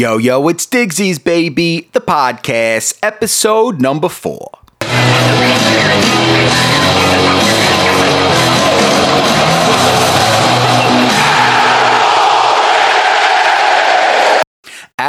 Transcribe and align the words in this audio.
Yo, 0.00 0.16
yo, 0.16 0.48
it's 0.48 0.64
Digsies, 0.64 1.22
baby, 1.22 1.90
the 1.92 2.00
podcast, 2.00 2.98
episode 3.02 3.82
number 3.82 4.08
four. 4.08 4.48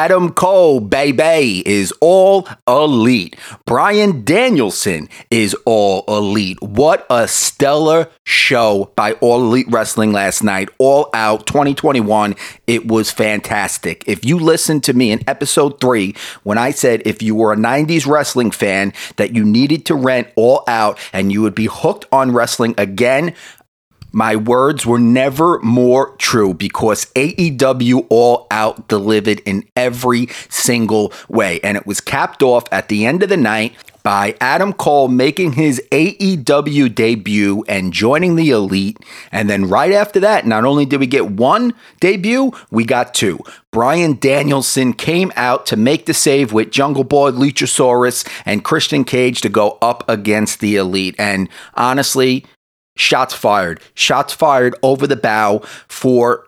Adam 0.02 0.34
Cole, 0.34 0.80
baby, 0.80 1.62
is 1.64 1.94
all 2.02 2.48
elite. 2.68 3.36
Bryan 3.68 4.24
Danielson 4.24 5.08
is 5.30 5.56
all 5.64 6.04
elite. 6.08 6.60
What 6.60 7.06
a 7.12 7.28
stellar 7.28 8.10
show 8.24 8.92
by 8.96 9.12
All 9.22 9.44
Elite 9.44 9.68
Wrestling 9.70 10.12
last 10.12 10.44
night. 10.44 10.70
All 10.80 11.12
Out 11.14 11.46
2021. 11.46 12.34
It 12.66 12.88
was 12.88 13.12
fantastic. 13.12 14.04
If 14.08 14.26
you 14.26 14.40
listened 14.40 14.84
to 14.86 14.94
me 14.94 15.12
in 15.12 15.22
episode 15.30 15.80
three, 15.80 16.16
when 16.42 16.58
I 16.58 16.72
said 16.72 17.04
if 17.06 17.22
you 17.22 17.36
were 17.36 17.54
a 17.54 17.58
90s 17.58 18.08
wrestling 18.08 18.50
fan 18.50 18.94
that 19.18 19.36
you 19.36 19.46
needed 19.46 19.86
to 19.86 19.94
rent 19.94 20.30
All 20.36 20.64
Out 20.68 20.98
and 21.14 21.32
you 21.32 21.44
would 21.44 21.54
be 21.54 21.68
hooked 21.72 22.08
on 22.12 22.32
wrestling 22.32 22.74
again, 22.80 23.36
my 24.12 24.36
words 24.36 24.86
were 24.86 25.00
never 25.00 25.60
more 25.60 26.16
true 26.18 26.54
because 26.54 27.06
AEW 27.14 28.08
All 28.10 28.48
Out 28.52 28.88
delivered 28.88 29.40
in 29.42 29.64
every 29.76 30.28
single 30.50 31.14
way. 31.30 31.60
And 31.64 31.78
it 31.78 31.86
was 31.86 32.02
capped 32.02 32.44
off 32.44 32.66
at 32.72 32.90
the 32.90 33.06
end 33.06 33.24
of 33.24 33.30
the 33.30 33.38
night 33.38 33.76
by 34.04 34.36
Adam 34.42 34.74
Cole 34.74 35.08
making 35.08 35.54
his 35.54 35.82
AEW 35.92 36.94
debut 36.94 37.64
and 37.68 37.94
joining 37.94 38.36
the 38.36 38.50
Elite. 38.50 38.98
And 39.32 39.50
then 39.50 39.66
right 39.66 39.92
after 39.92 40.20
that, 40.22 40.46
not 40.46 40.66
only 40.66 40.86
did 40.86 41.00
we 41.00 41.08
get 41.08 41.32
one 41.32 41.74
debut, 42.00 42.52
we 42.70 42.84
got 42.84 43.14
two. 43.14 43.40
Bryan 43.72 44.18
Danielson 44.20 44.94
came 44.94 45.32
out 45.36 45.66
to 45.68 45.78
make 45.78 46.06
the 46.06 46.14
save 46.14 46.52
with 46.52 46.72
Jungle 46.72 47.04
Boy, 47.04 47.32
Luchasaurus, 47.32 48.28
and 48.46 48.64
Christian 48.64 49.04
Cage 49.04 49.42
to 49.42 49.50
go 49.50 49.78
up 49.82 50.04
against 50.10 50.60
the 50.60 50.76
Elite. 50.76 51.16
And 51.18 51.48
honestly, 51.76 52.46
shots 52.96 53.34
fired. 53.34 53.82
Shots 53.94 54.34
fired 54.34 54.76
over 54.84 55.08
the 55.08 55.16
bow 55.16 55.60
for 55.88 56.48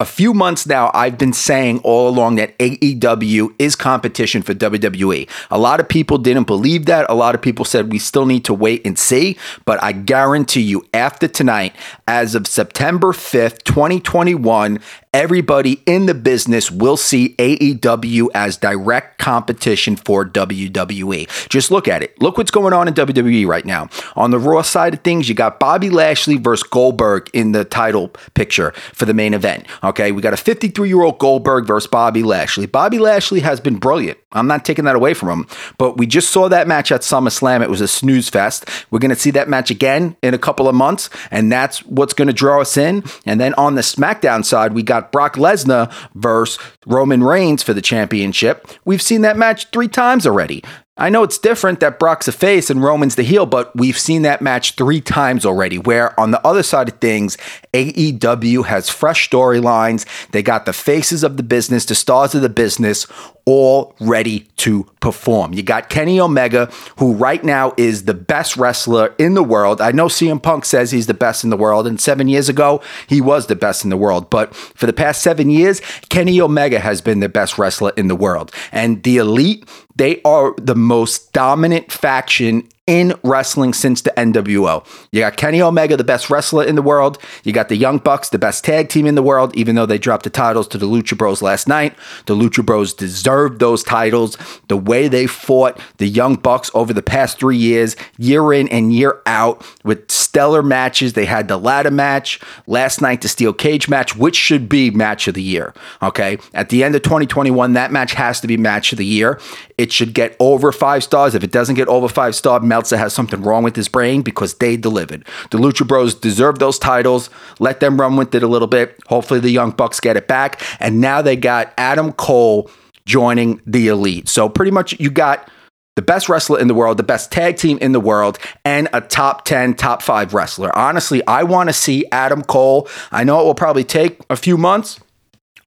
a 0.00 0.04
few 0.04 0.34
months 0.34 0.66
now, 0.66 0.90
I've 0.92 1.16
been 1.16 1.32
saying 1.32 1.78
all 1.84 2.08
along 2.08 2.34
that 2.34 2.58
AEW 2.58 3.54
is 3.60 3.76
competition 3.76 4.42
for 4.42 4.52
WWE. 4.52 5.28
A 5.52 5.58
lot 5.58 5.78
of 5.78 5.88
people 5.88 6.18
didn't 6.18 6.48
believe 6.48 6.86
that. 6.86 7.06
A 7.08 7.14
lot 7.14 7.36
of 7.36 7.40
people 7.40 7.64
said 7.64 7.92
we 7.92 8.00
still 8.00 8.26
need 8.26 8.44
to 8.46 8.52
wait 8.52 8.84
and 8.84 8.98
see. 8.98 9.38
But 9.64 9.80
I 9.84 9.92
guarantee 9.92 10.62
you, 10.62 10.84
after 10.92 11.28
tonight, 11.28 11.76
as 12.08 12.34
of 12.34 12.48
September 12.48 13.12
5th, 13.12 13.62
2021, 13.62 14.80
everybody 15.14 15.80
in 15.86 16.06
the 16.06 16.12
business 16.12 16.70
will 16.70 16.96
see 16.96 17.36
AEW 17.38 18.28
as 18.34 18.56
direct 18.56 19.18
competition 19.18 19.94
for 19.94 20.28
WWE. 20.28 21.48
Just 21.48 21.70
look 21.70 21.86
at 21.86 22.02
it. 22.02 22.20
Look 22.20 22.36
what's 22.36 22.50
going 22.50 22.72
on 22.72 22.88
in 22.88 22.94
WWE 22.94 23.46
right 23.46 23.64
now. 23.64 23.88
On 24.16 24.32
the 24.32 24.40
Raw 24.40 24.62
side 24.62 24.92
of 24.92 25.00
things, 25.00 25.28
you 25.28 25.34
got 25.36 25.60
Bobby 25.60 25.88
Lashley 25.88 26.36
versus 26.36 26.64
Goldberg 26.64 27.30
in 27.32 27.52
the 27.52 27.64
title 27.64 28.08
picture 28.34 28.72
for 28.92 29.04
the 29.04 29.14
main 29.14 29.32
event. 29.32 29.66
Okay, 29.84 30.10
we 30.10 30.20
got 30.20 30.34
a 30.34 30.36
53 30.36 30.88
year 30.88 31.02
old 31.02 31.18
Goldberg 31.18 31.64
versus 31.64 31.88
Bobby 31.88 32.24
Lashley. 32.24 32.66
Bobby 32.66 32.98
Lashley 32.98 33.40
has 33.40 33.60
been 33.60 33.76
brilliant. 33.76 34.18
I'm 34.34 34.46
not 34.46 34.64
taking 34.64 34.84
that 34.84 34.96
away 34.96 35.14
from 35.14 35.28
him, 35.28 35.46
but 35.78 35.96
we 35.96 36.06
just 36.06 36.30
saw 36.30 36.48
that 36.48 36.68
match 36.68 36.92
at 36.92 37.02
SummerSlam. 37.02 37.62
It 37.62 37.70
was 37.70 37.80
a 37.80 37.88
snooze 37.88 38.28
fest. 38.28 38.68
We're 38.90 38.98
going 38.98 39.10
to 39.10 39.16
see 39.16 39.30
that 39.30 39.48
match 39.48 39.70
again 39.70 40.16
in 40.22 40.34
a 40.34 40.38
couple 40.38 40.68
of 40.68 40.74
months, 40.74 41.10
and 41.30 41.50
that's 41.50 41.84
what's 41.86 42.14
going 42.14 42.28
to 42.28 42.34
draw 42.34 42.60
us 42.60 42.76
in. 42.76 43.04
And 43.24 43.40
then 43.40 43.54
on 43.54 43.74
the 43.74 43.82
SmackDown 43.82 44.44
side, 44.44 44.72
we 44.72 44.82
got 44.82 45.12
Brock 45.12 45.34
Lesnar 45.34 45.92
versus 46.14 46.58
Roman 46.86 47.22
Reigns 47.22 47.62
for 47.62 47.72
the 47.72 47.82
championship. 47.82 48.68
We've 48.84 49.02
seen 49.02 49.22
that 49.22 49.36
match 49.36 49.70
three 49.70 49.88
times 49.88 50.26
already. 50.26 50.62
I 50.96 51.08
know 51.08 51.24
it's 51.24 51.38
different 51.38 51.80
that 51.80 51.98
Brock's 51.98 52.28
a 52.28 52.32
face 52.32 52.70
and 52.70 52.80
Roman's 52.80 53.16
the 53.16 53.24
heel, 53.24 53.46
but 53.46 53.74
we've 53.74 53.98
seen 53.98 54.22
that 54.22 54.40
match 54.40 54.74
three 54.76 55.00
times 55.00 55.44
already. 55.44 55.76
Where 55.76 56.18
on 56.20 56.30
the 56.30 56.46
other 56.46 56.62
side 56.62 56.88
of 56.88 56.98
things, 56.98 57.36
AEW 57.72 58.66
has 58.66 58.88
fresh 58.88 59.28
storylines. 59.28 60.06
They 60.30 60.40
got 60.40 60.66
the 60.66 60.72
faces 60.72 61.24
of 61.24 61.36
the 61.36 61.42
business, 61.42 61.84
the 61.84 61.96
stars 61.96 62.36
of 62.36 62.42
the 62.42 62.48
business, 62.48 63.08
all 63.44 63.94
ready 64.00 64.46
to 64.56 64.84
perform. 65.00 65.52
You 65.52 65.62
got 65.62 65.90
Kenny 65.90 66.18
Omega, 66.20 66.66
who 66.98 67.14
right 67.14 67.42
now 67.42 67.74
is 67.76 68.04
the 68.04 68.14
best 68.14 68.56
wrestler 68.56 69.14
in 69.18 69.34
the 69.34 69.42
world. 69.42 69.80
I 69.80 69.90
know 69.90 70.06
CM 70.06 70.42
Punk 70.42 70.64
says 70.64 70.92
he's 70.92 71.08
the 71.08 71.12
best 71.12 71.44
in 71.44 71.50
the 71.50 71.56
world, 71.56 71.86
and 71.86 72.00
seven 72.00 72.28
years 72.28 72.48
ago, 72.48 72.80
he 73.06 73.20
was 73.20 73.48
the 73.48 73.56
best 73.56 73.84
in 73.84 73.90
the 73.90 73.96
world. 73.96 74.30
But 74.30 74.54
for 74.54 74.86
the 74.86 74.92
past 74.92 75.22
seven 75.22 75.50
years, 75.50 75.80
Kenny 76.08 76.40
Omega 76.40 76.78
has 76.78 77.00
been 77.00 77.20
the 77.20 77.28
best 77.28 77.58
wrestler 77.58 77.92
in 77.96 78.08
the 78.08 78.16
world. 78.16 78.52
And 78.72 79.02
the 79.02 79.18
Elite, 79.18 79.68
they 79.96 80.20
are 80.22 80.54
the 80.58 80.74
most 80.74 81.32
dominant 81.32 81.90
faction 81.92 82.68
in 82.86 83.14
wrestling 83.22 83.72
since 83.72 84.02
the 84.02 84.10
NWO. 84.10 84.86
You 85.10 85.20
got 85.20 85.38
Kenny 85.38 85.62
Omega, 85.62 85.96
the 85.96 86.04
best 86.04 86.28
wrestler 86.28 86.64
in 86.64 86.74
the 86.74 86.82
world. 86.82 87.18
You 87.42 87.52
got 87.52 87.70
the 87.70 87.76
Young 87.76 87.96
Bucks, 87.96 88.28
the 88.28 88.38
best 88.38 88.62
tag 88.62 88.90
team 88.90 89.06
in 89.06 89.14
the 89.14 89.22
world, 89.22 89.56
even 89.56 89.74
though 89.74 89.86
they 89.86 89.96
dropped 89.96 90.24
the 90.24 90.30
titles 90.30 90.68
to 90.68 90.78
the 90.78 90.86
Lucha 90.86 91.16
Bros 91.16 91.40
last 91.40 91.66
night. 91.66 91.96
The 92.26 92.34
Lucha 92.34 92.64
Bros 92.64 92.92
deserved 92.92 93.58
those 93.58 93.82
titles. 93.82 94.36
The 94.68 94.76
way 94.76 95.08
they 95.08 95.26
fought 95.26 95.80
the 95.96 96.06
Young 96.06 96.34
Bucks 96.34 96.70
over 96.74 96.92
the 96.92 97.02
past 97.02 97.38
three 97.38 97.56
years, 97.56 97.96
year 98.18 98.52
in 98.52 98.68
and 98.68 98.92
year 98.92 99.22
out, 99.24 99.66
with 99.82 100.10
stellar 100.10 100.62
matches. 100.62 101.14
They 101.14 101.24
had 101.24 101.48
the 101.48 101.56
ladder 101.56 101.90
match 101.90 102.38
last 102.66 103.00
night, 103.00 103.22
the 103.22 103.28
steel 103.28 103.54
cage 103.54 103.88
match, 103.88 104.14
which 104.14 104.36
should 104.36 104.68
be 104.68 104.90
match 104.90 105.26
of 105.26 105.34
the 105.34 105.42
year. 105.42 105.72
Okay. 106.02 106.36
At 106.52 106.68
the 106.68 106.84
end 106.84 106.94
of 106.94 107.02
2021, 107.02 107.72
that 107.72 107.92
match 107.92 108.12
has 108.12 108.40
to 108.40 108.46
be 108.46 108.58
match 108.58 108.92
of 108.92 108.98
the 108.98 109.06
year. 109.06 109.40
It 109.78 109.90
should 109.90 110.12
get 110.12 110.36
over 110.38 110.70
five 110.70 111.02
stars. 111.02 111.34
If 111.34 111.42
it 111.42 111.50
doesn't 111.50 111.76
get 111.76 111.88
over 111.88 112.08
five 112.08 112.34
stars, 112.34 112.62
Meltzer 112.74 112.96
has 112.96 113.12
something 113.12 113.40
wrong 113.40 113.62
with 113.62 113.76
his 113.76 113.88
brain 113.88 114.22
because 114.22 114.54
they 114.54 114.76
delivered. 114.76 115.24
The 115.52 115.58
Lucha 115.58 115.86
Bros 115.86 116.12
deserve 116.12 116.58
those 116.58 116.76
titles. 116.76 117.30
Let 117.60 117.78
them 117.78 118.00
run 118.00 118.16
with 118.16 118.34
it 118.34 118.42
a 118.42 118.48
little 118.48 118.66
bit. 118.66 118.98
Hopefully, 119.06 119.38
the 119.38 119.50
Young 119.50 119.70
Bucks 119.70 120.00
get 120.00 120.16
it 120.16 120.26
back. 120.26 120.60
And 120.80 121.00
now 121.00 121.22
they 121.22 121.36
got 121.36 121.72
Adam 121.78 122.12
Cole 122.14 122.68
joining 123.06 123.60
the 123.64 123.86
Elite. 123.86 124.28
So, 124.28 124.48
pretty 124.48 124.72
much, 124.72 124.98
you 124.98 125.08
got 125.08 125.48
the 125.94 126.02
best 126.02 126.28
wrestler 126.28 126.58
in 126.58 126.66
the 126.66 126.74
world, 126.74 126.96
the 126.96 127.04
best 127.04 127.30
tag 127.30 127.58
team 127.58 127.78
in 127.80 127.92
the 127.92 128.00
world, 128.00 128.40
and 128.64 128.88
a 128.92 129.00
top 129.00 129.44
10, 129.44 129.74
top 129.74 130.02
five 130.02 130.34
wrestler. 130.34 130.76
Honestly, 130.76 131.24
I 131.28 131.44
want 131.44 131.68
to 131.68 131.72
see 131.72 132.04
Adam 132.10 132.42
Cole. 132.42 132.88
I 133.12 133.22
know 133.22 133.40
it 133.40 133.44
will 133.44 133.54
probably 133.54 133.84
take 133.84 134.18
a 134.30 134.34
few 134.34 134.58
months, 134.58 134.98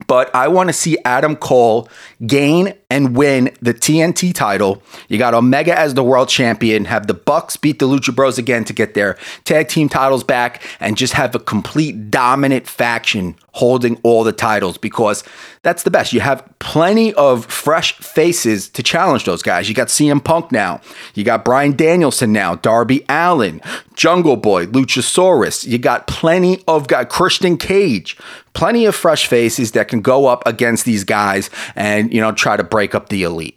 but 0.06 0.34
I 0.34 0.48
want 0.48 0.68
to 0.68 0.74
see 0.74 0.98
Adam 1.06 1.36
Cole 1.36 1.88
gain 2.26 2.74
and 2.90 3.14
win 3.14 3.50
the 3.60 3.74
TNT 3.74 4.34
title. 4.34 4.82
You 5.08 5.18
got 5.18 5.34
Omega 5.34 5.78
as 5.78 5.92
the 5.92 6.02
world 6.02 6.30
champion, 6.30 6.86
have 6.86 7.06
the 7.06 7.14
Bucks 7.14 7.56
beat 7.56 7.78
the 7.78 7.86
Lucha 7.86 8.14
Bros 8.14 8.38
again 8.38 8.64
to 8.64 8.72
get 8.72 8.94
their 8.94 9.18
tag 9.44 9.68
team 9.68 9.90
titles 9.90 10.24
back, 10.24 10.62
and 10.80 10.96
just 10.96 11.12
have 11.12 11.34
a 11.34 11.38
complete 11.38 12.10
dominant 12.10 12.66
faction 12.66 13.36
holding 13.58 13.98
all 14.04 14.22
the 14.22 14.32
titles 14.32 14.78
because 14.78 15.24
that's 15.62 15.82
the 15.82 15.90
best. 15.90 16.12
You 16.12 16.20
have 16.20 16.48
plenty 16.60 17.12
of 17.14 17.44
fresh 17.46 17.92
faces 17.94 18.68
to 18.70 18.82
challenge 18.84 19.24
those 19.24 19.42
guys. 19.42 19.68
You 19.68 19.74
got 19.74 19.88
CM 19.88 20.24
Punk 20.24 20.52
now, 20.52 20.80
you 21.14 21.24
got 21.24 21.44
Bryan 21.44 21.76
Danielson 21.76 22.32
now, 22.32 22.54
Darby 22.54 23.04
Allin, 23.08 23.60
Jungle 23.94 24.36
Boy, 24.36 24.66
Luchasaurus. 24.66 25.66
You 25.66 25.76
got 25.76 26.06
plenty 26.06 26.62
of 26.68 26.86
got 26.86 27.08
Christian 27.08 27.58
Cage, 27.58 28.16
plenty 28.54 28.86
of 28.86 28.94
fresh 28.94 29.26
faces 29.26 29.72
that 29.72 29.88
can 29.88 30.00
go 30.00 30.26
up 30.26 30.46
against 30.46 30.84
these 30.84 31.02
guys 31.02 31.50
and 31.74 32.14
you 32.14 32.20
know 32.20 32.32
try 32.32 32.56
to 32.56 32.62
break 32.62 32.77
up 32.94 33.08
the 33.08 33.22
elite. 33.22 33.56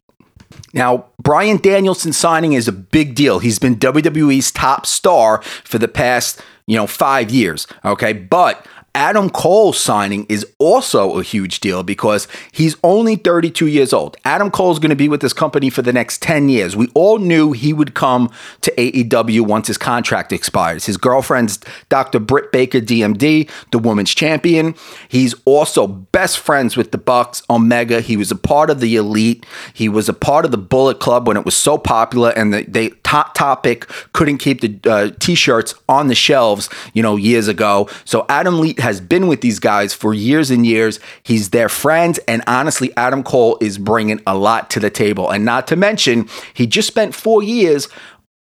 Now, 0.73 1.05
Bryan 1.21 1.57
Danielson 1.57 2.13
signing 2.13 2.53
is 2.53 2.67
a 2.67 2.73
big 2.73 3.15
deal. 3.15 3.39
He's 3.39 3.59
been 3.59 3.75
WWE's 3.75 4.51
top 4.51 4.85
star 4.85 5.41
for 5.41 5.77
the 5.77 5.87
past, 5.87 6.41
you 6.65 6.75
know, 6.75 6.87
5 6.87 7.29
years, 7.29 7.67
okay? 7.83 8.13
But 8.13 8.65
Adam 8.93 9.29
Cole 9.29 9.71
signing 9.71 10.25
is 10.27 10.45
also 10.59 11.17
a 11.17 11.23
huge 11.23 11.61
deal 11.61 11.81
because 11.81 12.27
he's 12.51 12.75
only 12.83 13.15
32 13.15 13.67
years 13.67 13.93
old. 13.93 14.17
Adam 14.25 14.51
Cole 14.51 14.71
is 14.71 14.79
going 14.79 14.89
to 14.89 14.95
be 14.95 15.07
with 15.07 15.21
this 15.21 15.31
company 15.31 15.69
for 15.69 15.81
the 15.81 15.93
next 15.93 16.21
10 16.21 16.49
years. 16.49 16.75
We 16.75 16.89
all 16.93 17.17
knew 17.17 17.53
he 17.53 17.71
would 17.71 17.93
come 17.93 18.29
to 18.61 18.71
AEW 18.71 19.41
once 19.41 19.67
his 19.67 19.77
contract 19.77 20.33
expires. 20.33 20.85
His 20.85 20.97
girlfriend's 20.97 21.59
Dr. 21.87 22.19
Britt 22.19 22.51
Baker, 22.51 22.81
DMD, 22.81 23.49
the 23.71 23.79
women's 23.79 24.13
champion. 24.13 24.75
He's 25.07 25.35
also 25.45 25.87
best 25.87 26.39
friends 26.39 26.75
with 26.75 26.91
the 26.91 26.97
Bucks, 26.97 27.43
Omega. 27.49 28.01
He 28.01 28.17
was 28.17 28.29
a 28.29 28.35
part 28.35 28.69
of 28.69 28.81
the 28.81 28.97
Elite. 28.97 29.45
He 29.73 29.87
was 29.87 30.09
a 30.09 30.13
part 30.13 30.43
of 30.43 30.51
the 30.51 30.57
Bullet 30.57 30.99
Club 30.99 31.27
when 31.27 31.37
it 31.37 31.45
was 31.45 31.55
so 31.55 31.77
popular 31.77 32.31
and 32.31 32.53
the, 32.53 32.63
they 32.63 32.89
top 33.11 33.33
topic 33.33 33.89
couldn't 34.13 34.37
keep 34.37 34.61
the 34.61 34.89
uh, 34.89 35.09
t-shirts 35.19 35.73
on 35.89 36.07
the 36.07 36.15
shelves, 36.15 36.69
you 36.93 37.03
know, 37.03 37.17
years 37.17 37.49
ago. 37.49 37.89
So 38.05 38.25
Adam 38.29 38.61
Leet 38.61 38.79
has 38.79 39.01
been 39.01 39.27
with 39.27 39.41
these 39.41 39.59
guys 39.59 39.93
for 39.93 40.13
years 40.13 40.49
and 40.49 40.65
years. 40.65 40.97
He's 41.21 41.49
their 41.49 41.67
friend. 41.67 42.17
And 42.25 42.41
honestly, 42.47 42.95
Adam 42.95 43.21
Cole 43.21 43.57
is 43.59 43.77
bringing 43.77 44.21
a 44.25 44.37
lot 44.37 44.69
to 44.69 44.79
the 44.79 44.89
table. 44.89 45.29
And 45.29 45.43
not 45.43 45.67
to 45.67 45.75
mention, 45.75 46.29
he 46.53 46.65
just 46.65 46.87
spent 46.87 47.13
four 47.13 47.43
years 47.43 47.89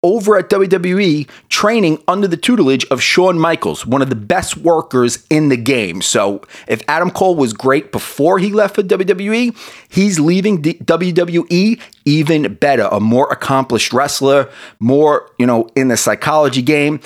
over 0.03 0.37
at 0.37 0.49
WWE 0.49 1.29
training 1.49 2.01
under 2.07 2.27
the 2.27 2.37
tutelage 2.37 2.85
of 2.85 3.01
Shawn 3.01 3.37
Michaels, 3.37 3.85
one 3.85 4.01
of 4.01 4.09
the 4.09 4.15
best 4.15 4.57
workers 4.57 5.25
in 5.29 5.49
the 5.49 5.57
game. 5.57 6.01
So 6.01 6.41
if 6.67 6.81
Adam 6.87 7.11
Cole 7.11 7.35
was 7.35 7.53
great 7.53 7.91
before 7.91 8.39
he 8.39 8.51
left 8.51 8.75
for 8.75 8.83
WWE, 8.83 9.55
he's 9.89 10.19
leaving 10.19 10.61
WWE 10.61 11.81
even 12.05 12.53
better, 12.55 12.87
a 12.91 12.99
more 12.99 13.29
accomplished 13.31 13.91
wrestler, 13.91 14.49
more, 14.79 15.29
you 15.37 15.45
know, 15.45 15.69
in 15.75 15.89
the 15.89 15.97
psychology 15.97 16.61
game. 16.61 17.01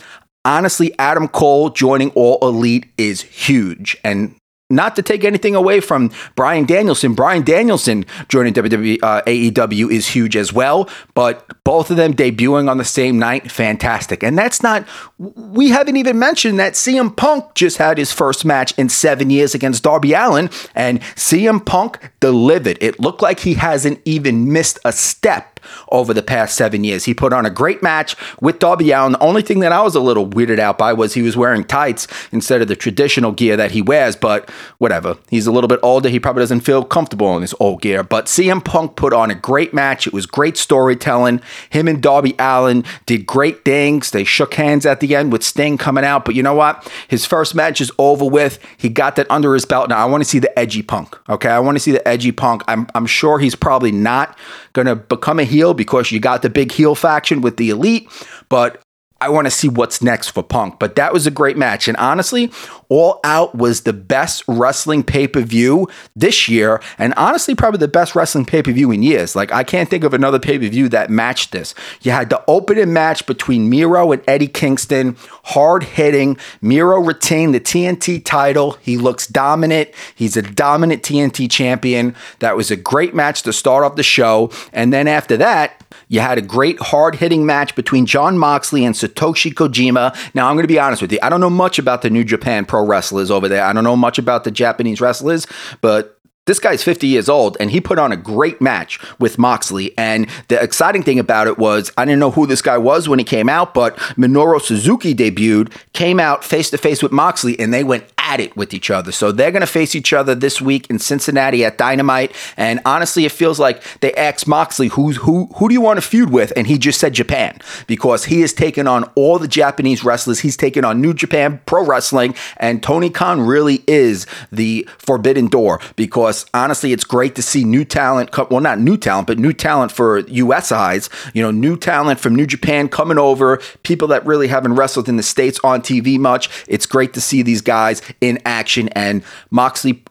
Honestly, 0.46 0.94
Adam 1.00 1.28
Cole 1.28 1.70
joining 1.70 2.12
All 2.12 2.38
Elite 2.48 2.86
is 2.98 3.22
huge. 3.22 3.98
And 4.04 4.36
not 4.76 4.96
to 4.96 5.02
take 5.02 5.24
anything 5.24 5.56
away 5.56 5.80
from 5.80 6.12
Bryan 6.36 6.66
Danielson. 6.66 7.14
Bryan 7.14 7.44
Danielson 7.44 8.06
joining 8.28 8.54
WWE, 8.54 9.00
uh, 9.02 9.22
AEW 9.24 9.92
is 9.92 10.08
huge 10.08 10.36
as 10.36 10.52
well, 10.52 10.90
but 11.14 11.64
both 11.64 11.92
of 11.92 11.98
them 11.98 12.14
debuting 12.14 12.70
on 12.70 12.78
the 12.78 12.86
same 12.86 13.20
night, 13.20 13.52
fantastic. 13.52 14.24
And 14.24 14.38
that's 14.38 14.62
not, 14.62 14.86
we 15.18 15.70
haven't 15.70 15.98
even 15.98 16.20
mentioned 16.20 16.60
that 16.60 16.74
CM 16.74 17.16
Punk 17.16 17.54
just 17.56 17.78
had 17.78 17.98
his 17.98 18.12
first 18.12 18.46
match 18.46 18.78
in 18.78 18.90
seven 18.90 19.30
years 19.30 19.56
against 19.56 19.84
Darby 19.84 20.14
Allin 20.14 20.50
and 20.76 21.02
CM 21.16 21.66
Punk 21.66 22.12
delivered. 22.20 22.78
It 22.82 23.00
looked 23.00 23.22
like 23.22 23.40
he 23.40 23.54
hasn't 23.56 24.02
even 24.06 24.52
missed 24.52 24.80
a 24.86 24.92
step 24.92 25.53
over 25.92 26.14
the 26.14 26.24
past 26.24 26.56
seven 26.56 26.84
years. 26.84 27.06
He 27.06 27.14
put 27.14 27.34
on 27.34 27.46
a 27.46 27.50
great 27.50 27.84
match 27.84 28.16
with 28.42 28.60
Darby 28.60 28.92
Allin. 28.92 29.14
The 29.14 29.20
only 29.20 29.42
thing 29.42 29.60
that 29.60 29.72
I 29.72 29.82
was 29.82 29.96
a 29.96 30.00
little 30.00 30.28
weirded 30.28 30.60
out 30.60 30.78
by 30.78 30.94
was 30.94 31.14
he 31.14 31.22
was 31.22 31.38
wearing 31.38 31.64
tights 31.64 32.08
instead 32.32 32.62
of 32.62 32.68
the 32.68 32.76
traditional 32.76 33.32
gear 33.32 33.58
that 33.58 33.72
he 33.72 33.82
wears, 33.82 34.16
but 34.16 34.50
whatever. 34.78 35.18
He's 35.30 35.48
a 35.48 35.52
little 35.52 35.68
bit 35.68 35.80
older. 35.84 36.10
He 36.10 36.20
probably 36.20 36.42
doesn't 36.42 36.62
feel 36.62 36.84
comfortable 36.84 37.36
in 37.36 37.42
his 37.42 37.56
old 37.60 37.82
gear. 37.82 38.04
But 38.04 38.26
CM 38.26 38.64
Punk 38.64 38.96
put 38.96 39.14
on 39.14 39.32
a 39.32 39.36
great 39.36 39.74
match. 39.74 40.08
It 40.08 40.14
was 40.14 40.26
great 40.26 40.58
storytelling. 40.58 41.42
Him 41.70 41.88
and 41.88 42.02
Darby 42.02 42.36
Allin 42.40 42.84
did 43.06 43.26
great 43.26 43.66
things. 43.66 44.12
They 44.12 44.24
shook 44.24 44.54
hands 44.56 44.86
at 44.86 45.00
the 45.00 45.16
end 45.16 45.32
with 45.32 45.44
Sting 45.44 45.78
coming 45.78 46.04
out. 46.04 46.26
But 46.26 46.36
you 46.36 46.44
know 46.44 46.54
what? 46.54 46.92
His 47.08 47.26
first 47.26 47.56
match 47.56 47.82
is 47.82 47.92
over 47.98 48.26
with. 48.26 48.60
He 48.78 48.90
got 48.90 49.16
that 49.16 49.30
under 49.30 49.54
his 49.54 49.66
belt. 49.66 49.90
Now 49.90 49.98
I 49.98 50.06
want 50.06 50.24
to 50.24 50.30
see 50.30 50.40
the 50.40 50.58
edgy 50.58 50.82
Punk. 50.82 51.18
Okay, 51.30 51.50
I 51.50 51.60
want 51.60 51.76
to 51.76 51.80
see 51.80 51.92
the 51.92 52.06
edgy 52.08 52.32
Punk. 52.32 52.64
I'm 52.68 52.88
I'm 52.96 53.06
sure 53.06 53.40
he's 53.40 53.56
probably 53.56 53.92
not 53.92 54.38
going 54.74 54.88
to 54.88 54.96
become 54.96 55.40
a 55.40 55.44
heel 55.44 55.74
because 55.74 56.12
you 56.12 56.20
got 56.20 56.42
the 56.42 56.50
big 56.50 56.72
heel 56.72 56.96
faction 56.96 57.42
with 57.42 57.58
the 57.58 57.70
elite, 57.70 58.10
but 58.50 58.83
I 59.24 59.30
want 59.30 59.48
to 59.48 59.52
see 59.52 59.70
what's 59.70 60.02
next 60.02 60.32
for 60.32 60.44
Punk. 60.44 60.80
But 60.80 60.98
that 60.98 61.14
was 61.14 61.26
a 61.26 61.32
great 61.32 61.56
match. 61.56 61.88
And 61.88 61.96
honestly, 61.96 62.52
All 62.90 63.22
Out 63.24 63.56
was 63.56 63.82
the 63.82 63.94
best 63.94 64.44
wrestling 64.50 65.02
pay 65.02 65.30
per 65.30 65.40
view 65.40 65.88
this 66.14 66.50
year. 66.50 66.82
And 66.98 67.14
honestly, 67.16 67.56
probably 67.56 67.78
the 67.78 67.88
best 67.88 68.16
wrestling 68.16 68.44
pay 68.44 68.62
per 68.62 68.74
view 68.74 68.92
in 68.92 69.02
years. 69.02 69.34
Like, 69.34 69.54
I 69.54 69.64
can't 69.64 69.90
think 69.90 70.04
of 70.04 70.14
another 70.14 70.40
pay 70.40 70.60
per 70.60 70.68
view 70.68 70.90
that 70.90 71.10
matched 71.10 71.54
this. 71.54 71.74
You 72.02 72.12
had 72.12 72.30
the 72.30 72.44
opening 72.50 72.92
match 72.92 73.26
between 73.26 73.70
Miro 73.70 74.12
and 74.12 74.22
Eddie 74.28 74.48
Kingston, 74.48 75.16
hard 75.46 75.84
hitting. 75.84 76.38
Miro 76.62 77.00
retained 77.00 77.56
the 77.56 77.62
TNT 77.62 78.24
title. 78.26 78.74
He 78.82 78.98
looks 78.98 79.26
dominant. 79.26 79.90
He's 80.14 80.36
a 80.36 80.42
dominant 80.42 81.02
TNT 81.02 81.50
champion. 81.50 82.14
That 82.40 82.58
was 82.58 82.72
a 82.72 82.76
great 82.76 83.16
match 83.16 83.44
to 83.44 83.54
start 83.54 83.86
off 83.86 83.96
the 83.96 84.04
show. 84.04 84.52
And 84.74 84.92
then 84.92 85.08
after 85.08 85.38
that, 85.38 85.82
you 86.08 86.20
had 86.20 86.38
a 86.38 86.42
great 86.42 86.80
hard 86.80 87.16
hitting 87.16 87.46
match 87.46 87.76
between 87.76 88.06
Jon 88.06 88.38
Moxley 88.38 88.86
and 88.86 88.96
Satoshi 89.14 89.54
Kojima. 89.54 90.16
Now, 90.34 90.50
I'm 90.50 90.56
going 90.56 90.64
to 90.64 90.68
be 90.68 90.80
honest 90.80 91.02
with 91.02 91.12
you. 91.12 91.20
I 91.22 91.30
don't 91.30 91.42
know 91.42 91.50
much 91.50 91.80
about 91.80 92.02
the 92.02 92.10
New 92.10 92.24
Japan 92.24 92.66
pro 92.66 92.86
wrestlers 92.86 93.32
over 93.32 93.48
there. 93.48 93.64
I 93.64 93.74
don't 93.74 93.84
know 93.84 93.96
much 93.96 94.18
about 94.18 94.44
the 94.44 94.52
Japanese 94.52 95.02
wrestlers, 95.02 95.48
but 95.82 96.20
this 96.46 96.60
guy's 96.60 96.84
50 96.84 97.08
years 97.08 97.30
old 97.30 97.56
and 97.60 97.72
he 97.72 97.80
put 97.80 97.98
on 97.98 98.12
a 98.12 98.18
great 98.18 98.62
match 98.62 99.00
with 99.20 99.38
Moxley. 99.38 99.98
And 99.98 100.28
the 100.50 100.62
exciting 100.62 101.04
thing 101.04 101.20
about 101.20 101.48
it 101.48 101.58
was 101.58 101.92
I 101.98 102.06
didn't 102.06 102.20
know 102.20 102.32
who 102.32 102.46
this 102.46 102.62
guy 102.62 102.78
was 102.78 103.08
when 103.08 103.20
he 103.20 103.26
came 103.26 103.48
out, 103.48 103.74
but 103.74 103.96
Minoru 104.18 104.62
Suzuki 104.62 105.16
debuted, 105.16 105.72
came 105.94 106.20
out 106.20 106.44
face 106.44 106.70
to 106.72 106.78
face 106.78 107.02
with 107.02 107.12
Moxley, 107.12 107.58
and 107.60 107.74
they 107.74 107.84
went 107.84 108.13
at 108.34 108.40
it 108.40 108.56
with 108.58 108.74
each 108.74 108.90
other. 108.90 109.12
So 109.12 109.32
they're 109.32 109.52
going 109.52 109.62
to 109.62 109.68
face 109.68 109.96
each 109.96 110.12
other 110.12 110.34
this 110.34 110.60
week 110.60 110.90
in 110.90 110.98
Cincinnati 110.98 111.64
at 111.64 111.78
Dynamite. 111.78 112.36
And 112.58 112.80
honestly, 112.84 113.26
it 113.26 113.32
feels 113.32 113.60
like 113.60 113.84
they 114.00 114.12
asked 114.16 114.48
Moxley, 114.48 114.88
who's, 114.88 115.18
who, 115.18 115.48
who 115.58 115.68
do 115.70 115.74
you 115.74 115.82
want 115.82 115.98
to 115.98 116.02
feud 116.02 116.32
with? 116.32 116.52
And 116.56 116.66
he 116.66 116.80
just 116.80 117.00
said 117.00 117.14
Japan 117.14 117.60
because 117.86 118.26
he 118.26 118.42
has 118.42 118.52
taken 118.52 118.88
on 118.88 119.04
all 119.16 119.38
the 119.38 119.48
Japanese 119.48 120.04
wrestlers. 120.04 120.40
He's 120.40 120.58
taken 120.58 120.84
on 120.84 121.00
New 121.00 121.14
Japan 121.14 121.62
Pro 121.68 121.86
Wrestling. 121.86 122.34
And 122.58 122.82
Tony 122.82 123.12
Khan 123.12 123.42
really 123.42 123.84
is 123.88 124.26
the 124.52 124.88
forbidden 124.98 125.48
door 125.48 125.80
because 125.96 126.48
honestly, 126.54 126.92
it's 126.92 127.04
great 127.04 127.36
to 127.36 127.44
see 127.44 127.64
new 127.64 127.86
talent. 127.86 128.36
well, 128.50 128.62
not 128.62 128.80
new 128.80 128.98
talent, 128.98 129.28
but 129.28 129.38
new 129.38 129.54
talent 129.54 129.92
for 129.92 130.20
U.S. 130.20 130.72
eyes. 130.72 131.08
You 131.36 131.44
know, 131.44 131.52
new 131.52 131.78
talent 131.78 132.20
from 132.20 132.36
New 132.36 132.48
Japan 132.48 132.90
coming 132.90 133.20
over. 133.20 133.58
People 133.84 134.08
that 134.08 134.26
really 134.26 134.48
haven't 134.48 134.74
wrestled 134.74 135.08
in 135.08 135.18
the 135.18 135.24
states 135.24 135.60
on 135.64 135.82
TV 135.82 136.18
much. 136.18 136.50
It's 136.68 136.88
great 136.88 137.14
to 137.14 137.22
see 137.22 137.44
these 137.44 137.62
guys 137.62 138.02
in 138.28 138.40
action. 138.46 138.90
And 138.90 139.24
Moxley, 139.52 140.04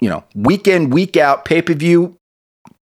you 0.00 0.08
know, 0.08 0.24
week 0.34 0.66
in, 0.66 0.90
week 0.90 1.16
out, 1.16 1.44
pay 1.44 1.62
per 1.62 1.74
view 1.74 2.18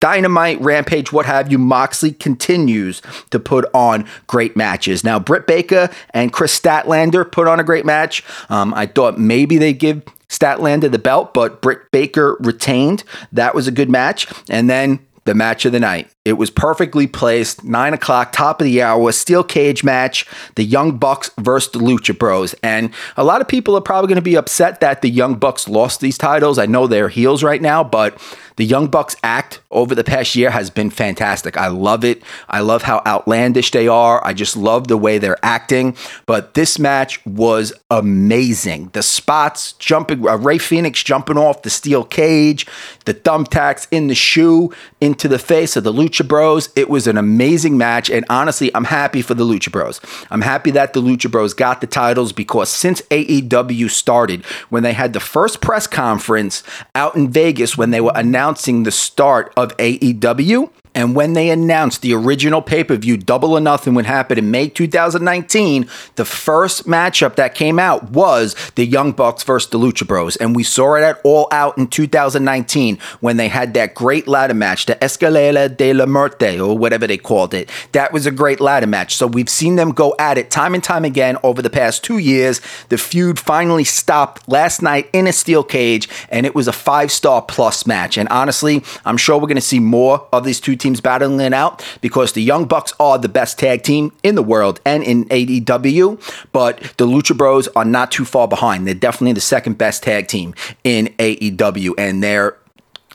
Dynamite, 0.02 0.60
Rampage, 0.60 1.14
what 1.14 1.28
have 1.28 1.52
you, 1.52 1.60
Moxley 1.60 2.12
continues 2.12 3.04
to 3.30 3.40
put 3.40 3.70
on 3.74 4.08
great 4.26 4.58
matches. 4.58 5.04
Now, 5.04 5.20
Britt 5.20 5.46
Baker 5.46 5.90
and 6.10 6.34
Kris 6.34 6.60
Statlander 6.60 7.32
put 7.32 7.48
on 7.48 7.60
a 7.60 7.64
great 7.64 7.86
match. 7.86 8.24
Um, 8.50 8.74
I 8.74 8.88
thought 8.88 9.20
maybe 9.20 9.60
they 9.60 9.74
give 9.74 10.04
Statlander 10.28 10.92
the 10.92 10.98
belt, 10.98 11.36
but 11.36 11.62
Britt 11.62 11.92
Baker 11.92 12.36
retained. 12.40 13.04
That 13.32 13.54
was 13.54 13.68
a 13.68 13.72
good 13.72 13.92
match. 13.92 14.28
And 14.50 14.68
then 14.68 15.00
the 15.26 15.36
match 15.36 15.66
of 15.66 15.72
the 15.72 15.80
night. 15.80 16.10
It 16.24 16.34
was 16.34 16.52
perfectly 16.52 17.08
placed, 17.08 17.64
nine 17.64 17.96
o'clock, 17.96 18.32
top 18.32 18.62
of 18.62 18.66
the 18.66 18.84
hour, 18.84 19.12
steel 19.12 19.44
cage 19.44 19.84
match, 19.84 20.28
the 20.54 20.64
Young 20.64 21.00
Bucks 21.00 21.32
versus 21.40 21.72
the 21.72 21.80
Lucha 21.80 22.16
Bros. 22.16 22.54
And 22.62 22.94
a 23.18 23.24
lot 23.24 23.42
of 23.42 23.48
people 23.48 23.76
are 23.76 23.82
probably 23.82 24.08
going 24.08 24.18
to 24.18 24.22
be 24.22 24.36
upset 24.36 24.82
that 24.82 25.02
the 25.02 25.10
Young 25.10 25.34
Bucks 25.34 25.68
lost 25.68 26.00
these 26.00 26.20
titles. 26.20 26.60
I 26.60 26.68
know 26.68 26.86
they're 26.86 27.10
heels 27.10 27.42
right 27.42 27.60
now, 27.60 27.84
but 27.84 28.22
the 28.58 28.66
Young 28.66 28.88
Bucks 28.88 29.16
act 29.24 29.62
over 29.72 29.96
the 29.96 30.04
past 30.04 30.36
year 30.36 30.52
has 30.52 30.70
been 30.70 30.92
fantastic. 30.92 31.58
I 31.58 31.70
love 31.70 32.04
it. 32.04 32.22
I 32.50 32.60
love 32.60 32.84
how 32.84 33.02
outlandish 33.08 33.72
they 33.72 33.88
are. 33.88 34.24
I 34.24 34.34
just 34.34 34.56
love 34.56 34.90
the 34.90 34.98
way 34.98 35.18
they're 35.18 35.44
acting. 35.44 35.96
But 36.28 36.54
this 36.54 36.78
match 36.78 37.26
was 37.26 37.74
amazing. 37.90 38.90
The 38.94 39.02
spots 39.02 39.74
jumping, 39.74 40.28
uh, 40.28 40.38
Rey 40.38 40.60
Fenix 40.60 41.02
jumping 41.02 41.38
off 41.38 41.64
the 41.64 41.72
steel 41.72 42.04
cage, 42.04 42.68
the 43.06 43.16
thumbtacks 43.16 43.88
in 43.90 44.06
the 44.06 44.14
shoe 44.14 44.72
into 45.00 45.28
the 45.28 45.40
face 45.40 45.76
of 45.76 45.84
the 45.84 45.94
Lucha 45.94 46.11
Bros. 46.28 46.70
It 46.76 46.90
was 46.90 47.08
an 47.08 47.18
amazing 47.18 47.78
match. 47.78 48.10
And 48.10 48.26
honestly, 48.30 48.74
I'm 48.76 48.86
happy 48.86 49.22
for 49.22 49.34
the 49.34 49.44
Lucha 49.44 49.72
Bros. 49.72 50.02
I'm 50.30 50.42
happy 50.42 50.72
that 50.72 50.94
the 50.94 51.02
Lucha 51.02 51.32
Bros 51.32 51.54
got 51.54 51.82
the 51.82 51.88
titles 51.88 52.34
because 52.34 52.70
since 52.70 53.02
AEW 53.04 53.90
started, 53.90 54.46
when 54.70 54.84
they 54.84 54.94
had 54.94 55.14
the 55.14 55.20
first 55.20 55.62
press 55.62 55.88
conference 55.88 56.64
out 56.96 57.16
in 57.16 57.32
Vegas, 57.32 57.78
when 57.78 57.92
they 57.92 58.02
were 58.02 58.14
announcing 58.16 58.84
the 58.84 58.92
start 58.92 59.54
of 59.56 59.76
AEW. 59.78 60.70
And 60.94 61.16
when 61.16 61.34
they 61.34 61.50
announced 61.50 62.02
the 62.02 62.14
original 62.14 62.62
pay 62.62 62.84
per 62.84 62.98
view, 62.98 63.16
Double 63.18 63.54
or 63.54 63.62
Nothing, 63.62 63.94
would 63.94 64.06
happen 64.06 64.38
in 64.38 64.52
May 64.52 64.68
2019, 64.68 65.88
the 66.16 66.26
first 66.26 66.86
matchup 66.86 67.36
that 67.36 67.56
came 67.56 67.80
out 67.80 68.12
was 68.12 68.56
the 68.76 68.86
Young 68.86 69.14
Bucks 69.14 69.44
versus 69.44 69.70
the 69.70 69.80
Lucha 69.80 70.06
Bros. 70.06 70.36
And 70.36 70.56
we 70.56 70.64
saw 70.64 70.96
it 70.96 71.04
at 71.04 71.22
All 71.24 71.48
Out 71.52 71.78
in 71.78 71.88
2019 71.88 72.98
when 73.22 73.38
they 73.38 73.48
had 73.48 73.74
that 73.74 73.96
great 73.96 74.28
ladder 74.28 74.54
match, 74.54 74.86
the 74.86 74.96
Escalera 74.96 75.76
de 75.76 75.94
la 75.94 76.06
Muerte, 76.06 76.60
or 76.60 76.78
whatever 76.78 77.08
they 77.08 77.18
called 77.18 77.54
it. 77.54 77.70
That 77.94 78.12
was 78.12 78.26
a 78.26 78.32
great 78.32 78.60
ladder 78.60 78.88
match. 78.88 79.16
So 79.16 79.28
we've 79.28 79.50
seen 79.50 79.78
them 79.78 79.92
go 79.92 80.14
at 80.20 80.38
it 80.38 80.52
time 80.52 80.74
and 80.74 80.84
time 80.84 81.06
again 81.06 81.38
over 81.44 81.62
the 81.62 81.70
past 81.70 82.04
two 82.04 82.18
years. 82.18 82.60
The 82.90 82.98
feud 82.98 83.40
finally 83.40 83.86
stopped 83.86 84.48
last 84.50 84.82
night 84.82 85.10
in 85.14 85.26
a 85.28 85.34
steel 85.34 85.64
cage, 85.64 86.10
and 86.30 86.46
it 86.46 86.54
was 86.54 86.68
a 86.68 86.74
five 86.74 87.12
star 87.12 87.42
plus 87.42 87.88
match. 87.88 88.18
And 88.18 88.28
honestly, 88.30 88.84
I'm 89.06 89.18
sure 89.18 89.38
we're 89.38 89.48
going 89.48 89.56
to 89.56 89.62
see 89.62 89.80
more 89.80 90.28
of 90.34 90.44
these 90.44 90.60
two 90.60 90.76
teams 90.82 91.00
battling 91.02 91.40
it 91.40 91.54
out 91.54 91.86
because 92.02 92.34
the 92.34 92.42
Young 92.42 92.66
Bucks 92.66 92.94
are 93.00 93.18
the 93.18 93.30
best 93.30 93.58
tag 93.58 93.84
team 93.84 94.12
in 94.24 94.36
the 94.36 94.44
world 94.44 94.82
and 94.86 95.04
in 95.04 95.26
AEW, 95.26 96.20
but 96.52 96.80
the 96.98 97.06
Lucha 97.06 97.38
Bros 97.38 97.68
are 97.70 97.86
not 97.86 98.12
too 98.12 98.26
far 98.26 98.48
behind. 98.48 98.86
They're 98.86 98.94
definitely 98.94 99.34
the 99.34 99.42
second 99.42 99.78
best 99.78 100.04
tag 100.04 100.28
team 100.28 100.54
in 100.84 101.08
AEW, 101.20 101.94
and 101.98 102.22
they're 102.24 102.58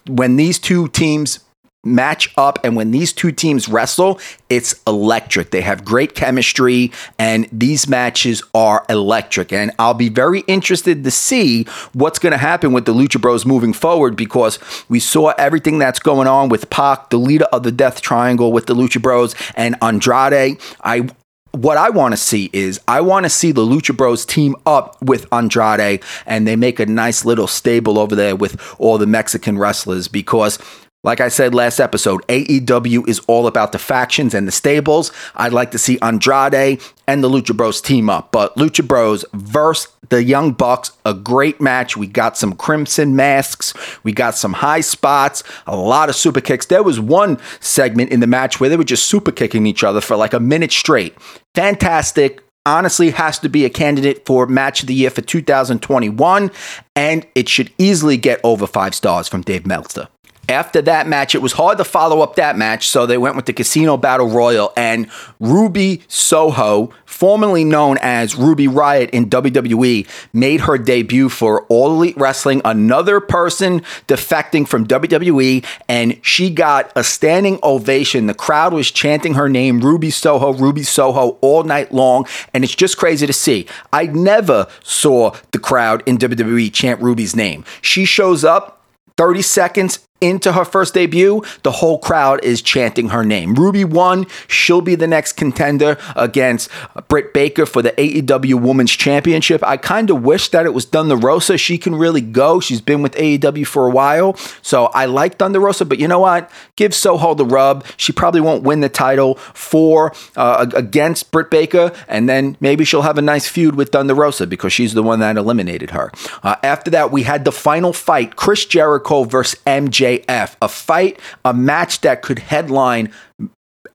when 0.09 0.37
these 0.37 0.59
two 0.59 0.89
teams 0.89 1.41
match 1.87 2.33
up 2.37 2.59
and 2.65 2.77
when 2.77 2.91
these 2.91 3.13
two 3.13 3.33
teams 3.33 3.69
wrestle, 3.69 4.21
it's 4.49 4.81
electric. 4.87 5.51
They 5.51 5.63
have 5.63 5.85
great 5.85 6.15
chemistry 6.15 6.93
and 7.19 7.49
these 7.53 7.89
matches 7.89 8.43
are 8.55 8.85
electric. 8.89 9.53
And 9.53 9.71
I'll 9.79 9.95
be 9.95 10.09
very 10.09 10.41
interested 10.41 11.05
to 11.05 11.11
see 11.11 11.65
what's 11.93 12.19
going 12.19 12.33
to 12.33 12.39
happen 12.39 12.73
with 12.73 12.85
the 12.85 12.95
Lucha 12.95 13.21
Bros 13.21 13.47
moving 13.47 13.73
forward 13.73 14.17
because 14.17 14.59
we 14.89 15.01
saw 15.01 15.29
everything 15.39 15.79
that's 15.79 15.99
going 15.99 16.29
on 16.29 16.49
with 16.49 16.71
Pac, 16.71 17.11
the 17.11 17.19
leader 17.19 17.47
of 17.47 17.63
the 17.63 17.73
Death 17.73 18.03
Triangle 18.03 18.53
with 18.53 18.67
the 18.67 18.75
Lucha 18.75 19.01
Bros 19.01 19.35
and 19.55 19.77
Andrade. 19.81 20.61
I 20.83 21.09
what 21.57 21.79
I 21.79 21.89
want 21.89 22.13
to 22.13 22.17
see 22.19 22.51
is 22.53 22.81
I 22.87 23.01
want 23.01 23.25
to 23.25 23.31
see 23.31 23.51
the 23.51 23.63
Lucha 23.63 23.97
Bros 23.97 24.27
team 24.27 24.55
up 24.67 25.01
with 25.03 25.27
Andrade 25.33 26.03
and 26.27 26.47
they 26.47 26.55
make 26.55 26.79
a 26.79 26.87
nice 26.87 27.25
little 27.25 27.47
stable 27.47 27.99
over 27.99 28.15
there 28.15 28.37
with 28.37 28.61
all 28.79 28.99
the 28.99 29.07
Mexican 29.07 29.57
wrestlers 29.57 30.07
because 30.07 30.59
Like 31.07 31.21
I 31.21 31.29
said 31.29 31.55
last 31.55 31.79
episode, 31.79 32.27
AEW 32.27 33.09
is 33.09 33.21
all 33.29 33.47
about 33.47 33.71
the 33.71 33.79
factions 33.79 34.35
and 34.35 34.49
the 34.49 34.53
stables. 34.53 35.13
I'd 35.37 35.53
like 35.53 35.71
to 35.71 35.79
see 35.79 36.01
Andrade 36.03 36.83
and 37.07 37.23
the 37.23 37.29
Lucha 37.29 37.57
Bros 37.57 37.81
team 37.81 38.11
up, 38.11 38.33
but 38.33 38.57
Lucha 38.57 38.85
Bros 38.87 39.25
versus 39.33 39.93
the 40.09 40.25
Young 40.25 40.51
Bucks, 40.51 40.91
a 41.05 41.15
great 41.15 41.61
match. 41.61 41.97
We 41.97 42.09
got 42.09 42.37
some 42.37 42.55
crimson 42.55 43.15
masks, 43.15 43.73
we 44.03 44.13
got 44.13 44.35
some 44.35 44.55
high 44.55 44.81
spots, 44.81 45.45
a 45.69 45.77
lot 45.77 46.09
of 46.09 46.17
super 46.17 46.41
kicks. 46.41 46.67
There 46.67 46.83
was 46.83 46.99
one 46.99 47.39
segment 47.61 48.11
in 48.11 48.19
the 48.19 48.27
match 48.27 48.59
where 48.59 48.69
they 48.69 48.77
were 48.77 48.83
just 48.83 49.07
super 49.07 49.31
kicking 49.31 49.65
each 49.65 49.85
other 49.85 50.01
for 50.01 50.17
like 50.17 50.33
a 50.33 50.41
minute 50.41 50.73
straight. 50.73 51.17
Fantastic, 51.55 52.43
honestly 52.67 53.11
has 53.11 53.39
to 53.39 53.49
be 53.49 53.65
a 53.65 53.71
candidate 53.71 54.27
for 54.27 54.47
match 54.47 54.83
of 54.83 54.89
the 54.89 54.95
year 54.95 55.11
for 55.11 55.23
2021, 55.23 56.51
and 56.97 57.27
it 57.37 57.49
should 57.49 57.73
easily 57.79 58.17
get 58.17 58.41
over 58.43 58.67
five 58.67 58.95
stars 58.95 59.29
from 59.29 59.43
Dave 59.43 59.67
Meltzer. 59.67 60.09
After 60.49 60.81
that 60.83 61.09
match, 61.09 61.35
it 61.35 61.43
was 61.43 61.55
hard 61.55 61.79
to 61.79 61.85
follow 61.85 62.21
up 62.21 62.37
that 62.37 62.57
match, 62.57 62.89
so 62.89 63.05
they 63.05 63.19
went 63.19 63.35
with 63.35 63.47
the 63.47 63.53
Casino 63.53 63.97
Battle 63.97 64.29
Royal. 64.29 64.73
And 64.77 65.11
Ruby 65.41 66.03
Soho, 66.07 66.93
formerly 67.05 67.65
known 67.65 67.99
as 68.01 68.37
Ruby 68.37 68.69
Riot 68.69 69.11
in 69.11 69.29
WWE, 69.29 70.07
made 70.33 70.61
her 70.61 70.79
debut 70.79 71.29
for 71.29 71.63
All 71.65 71.91
Elite 71.97 72.17
Wrestling, 72.17 72.61
another 72.65 73.21
person 73.21 73.81
defecting 74.07 74.69
from 74.69 74.87
WWE, 74.87 75.65
and 75.89 76.19
she 76.25 76.51
got 76.51 76.93
a 76.95 77.03
standing 77.03 77.59
ovation. 77.65 78.27
The 78.27 78.35
crowd 78.35 78.73
was 78.73 78.93
chanting 78.93 79.35
her 79.35 79.49
name, 79.49 79.81
Ruby 79.81 80.11
Soho, 80.11 80.53
Ruby 80.53 80.85
Soho, 80.85 81.39
all 81.41 81.65
night 81.65 81.93
long, 81.93 82.25
and 82.55 82.63
it's 82.63 82.75
just 82.75 82.99
crazy 82.99 83.27
to 83.27 83.33
see. 83.33 83.67
I 83.93 84.07
never 84.07 84.69
saw 84.85 85.35
the 85.51 85.59
crowd 85.59 86.05
in 86.07 86.19
WWE 86.19 86.73
chant 86.73 87.01
Ruby's 87.03 87.35
name. 87.35 87.65
She 87.83 88.05
shows 88.05 88.45
up 88.45 88.85
30 89.17 89.43
seconds 89.43 90.06
into 90.21 90.53
her 90.53 90.65
first 90.65 90.95
debut, 90.95 91.43
the 91.63 91.73
whole 91.73 91.99
crowd 91.99 92.43
is 92.43 92.63
chanting 92.63 93.11
her 93.11 93.25
name. 93.25 93.55
Ruby 93.55 93.85
won. 93.85 94.27
She'll 94.49 94.81
be 94.81 94.95
the 94.95 95.07
next 95.07 95.35
contender 95.35 95.99
against 96.15 96.71
Britt 97.09 97.35
Baker 97.35 97.67
for 97.67 97.83
the 97.83 97.93
AEW 97.93 98.61
Women's 98.61 98.93
Championship. 98.93 99.63
I 99.65 99.77
kind 99.77 100.11
of 100.11 100.23
wish 100.23 100.49
that 100.51 100.67
it 100.67 100.75
was 100.75 100.85
Thunder 100.85 101.17
Rosa. 101.17 101.59
She 101.59 101.79
can 101.79 101.95
really 101.95 102.21
go. 102.21 102.61
She's 102.61 102.81
been 102.81 103.03
with 103.03 103.15
AEW 103.15 103.67
for 103.67 103.87
a 103.87 103.91
while. 103.91 104.37
So 104.63 104.87
I 104.87 105.07
like 105.07 105.39
Thunder 105.39 105.61
Rosa, 105.61 105.85
but 105.85 105.99
you 105.99 106.09
know 106.09 106.21
what? 106.21 106.51
Give 106.77 106.95
Soho 106.95 107.35
the 107.35 107.45
rub. 107.45 107.85
She 107.97 108.13
probably 108.13 108.41
won't 108.41 108.63
win 108.63 108.81
the 108.81 108.89
title 108.89 109.35
for 109.35 110.13
uh, 110.37 110.67
against 110.75 111.31
Britt 111.31 111.51
Baker, 111.51 111.93
and 112.09 112.29
then 112.29 112.57
maybe 112.61 112.85
she'll 112.85 113.03
have 113.03 113.19
a 113.19 113.23
nice 113.23 113.49
feud 113.49 113.75
with 113.75 113.91
Thunder 113.91 114.15
Rosa 114.15 114.47
because 114.47 114.73
she's 114.73 114.95
the 114.95 115.03
one 115.03 115.21
that 115.21 115.37
eliminated 115.37 115.91
her. 115.91 116.11
Uh, 116.43 116.57
after 116.63 116.91
that, 116.91 117.11
we 117.11 117.25
had 117.25 117.45
the 117.45 117.53
final 117.53 117.93
fight 117.93 118.37
Chris 118.37 118.65
Jericho 118.65 119.25
versus 119.25 119.61
MJ. 119.67 120.06
MJF, 120.07 120.57
a 120.63 120.69
fight, 120.69 121.19
a 121.45 121.55
match 121.55 122.01
that 122.03 122.23
could 122.23 122.39
headline 122.39 123.13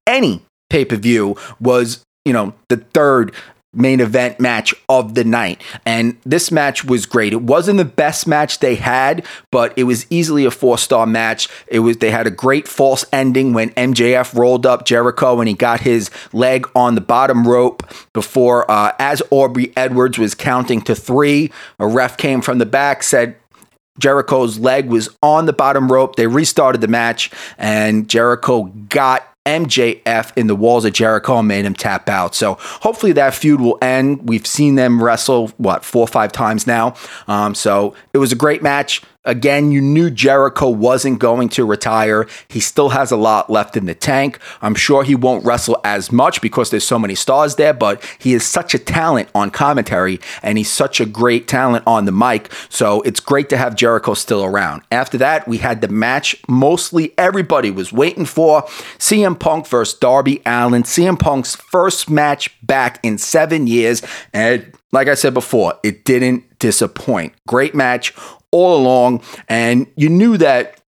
any 0.08 0.42
pay 0.70 0.86
per 0.86 0.96
view 0.96 1.38
was, 1.60 2.04
you 2.26 2.34
know, 2.34 2.54
the 2.70 2.78
third 2.78 3.34
main 3.74 4.02
event 4.02 4.38
match 4.38 4.76
of 4.90 5.16
the 5.16 5.24
night. 5.24 5.62
And 5.86 6.18
this 6.26 6.52
match 6.52 6.84
was 6.84 7.06
great. 7.06 7.32
It 7.32 7.42
wasn't 7.42 7.78
the 7.78 7.86
best 7.86 8.28
match 8.28 8.60
they 8.60 8.76
had, 8.76 9.26
but 9.50 9.74
it 9.78 9.86
was 9.86 10.06
easily 10.10 10.44
a 10.44 10.52
four-star 10.52 11.06
match. 11.06 11.48
It 11.68 11.80
was 11.80 11.98
they 11.98 12.12
had 12.12 12.28
a 12.28 12.32
great 12.32 12.68
false 12.68 13.06
ending 13.14 13.54
when 13.54 13.70
MJF 13.72 14.38
rolled 14.38 14.66
up 14.66 14.86
Jericho 14.86 15.40
and 15.40 15.48
he 15.48 15.54
got 15.54 15.80
his 15.80 16.10
leg 16.34 16.68
on 16.76 16.96
the 16.96 17.02
bottom 17.02 17.48
rope 17.48 17.84
before 18.12 18.70
uh, 18.70 18.92
as 19.00 19.22
Aubrey 19.30 19.72
Edwards 19.78 20.18
was 20.18 20.36
counting 20.36 20.82
to 20.82 20.94
3, 20.94 21.50
a 21.80 21.88
ref 21.88 22.18
came 22.18 22.42
from 22.42 22.58
the 22.58 22.66
back 22.66 23.04
said 23.04 23.38
Jericho's 24.02 24.60
leg 24.60 24.88
was 24.88 25.10
on 25.22 25.46
the 25.46 25.54
bottom 25.54 25.92
rope. 25.92 26.16
They 26.16 26.28
restarted 26.28 26.82
the 26.82 26.88
match, 26.88 27.32
and 27.58 28.10
Jericho 28.10 28.64
got 28.90 29.28
MJF 29.46 30.38
in 30.38 30.48
the 30.48 30.56
walls 30.56 30.86
of 30.86 30.94
Jericho 30.94 31.40
and 31.40 31.48
made 31.48 31.66
him 31.66 31.74
tap 31.74 32.08
out. 32.10 32.36
So 32.36 32.58
hopefully 32.60 33.12
that 33.14 33.34
feud 33.34 33.60
will 33.60 33.78
end. 33.82 34.28
We've 34.30 34.46
seen 34.46 34.76
them 34.76 35.02
wrestle, 35.02 35.48
what, 35.58 35.84
four 35.84 36.02
or 36.02 36.08
five 36.08 36.32
times 36.32 36.68
now. 36.68 36.96
Um, 37.28 37.56
so 37.56 37.96
it 38.14 38.20
was 38.20 38.32
a 38.32 38.36
great 38.36 38.62
match. 38.62 39.02
Again, 39.24 39.72
you 39.72 39.82
knew 39.82 40.10
Jericho 40.10 40.68
wasn't 40.68 41.20
going 41.20 41.50
to 41.50 41.64
retire. 41.64 42.28
He 42.48 42.60
still 42.60 42.90
has 42.90 43.12
a 43.12 43.16
lot 43.16 43.52
left 43.52 43.78
in 43.78 43.86
the 43.86 43.94
tank. 43.94 44.40
I'm 44.64 44.74
sure 44.74 45.04
he 45.04 45.14
won't 45.14 45.46
wrestle 45.46 45.80
as 45.84 46.12
much 46.12 46.42
because 46.42 46.72
there's 46.72 46.88
so 46.88 46.98
many 46.98 47.14
stars 47.14 47.56
there, 47.56 47.74
but 47.74 48.04
he 48.18 48.34
is 48.34 48.44
such 48.44 48.74
a 48.74 48.80
talent 48.80 49.30
on 49.36 49.52
commentary 49.52 50.20
and 50.42 50.58
he's 50.58 50.72
such 50.72 51.00
a 51.00 51.06
great 51.06 51.48
talent 51.48 51.84
on 51.86 52.06
the 52.06 52.12
mic. 52.12 52.52
So 52.70 53.02
it's 53.02 53.20
great 53.20 53.50
to 53.50 53.58
have 53.58 53.76
Jericho 53.76 54.16
still 54.16 54.44
around. 54.44 54.82
After 54.92 55.20
that, 55.20 55.48
we 55.48 55.60
had 55.60 55.82
the 55.82 55.88
match 55.88 56.36
mostly 56.48 57.14
everybody 57.16 57.70
was 57.70 57.94
waiting 57.94 58.26
for 58.26 58.64
CM 58.98 59.40
Punk 59.40 59.68
versus 59.68 60.00
Darby 60.00 60.42
Allin. 60.48 60.82
CM 60.82 61.20
Punk's 61.20 61.56
first 61.56 62.10
match 62.10 62.50
back 62.64 63.00
in 63.04 63.20
seven 63.20 63.68
years. 63.68 64.02
And 64.34 64.74
like 64.92 65.08
I 65.08 65.14
said 65.14 65.34
before, 65.34 65.80
it 65.84 66.06
didn't 66.06 66.60
disappoint. 66.60 67.34
Great 67.48 67.74
match 67.74 68.14
all 68.52 68.76
along. 68.76 69.24
And 69.48 69.88
you 69.96 70.10
knew 70.10 70.38
that 70.38 70.81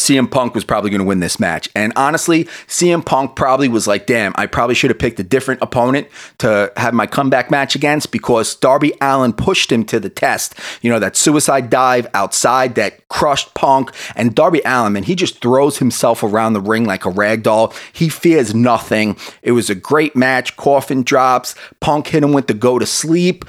CM 0.00 0.30
Punk 0.30 0.54
was 0.54 0.64
probably 0.64 0.90
going 0.90 1.00
to 1.00 1.06
win 1.06 1.20
this 1.20 1.38
match. 1.38 1.68
And 1.74 1.92
honestly, 1.94 2.44
CM 2.66 3.04
Punk 3.04 3.36
probably 3.36 3.68
was 3.68 3.86
like, 3.86 4.06
damn, 4.06 4.32
I 4.36 4.46
probably 4.46 4.74
should 4.74 4.90
have 4.90 4.98
picked 4.98 5.20
a 5.20 5.22
different 5.24 5.60
opponent 5.62 6.08
to 6.38 6.72
have 6.76 6.94
my 6.94 7.06
comeback 7.06 7.50
match 7.50 7.74
against 7.74 8.10
because 8.10 8.54
Darby 8.56 8.92
Allin 9.00 9.32
pushed 9.32 9.70
him 9.70 9.84
to 9.84 10.00
the 10.00 10.08
test. 10.08 10.54
You 10.80 10.90
know, 10.90 10.98
that 10.98 11.16
suicide 11.16 11.70
dive 11.70 12.06
outside 12.14 12.74
that 12.76 13.06
crushed 13.08 13.54
Punk. 13.54 13.90
And 14.16 14.34
Darby 14.34 14.62
Allin, 14.64 14.94
man, 14.94 15.02
he 15.02 15.14
just 15.14 15.40
throws 15.42 15.78
himself 15.78 16.22
around 16.22 16.54
the 16.54 16.60
ring 16.60 16.86
like 16.86 17.04
a 17.04 17.10
rag 17.10 17.42
doll. 17.42 17.74
He 17.92 18.08
fears 18.08 18.54
nothing. 18.54 19.16
It 19.42 19.52
was 19.52 19.68
a 19.68 19.74
great 19.74 20.16
match. 20.16 20.56
Coffin 20.56 21.02
drops. 21.02 21.54
Punk 21.80 22.08
hit 22.08 22.24
him 22.24 22.32
with 22.32 22.46
the 22.46 22.54
go 22.54 22.78
to 22.78 22.86
sleep. 22.86 23.44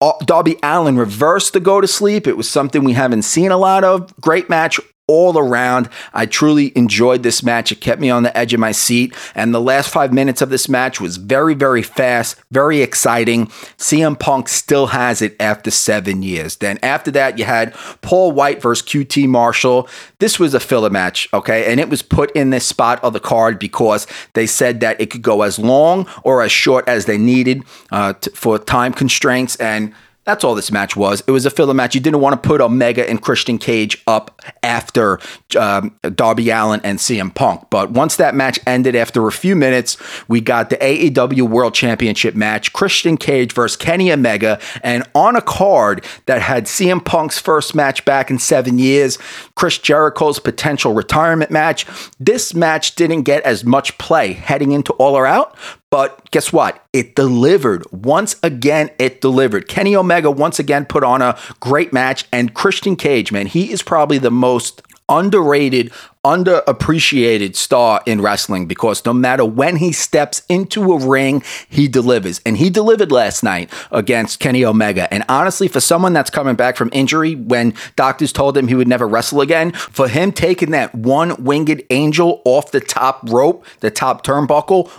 Uh, 0.00 0.12
Darby 0.26 0.56
Allin 0.62 0.98
reversed 0.98 1.54
the 1.54 1.60
go 1.60 1.80
to 1.80 1.88
sleep. 1.88 2.26
It 2.26 2.36
was 2.36 2.50
something 2.50 2.84
we 2.84 2.92
haven't 2.92 3.22
seen 3.22 3.50
a 3.50 3.56
lot 3.56 3.84
of. 3.84 4.14
Great 4.20 4.50
match 4.50 4.78
all 5.06 5.38
around. 5.38 5.88
I 6.14 6.24
truly 6.24 6.72
enjoyed 6.76 7.22
this 7.22 7.42
match. 7.42 7.70
It 7.70 7.80
kept 7.80 8.00
me 8.00 8.08
on 8.08 8.22
the 8.22 8.36
edge 8.36 8.54
of 8.54 8.60
my 8.60 8.72
seat. 8.72 9.14
And 9.34 9.54
the 9.54 9.60
last 9.60 9.90
five 9.90 10.12
minutes 10.12 10.40
of 10.40 10.48
this 10.48 10.68
match 10.68 11.00
was 11.00 11.18
very, 11.18 11.54
very 11.54 11.82
fast, 11.82 12.40
very 12.50 12.80
exciting. 12.80 13.48
CM 13.76 14.18
Punk 14.18 14.48
still 14.48 14.88
has 14.88 15.20
it 15.20 15.36
after 15.38 15.70
seven 15.70 16.22
years. 16.22 16.56
Then 16.56 16.78
after 16.82 17.10
that, 17.10 17.38
you 17.38 17.44
had 17.44 17.74
Paul 18.00 18.32
White 18.32 18.62
versus 18.62 18.86
QT 18.86 19.28
Marshall. 19.28 19.88
This 20.20 20.38
was 20.38 20.54
a 20.54 20.60
filler 20.60 20.90
match, 20.90 21.28
okay? 21.34 21.70
And 21.70 21.80
it 21.80 21.90
was 21.90 22.00
put 22.00 22.30
in 22.32 22.48
this 22.48 22.66
spot 22.66 23.02
of 23.04 23.12
the 23.12 23.20
card 23.20 23.58
because 23.58 24.06
they 24.32 24.46
said 24.46 24.80
that 24.80 24.98
it 25.00 25.10
could 25.10 25.22
go 25.22 25.42
as 25.42 25.58
long 25.58 26.08
or 26.22 26.42
as 26.42 26.50
short 26.50 26.88
as 26.88 27.04
they 27.04 27.18
needed 27.18 27.62
uh, 27.92 28.14
t- 28.14 28.30
for 28.30 28.58
time 28.58 28.94
constraints. 28.94 29.56
And 29.56 29.92
that's 30.24 30.42
all 30.42 30.54
this 30.54 30.72
match 30.72 30.96
was. 30.96 31.22
It 31.26 31.30
was 31.30 31.46
a 31.46 31.50
filler 31.50 31.74
match. 31.74 31.94
You 31.94 32.00
didn't 32.00 32.20
want 32.20 32.40
to 32.40 32.48
put 32.48 32.60
Omega 32.60 33.08
and 33.08 33.20
Christian 33.20 33.58
Cage 33.58 34.02
up 34.06 34.40
after 34.62 35.20
um, 35.58 35.96
Darby 36.14 36.50
Allin 36.50 36.80
and 36.82 36.98
CM 36.98 37.34
Punk. 37.34 37.68
But 37.70 37.90
once 37.90 38.16
that 38.16 38.34
match 38.34 38.58
ended, 38.66 38.96
after 38.96 39.26
a 39.26 39.32
few 39.32 39.54
minutes, 39.54 39.96
we 40.28 40.40
got 40.40 40.70
the 40.70 40.76
AEW 40.76 41.48
World 41.48 41.74
Championship 41.74 42.34
match 42.34 42.72
Christian 42.72 43.16
Cage 43.16 43.52
versus 43.52 43.76
Kenny 43.76 44.10
Omega. 44.10 44.58
And 44.82 45.08
on 45.14 45.36
a 45.36 45.42
card 45.42 46.04
that 46.26 46.40
had 46.40 46.64
CM 46.64 47.04
Punk's 47.04 47.38
first 47.38 47.74
match 47.74 48.04
back 48.04 48.30
in 48.30 48.38
seven 48.38 48.78
years, 48.78 49.18
Chris 49.54 49.78
Jericho's 49.78 50.38
potential 50.38 50.94
retirement 50.94 51.50
match, 51.50 51.86
this 52.18 52.54
match 52.54 52.94
didn't 52.94 53.22
get 53.22 53.42
as 53.42 53.64
much 53.64 53.96
play 53.98 54.32
heading 54.32 54.72
into 54.72 54.92
All 54.94 55.14
Out, 55.14 55.56
but 55.94 56.28
guess 56.32 56.52
what? 56.52 56.84
It 56.92 57.14
delivered. 57.14 57.84
Once 57.92 58.34
again, 58.42 58.90
it 58.98 59.20
delivered. 59.20 59.68
Kenny 59.68 59.94
Omega 59.94 60.28
once 60.28 60.58
again 60.58 60.86
put 60.86 61.04
on 61.04 61.22
a 61.22 61.38
great 61.60 61.92
match. 61.92 62.26
And 62.32 62.52
Christian 62.52 62.96
Cage, 62.96 63.30
man, 63.30 63.46
he 63.46 63.70
is 63.70 63.80
probably 63.80 64.18
the 64.18 64.32
most 64.32 64.82
underrated, 65.08 65.92
underappreciated 66.24 67.54
star 67.54 68.02
in 68.06 68.20
wrestling 68.20 68.66
because 68.66 69.04
no 69.04 69.12
matter 69.12 69.44
when 69.44 69.76
he 69.76 69.92
steps 69.92 70.42
into 70.48 70.92
a 70.92 70.98
ring, 70.98 71.42
he 71.68 71.86
delivers. 71.86 72.40
And 72.46 72.56
he 72.56 72.70
delivered 72.70 73.12
last 73.12 73.42
night 73.42 73.70
against 73.90 74.40
Kenny 74.40 74.64
Omega. 74.64 75.12
And 75.12 75.24
honestly, 75.28 75.68
for 75.68 75.80
someone 75.80 76.14
that's 76.14 76.30
coming 76.30 76.56
back 76.56 76.76
from 76.76 76.88
injury 76.92 77.34
when 77.34 77.74
doctors 77.96 78.32
told 78.32 78.56
him 78.56 78.68
he 78.68 78.74
would 78.74 78.88
never 78.88 79.06
wrestle 79.06 79.42
again, 79.42 79.72
for 79.72 80.08
him 80.08 80.32
taking 80.32 80.70
that 80.70 80.94
one 80.94 81.44
winged 81.44 81.82
angel 81.90 82.40
off 82.44 82.70
the 82.70 82.80
top 82.80 83.20
rope, 83.30 83.64
the 83.80 83.90
top 83.90 84.24
turnbuckle, 84.24 84.90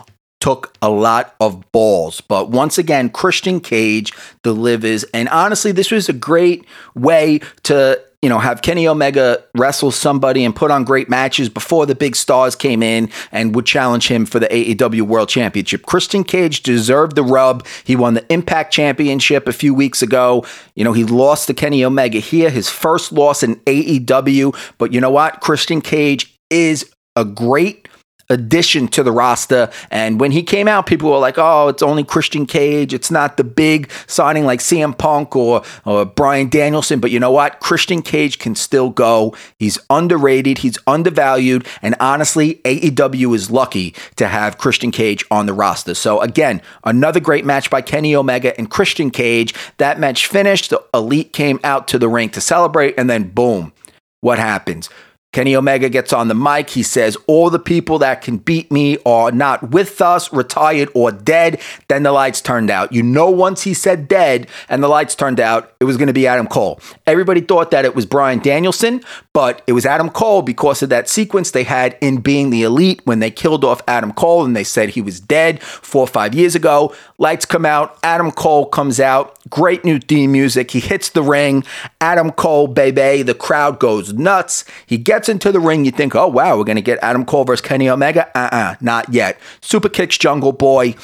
took 0.45 0.77
a 0.79 0.89
lot 0.91 1.33
of 1.39 1.71
balls. 1.71 2.21
But 2.21 2.51
once 2.51 2.77
again, 2.77 3.09
Christian 3.09 3.59
Cage 3.59 4.13
delivers. 4.43 5.03
And 5.05 5.27
honestly, 5.29 5.71
this 5.71 5.89
was 5.89 6.07
a 6.07 6.13
great 6.13 6.67
way 6.93 7.39
to 7.63 7.99
you 8.21 8.29
know, 8.29 8.37
have 8.37 8.61
Kenny 8.61 8.87
Omega 8.87 9.43
wrestle 9.55 9.89
somebody 9.89 10.45
and 10.45 10.55
put 10.55 10.69
on 10.69 10.83
great 10.83 11.09
matches 11.09 11.49
before 11.49 11.87
the 11.87 11.95
big 11.95 12.15
stars 12.15 12.55
came 12.55 12.83
in 12.83 13.09
and 13.31 13.55
would 13.55 13.65
challenge 13.65 14.07
him 14.07 14.27
for 14.27 14.39
the 14.39 14.47
AEW 14.47 15.01
World 15.01 15.29
Championship. 15.29 15.87
Christian 15.87 16.23
Cage 16.23 16.61
deserved 16.61 17.15
the 17.15 17.23
rub. 17.23 17.65
He 17.83 17.95
won 17.95 18.13
the 18.13 18.31
Impact 18.31 18.71
Championship 18.71 19.47
a 19.47 19.53
few 19.53 19.73
weeks 19.73 20.03
ago. 20.03 20.45
You 20.75 20.83
know, 20.83 20.93
he 20.93 21.05
lost 21.05 21.47
to 21.47 21.55
Kenny 21.55 21.83
Omega 21.83 22.19
here, 22.19 22.51
his 22.51 22.69
first 22.69 23.11
loss 23.11 23.41
in 23.41 23.55
AEW. 23.61 24.55
But 24.77 24.93
you 24.93 25.01
know 25.01 25.11
what? 25.11 25.41
Christian 25.41 25.81
Cage 25.81 26.39
is 26.51 26.91
a 27.15 27.25
great 27.25 27.85
addition 28.29 28.88
to 28.89 29.03
the 29.03 29.12
roster. 29.12 29.70
And 29.91 30.20
when 30.20 30.32
he 30.32 30.44
came 30.44 30.67
out, 30.67 30.86
people 30.86 31.12
were 31.12 31.20
like, 31.20 31.38
oh, 31.38 31.67
it's 31.67 31.84
only 31.84 32.03
Christian 32.03 32.46
Cage. 32.46 32.94
It's 32.94 33.12
not 33.12 33.38
the 33.38 33.44
big 33.44 33.91
signing 34.08 34.46
like 34.46 34.60
CM 34.60 34.98
Punk 34.98 35.36
or, 35.36 35.63
or 35.86 36.05
Bryan 36.05 36.50
Danielson. 36.50 37.00
But 37.00 37.12
you 37.12 37.20
know 37.20 37.32
what? 37.32 37.60
Christian 37.60 38.01
Cage 38.01 38.39
can 38.39 38.55
still 38.55 38.89
go. 38.89 39.36
He's 39.60 39.79
underrated, 39.89 40.60
he's 40.60 40.77
undervalued. 40.88 41.67
And 41.82 41.96
honestly, 42.00 42.55
AEW 42.65 43.36
is 43.36 43.51
lucky 43.51 43.94
to 44.15 44.27
have 44.27 44.58
Christian 44.58 44.91
Cage 44.91 45.24
on 45.29 45.46
the 45.46 45.53
roster. 45.53 45.94
So 45.94 46.22
again, 46.22 46.62
another 46.84 47.20
great 47.20 47.46
match 47.46 47.70
by 47.70 47.82
Kenny 47.82 48.15
Omega 48.15 48.58
and 48.58 48.70
Christian 48.70 49.12
Cage. 49.12 49.53
That 49.77 50.00
match 50.00 50.27
finished. 50.27 50.70
The 50.70 50.84
Elite 50.94 51.34
came 51.34 51.60
out 51.63 51.88
to 51.89 52.00
the 52.00 52.10
ring 52.10 52.29
to 52.29 52.41
celebrate. 52.41 52.96
And 52.98 53.10
then 53.10 53.29
boom. 53.29 53.74
What 54.22 54.39
happens? 54.39 54.89
Kenny 55.36 55.54
Omega 55.54 55.89
gets 55.89 56.13
on 56.13 56.30
the 56.30 56.34
mic. 56.34 56.70
He 56.70 56.82
says, 56.82 57.18
All 57.27 57.50
the 57.50 57.60
people 57.60 58.00
that 58.00 58.22
can 58.22 58.38
beat 58.38 58.72
me 58.72 58.98
are 59.06 59.34
not 59.34 59.72
with 59.72 60.00
us, 60.00 60.32
retired, 60.32 60.88
or 60.96 61.12
dead. 61.12 61.60
Then 61.89 62.04
the 62.04 62.13
lights 62.13 62.39
turned 62.39 62.72
out. 62.72 62.94
You 62.94 63.04
know, 63.04 63.30
once 63.30 63.63
he 63.63 63.74
said 63.74 64.08
dead 64.08 64.48
and 64.70 64.82
the 64.82 64.88
lights 64.88 65.13
turned 65.13 65.42
out, 65.42 65.74
it 65.82 65.84
was 65.84 65.98
going 65.98 66.08
to 66.08 66.13
be 66.13 66.25
Adam 66.25 66.48
Cole. 66.48 66.80
Everybody 67.06 67.42
thought 67.42 67.72
that 67.72 67.84
it 67.84 67.94
was 67.96 68.06
Bryan 68.06 68.39
Danielson, 68.39 69.01
but 69.34 69.62
it 69.68 69.74
was 69.74 69.86
Adam 69.86 70.10
Cole 70.10 70.42
because 70.42 70.82
of 70.82 70.88
that 70.88 71.10
sequence 71.10 71.51
they 71.51 71.65
had 71.65 71.98
in 72.00 72.22
Being 72.22 72.50
the 72.50 72.63
Elite 72.63 73.01
when 73.04 73.20
they 73.20 73.30
killed 73.30 73.65
off 73.65 73.82
Adam 73.89 74.13
Cole 74.13 74.46
and 74.46 74.56
they 74.56 74.63
said 74.63 74.92
he 74.92 75.01
was 75.01 75.20
dead 75.20 75.62
four 75.62 76.04
or 76.04 76.08
five 76.08 76.34
years 76.34 76.56
ago. 76.56 76.96
Lights 77.18 77.46
come 77.46 77.65
out. 77.65 77.98
Adam 78.04 78.32
Cole 78.32 78.68
comes 78.68 79.01
out. 79.01 79.38
Great 79.50 79.84
new 79.84 80.00
theme 80.00 80.32
music. 80.32 80.72
He 80.72 80.80
hits 80.80 81.10
the 81.10 81.22
ring. 81.22 81.65
Adam 82.00 82.32
Cole, 82.32 82.68
baby. 82.68 83.22
The 83.22 83.34
crowd 83.34 83.80
goes 83.80 84.13
nuts. 84.13 84.63
He 84.86 84.98
gets 84.98 85.25
gets 85.25 85.29
into 85.29 85.51
the 85.51 85.60
ring, 85.60 85.86
you 85.86 85.91
think, 85.91 86.15
oh, 86.15 86.27
wow, 86.27 86.55
we're 86.55 86.63
going 86.63 86.75
to 86.75 86.82
get 86.82 87.00
Adam 87.01 87.25
Cole 87.25 87.46
versus 87.46 87.65
Kenny 87.65 87.89
Omega. 87.89 88.27
Uh 88.38 88.50
uh-uh, 88.51 88.58
uh 88.58 88.75
not 88.79 89.12
yet. 89.12 89.39
Super 89.62 89.89
kicks 89.89 90.17
Jungle 90.17 90.51
Boy. 90.51 90.96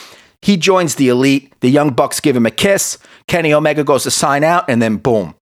He 0.44 0.58
joins 0.58 0.96
the 0.96 1.10
elite. 1.10 1.54
The 1.62 1.70
Young 1.70 1.92
Bucks 1.92 2.20
give 2.20 2.36
him 2.36 2.46
a 2.46 2.52
kiss. 2.52 3.00
Kenny 3.28 3.54
Omega 3.54 3.84
goes 3.84 4.04
to 4.04 4.12
sign 4.12 4.44
out, 4.44 4.66
and 4.68 4.82
then 4.82 4.98
boom. 4.98 5.34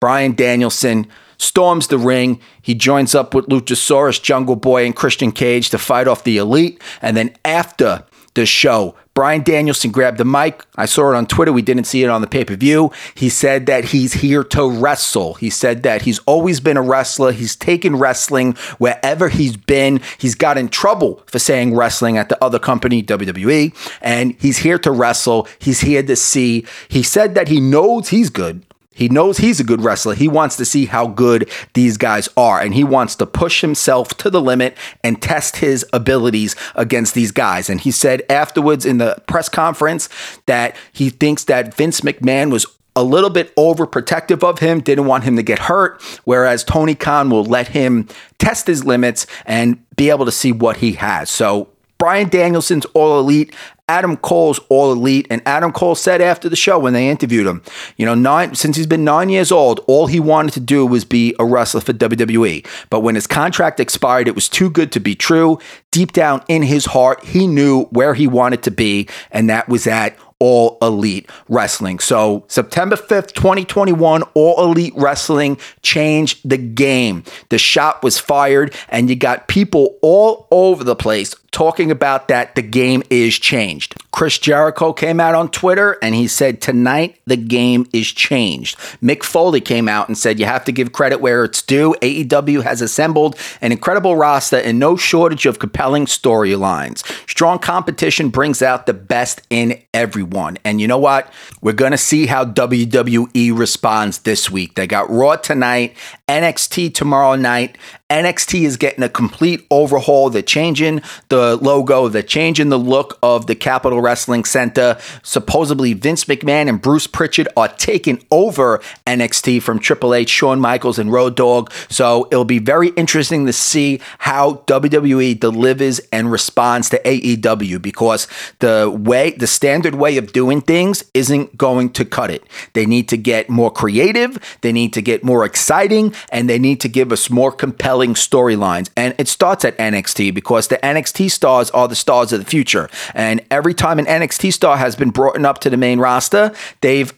Bryan 0.00 0.34
Danielson 0.34 1.06
storms 1.38 1.86
the 1.88 1.98
ring. 1.98 2.40
He 2.60 2.74
joins 2.74 3.14
up 3.14 3.34
with 3.34 3.46
Luchasaurus, 3.46 4.20
Jungle 4.20 4.56
Boy, 4.56 4.84
and 4.84 4.94
Christian 4.94 5.32
Cage 5.32 5.70
to 5.70 5.78
fight 5.78 6.08
off 6.08 6.24
the 6.24 6.38
elite. 6.38 6.82
And 7.02 7.16
then 7.16 7.36
after 7.44 8.04
the 8.34 8.46
show, 8.46 8.96
Bryan 9.18 9.42
Danielson 9.42 9.90
grabbed 9.90 10.18
the 10.18 10.24
mic. 10.24 10.64
I 10.76 10.86
saw 10.86 11.10
it 11.10 11.16
on 11.16 11.26
Twitter. 11.26 11.52
We 11.52 11.60
didn't 11.60 11.88
see 11.88 12.04
it 12.04 12.08
on 12.08 12.20
the 12.20 12.28
pay 12.28 12.44
per 12.44 12.54
view. 12.54 12.92
He 13.16 13.28
said 13.28 13.66
that 13.66 13.86
he's 13.86 14.12
here 14.12 14.44
to 14.44 14.70
wrestle. 14.70 15.34
He 15.34 15.50
said 15.50 15.82
that 15.82 16.02
he's 16.02 16.20
always 16.20 16.60
been 16.60 16.76
a 16.76 16.82
wrestler. 16.82 17.32
He's 17.32 17.56
taken 17.56 17.96
wrestling 17.96 18.52
wherever 18.78 19.28
he's 19.28 19.56
been. 19.56 20.00
He's 20.18 20.36
got 20.36 20.56
in 20.56 20.68
trouble 20.68 21.20
for 21.26 21.40
saying 21.40 21.74
wrestling 21.74 22.16
at 22.16 22.28
the 22.28 22.38
other 22.44 22.60
company, 22.60 23.02
WWE, 23.02 23.74
and 24.02 24.36
he's 24.38 24.58
here 24.58 24.78
to 24.78 24.92
wrestle. 24.92 25.48
He's 25.58 25.80
here 25.80 26.04
to 26.04 26.14
see. 26.14 26.64
He 26.86 27.02
said 27.02 27.34
that 27.34 27.48
he 27.48 27.60
knows 27.60 28.10
he's 28.10 28.30
good. 28.30 28.64
He 28.98 29.08
knows 29.08 29.38
he's 29.38 29.60
a 29.60 29.64
good 29.64 29.80
wrestler. 29.80 30.16
He 30.16 30.26
wants 30.26 30.56
to 30.56 30.64
see 30.64 30.86
how 30.86 31.06
good 31.06 31.48
these 31.74 31.96
guys 31.96 32.28
are, 32.36 32.60
and 32.60 32.74
he 32.74 32.82
wants 32.82 33.14
to 33.16 33.26
push 33.26 33.60
himself 33.60 34.08
to 34.18 34.28
the 34.28 34.40
limit 34.40 34.76
and 35.04 35.22
test 35.22 35.58
his 35.58 35.86
abilities 35.92 36.56
against 36.74 37.14
these 37.14 37.30
guys. 37.30 37.70
And 37.70 37.80
he 37.80 37.92
said 37.92 38.22
afterwards 38.28 38.84
in 38.84 38.98
the 38.98 39.22
press 39.28 39.48
conference 39.48 40.08
that 40.46 40.74
he 40.92 41.10
thinks 41.10 41.44
that 41.44 41.74
Vince 41.74 42.00
McMahon 42.00 42.50
was 42.50 42.66
a 42.96 43.04
little 43.04 43.30
bit 43.30 43.54
overprotective 43.54 44.42
of 44.42 44.58
him, 44.58 44.80
didn't 44.80 45.06
want 45.06 45.22
him 45.22 45.36
to 45.36 45.42
get 45.44 45.60
hurt, 45.60 46.02
whereas 46.24 46.64
Tony 46.64 46.96
Khan 46.96 47.30
will 47.30 47.44
let 47.44 47.68
him 47.68 48.08
test 48.38 48.66
his 48.66 48.84
limits 48.84 49.28
and 49.46 49.78
be 49.94 50.10
able 50.10 50.24
to 50.24 50.32
see 50.32 50.50
what 50.50 50.78
he 50.78 50.94
has. 50.94 51.30
So 51.30 51.68
Bryan 51.98 52.28
Danielson's 52.28 52.86
all 52.94 53.20
elite. 53.20 53.54
Adam 53.88 54.16
Cole's 54.16 54.60
all 54.68 54.92
elite. 54.92 55.26
And 55.30 55.42
Adam 55.46 55.72
Cole 55.72 55.94
said 55.94 56.20
after 56.20 56.48
the 56.48 56.56
show 56.56 56.78
when 56.78 56.92
they 56.92 57.08
interviewed 57.08 57.46
him, 57.46 57.62
you 57.96 58.04
know, 58.04 58.14
nine 58.14 58.54
since 58.54 58.76
he's 58.76 58.86
been 58.86 59.04
nine 59.04 59.28
years 59.28 59.50
old, 59.50 59.80
all 59.86 60.06
he 60.06 60.20
wanted 60.20 60.52
to 60.54 60.60
do 60.60 60.84
was 60.86 61.04
be 61.04 61.34
a 61.38 61.44
wrestler 61.44 61.80
for 61.80 61.92
WWE. 61.92 62.66
But 62.90 63.00
when 63.00 63.14
his 63.14 63.26
contract 63.26 63.80
expired, 63.80 64.28
it 64.28 64.34
was 64.34 64.48
too 64.48 64.70
good 64.70 64.92
to 64.92 65.00
be 65.00 65.14
true. 65.14 65.58
Deep 65.90 66.12
down 66.12 66.42
in 66.48 66.62
his 66.62 66.86
heart, 66.86 67.24
he 67.24 67.46
knew 67.46 67.84
where 67.84 68.14
he 68.14 68.26
wanted 68.26 68.62
to 68.64 68.70
be, 68.70 69.08
and 69.30 69.48
that 69.48 69.68
was 69.68 69.86
at 69.86 70.17
all 70.40 70.78
Elite 70.80 71.28
Wrestling. 71.48 71.98
So, 71.98 72.44
September 72.48 72.96
5th, 72.96 73.32
2021, 73.32 74.22
All 74.34 74.64
Elite 74.64 74.92
Wrestling 74.96 75.58
changed 75.82 76.48
the 76.48 76.58
game. 76.58 77.24
The 77.48 77.58
shot 77.58 78.02
was 78.02 78.18
fired, 78.18 78.74
and 78.88 79.10
you 79.10 79.16
got 79.16 79.48
people 79.48 79.96
all 80.00 80.46
over 80.50 80.84
the 80.84 80.96
place 80.96 81.34
talking 81.50 81.90
about 81.90 82.28
that 82.28 82.54
the 82.54 82.62
game 82.62 83.02
is 83.10 83.38
changed. 83.38 83.96
Chris 84.18 84.36
Jericho 84.36 84.92
came 84.92 85.20
out 85.20 85.36
on 85.36 85.48
Twitter 85.48 85.96
and 86.02 86.12
he 86.12 86.26
said, 86.26 86.60
Tonight 86.60 87.20
the 87.28 87.36
game 87.36 87.86
is 87.92 88.08
changed. 88.08 88.76
Mick 89.00 89.22
Foley 89.22 89.60
came 89.60 89.88
out 89.88 90.08
and 90.08 90.18
said, 90.18 90.40
You 90.40 90.46
have 90.46 90.64
to 90.64 90.72
give 90.72 90.90
credit 90.90 91.20
where 91.20 91.44
it's 91.44 91.62
due. 91.62 91.94
AEW 92.02 92.64
has 92.64 92.82
assembled 92.82 93.36
an 93.60 93.70
incredible 93.70 94.16
roster 94.16 94.56
and 94.56 94.80
no 94.80 94.96
shortage 94.96 95.46
of 95.46 95.60
compelling 95.60 96.06
storylines. 96.06 97.04
Strong 97.30 97.60
competition 97.60 98.28
brings 98.28 98.60
out 98.60 98.86
the 98.86 98.92
best 98.92 99.40
in 99.50 99.80
everyone. 99.94 100.58
And 100.64 100.80
you 100.80 100.88
know 100.88 100.98
what? 100.98 101.32
We're 101.62 101.72
going 101.72 101.92
to 101.92 101.96
see 101.96 102.26
how 102.26 102.44
WWE 102.44 103.56
responds 103.56 104.18
this 104.18 104.50
week. 104.50 104.74
They 104.74 104.88
got 104.88 105.08
Raw 105.10 105.36
tonight, 105.36 105.96
NXT 106.28 106.94
tomorrow 106.94 107.36
night, 107.36 107.78
NXT 108.10 108.62
is 108.62 108.78
getting 108.78 109.04
a 109.04 109.08
complete 109.08 109.66
overhaul. 109.70 110.30
They're 110.30 110.40
changing 110.40 111.02
the 111.28 111.56
logo, 111.56 112.08
they're 112.08 112.22
changing 112.22 112.70
the 112.70 112.78
look 112.78 113.18
of 113.22 113.46
the 113.46 113.54
Capitol 113.54 114.00
Wrestling 114.00 114.46
Center. 114.46 114.98
Supposedly, 115.22 115.92
Vince 115.92 116.24
McMahon 116.24 116.68
and 116.68 116.80
Bruce 116.80 117.06
Pritchard 117.06 117.48
are 117.54 117.68
taking 117.68 118.24
over 118.30 118.80
NXT 119.06 119.62
from 119.62 119.78
Triple 119.78 120.14
H, 120.14 120.30
Shawn 120.30 120.58
Michaels, 120.58 120.98
and 120.98 121.12
Road 121.12 121.36
Dogg. 121.36 121.70
So 121.90 122.26
it'll 122.30 122.46
be 122.46 122.58
very 122.58 122.88
interesting 122.90 123.44
to 123.44 123.52
see 123.52 124.00
how 124.18 124.62
WWE 124.66 125.38
delivers 125.38 125.98
and 126.10 126.32
responds 126.32 126.88
to 126.90 127.02
AEW 127.02 127.80
because 127.82 128.26
the 128.60 128.90
way, 128.90 129.32
the 129.32 129.46
standard 129.46 129.94
way 129.94 130.16
of 130.16 130.32
doing 130.32 130.62
things 130.62 131.04
isn't 131.12 131.58
going 131.58 131.90
to 131.90 132.06
cut 132.06 132.30
it. 132.30 132.42
They 132.72 132.86
need 132.86 133.08
to 133.10 133.18
get 133.18 133.50
more 133.50 133.70
creative, 133.70 134.58
they 134.62 134.72
need 134.72 134.94
to 134.94 135.02
get 135.02 135.22
more 135.22 135.44
exciting, 135.44 136.14
and 136.30 136.48
they 136.48 136.58
need 136.58 136.80
to 136.80 136.88
give 136.88 137.12
us 137.12 137.30
more 137.30 137.52
compelling 137.52 138.14
storylines. 138.14 138.90
And 138.96 139.14
it 139.18 139.28
starts 139.28 139.64
at 139.64 139.76
NXT 139.78 140.34
because 140.34 140.68
the 140.68 140.78
NXT 140.78 141.30
stars 141.30 141.70
are 141.70 141.88
the 141.88 141.96
stars 141.96 142.32
of 142.32 142.40
the 142.40 142.46
future. 142.46 142.88
And 143.14 143.44
every 143.50 143.74
time 143.74 143.98
an 143.98 144.06
NXT 144.06 144.52
star 144.52 144.76
has 144.76 144.96
been 144.96 145.10
brought 145.10 145.38
up 145.44 145.58
to 145.60 145.70
the 145.70 145.76
main 145.76 145.98
roster, 145.98 146.52
they've 146.80 147.12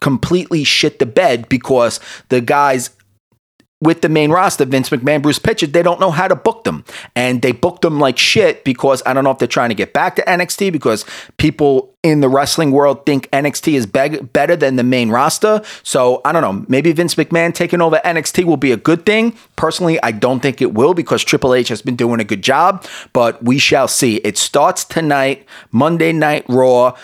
completely 0.00 0.64
shit 0.64 0.98
the 0.98 1.06
bed 1.06 1.48
because 1.48 1.98
the 2.28 2.40
guys 2.40 2.90
with 3.84 4.00
the 4.00 4.08
main 4.08 4.30
roster, 4.30 4.64
Vince 4.64 4.90
McMahon, 4.90 5.22
Bruce 5.22 5.38
Pritchard, 5.38 5.72
they 5.72 5.82
don't 5.82 6.00
know 6.00 6.10
how 6.10 6.26
to 6.26 6.34
book 6.34 6.64
them. 6.64 6.84
And 7.14 7.42
they 7.42 7.52
book 7.52 7.82
them 7.82 8.00
like 8.00 8.18
shit 8.18 8.64
because 8.64 9.02
I 9.04 9.12
don't 9.12 9.24
know 9.24 9.30
if 9.30 9.38
they're 9.38 9.46
trying 9.46 9.68
to 9.68 9.74
get 9.74 9.92
back 9.92 10.16
to 10.16 10.22
NXT 10.22 10.72
because 10.72 11.04
people 11.36 11.94
in 12.02 12.20
the 12.20 12.28
wrestling 12.28 12.70
world 12.70 13.04
think 13.06 13.30
NXT 13.30 13.74
is 13.74 13.86
be- 13.86 14.20
better 14.20 14.56
than 14.56 14.76
the 14.76 14.82
main 14.82 15.10
roster. 15.10 15.62
So 15.82 16.20
I 16.24 16.32
don't 16.32 16.42
know. 16.42 16.64
Maybe 16.68 16.92
Vince 16.92 17.14
McMahon 17.14 17.54
taking 17.54 17.80
over 17.80 18.00
NXT 18.04 18.44
will 18.44 18.56
be 18.56 18.72
a 18.72 18.76
good 18.76 19.04
thing. 19.04 19.36
Personally, 19.56 20.02
I 20.02 20.12
don't 20.12 20.40
think 20.40 20.62
it 20.62 20.74
will 20.74 20.94
because 20.94 21.22
Triple 21.22 21.54
H 21.54 21.68
has 21.68 21.82
been 21.82 21.96
doing 21.96 22.20
a 22.20 22.24
good 22.24 22.42
job, 22.42 22.86
but 23.12 23.42
we 23.44 23.58
shall 23.58 23.88
see. 23.88 24.16
It 24.16 24.38
starts 24.38 24.84
tonight, 24.84 25.46
Monday 25.72 26.12
Night 26.12 26.44
Raw. 26.48 26.96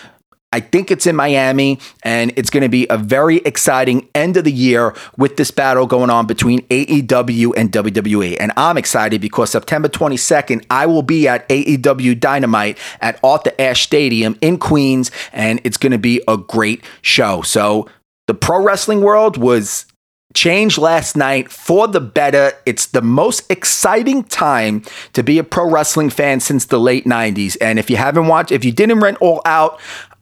I 0.53 0.61
think 0.61 0.91
it's 0.91 1.07
in 1.07 1.15
Miami, 1.15 1.79
and 2.03 2.33
it's 2.37 2.51
going 2.51 2.65
to 2.65 2.69
be 2.69 2.87
a 2.91 2.99
very 2.99 3.37
exciting 3.39 4.09
end 4.15 4.37
of 4.37 4.45
the 4.45 4.53
year 4.53 4.95
with 5.17 5.37
this 5.37 5.53
battle 5.53 5.87
going 5.87 6.11
on 6.11 6.27
between 6.27 6.63
AEW 6.69 7.53
and 7.57 7.71
WWE. 7.71 8.37
And 8.41 8.53
I'm 8.57 8.77
excited 8.77 9.21
because 9.21 9.51
September 9.51 9.89
22nd, 9.89 10.65
I 10.69 10.87
will 10.87 11.03
be 11.03 11.29
at 11.29 11.49
AEW 11.49 12.19
Dynamite 12.19 12.79
at 13.01 13.21
Arthur 13.23 13.53
Ashe 13.61 13.83
Stadium 13.83 14.37
in 14.41 14.59
Queens, 14.59 15.13
and 15.33 15.61
it's 15.63 15.77
going 15.77 15.93
to 15.93 15.99
be 15.99 16.21
a 16.27 16.37
great 16.37 16.83
show. 17.01 17.43
So, 17.43 17.89
the 18.27 18.35
pro 18.35 18.63
wrestling 18.63 19.01
world 19.01 19.37
was 19.37 19.87
changed 20.35 20.79
last 20.79 21.17
night 21.17 21.51
for 21.51 21.89
the 21.89 22.01
better. 22.01 22.53
It's 22.67 22.87
the 22.87 23.03
most 23.03 23.51
exciting 23.51 24.25
time 24.25 24.85
to 25.13 25.23
be 25.23 25.39
a 25.39 25.45
pro 25.45 25.69
wrestling 25.69 26.11
fan 26.11 26.41
since 26.41 26.67
the 26.67 26.79
late 26.79 27.05
90s. 27.05 27.57
And 27.61 27.79
if 27.79 27.91
you 27.91 27.97
haven't 27.97 28.29
watched, 28.29 28.53
if 28.53 28.65
you 28.65 28.73
didn't 28.73 29.01
rent 29.01 29.19
All 29.21 29.43
Out, 29.45 29.81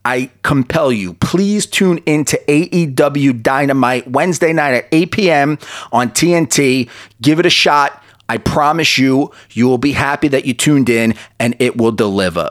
I 0.09 0.31
compel 0.41 0.91
you, 0.91 1.13
please 1.13 1.67
tune 1.67 1.99
in 2.07 2.25
to 2.25 2.41
AEW 2.47 3.43
Dynamite 3.43 4.09
Wednesday 4.09 4.51
night 4.53 4.73
at 4.73 4.87
8 4.91 5.11
p.m. 5.11 5.59
on 5.91 6.09
TNT. 6.09 6.89
Give 7.21 7.37
it 7.37 7.45
a 7.45 7.51
shot. 7.51 8.03
I 8.27 8.39
promise 8.39 8.97
you, 8.97 9.31
you 9.51 9.67
will 9.67 9.77
be 9.77 9.91
happy 9.91 10.27
that 10.29 10.45
you 10.45 10.55
tuned 10.55 10.89
in 10.89 11.13
and 11.39 11.55
it 11.59 11.77
will 11.77 11.91
deliver. 11.91 12.49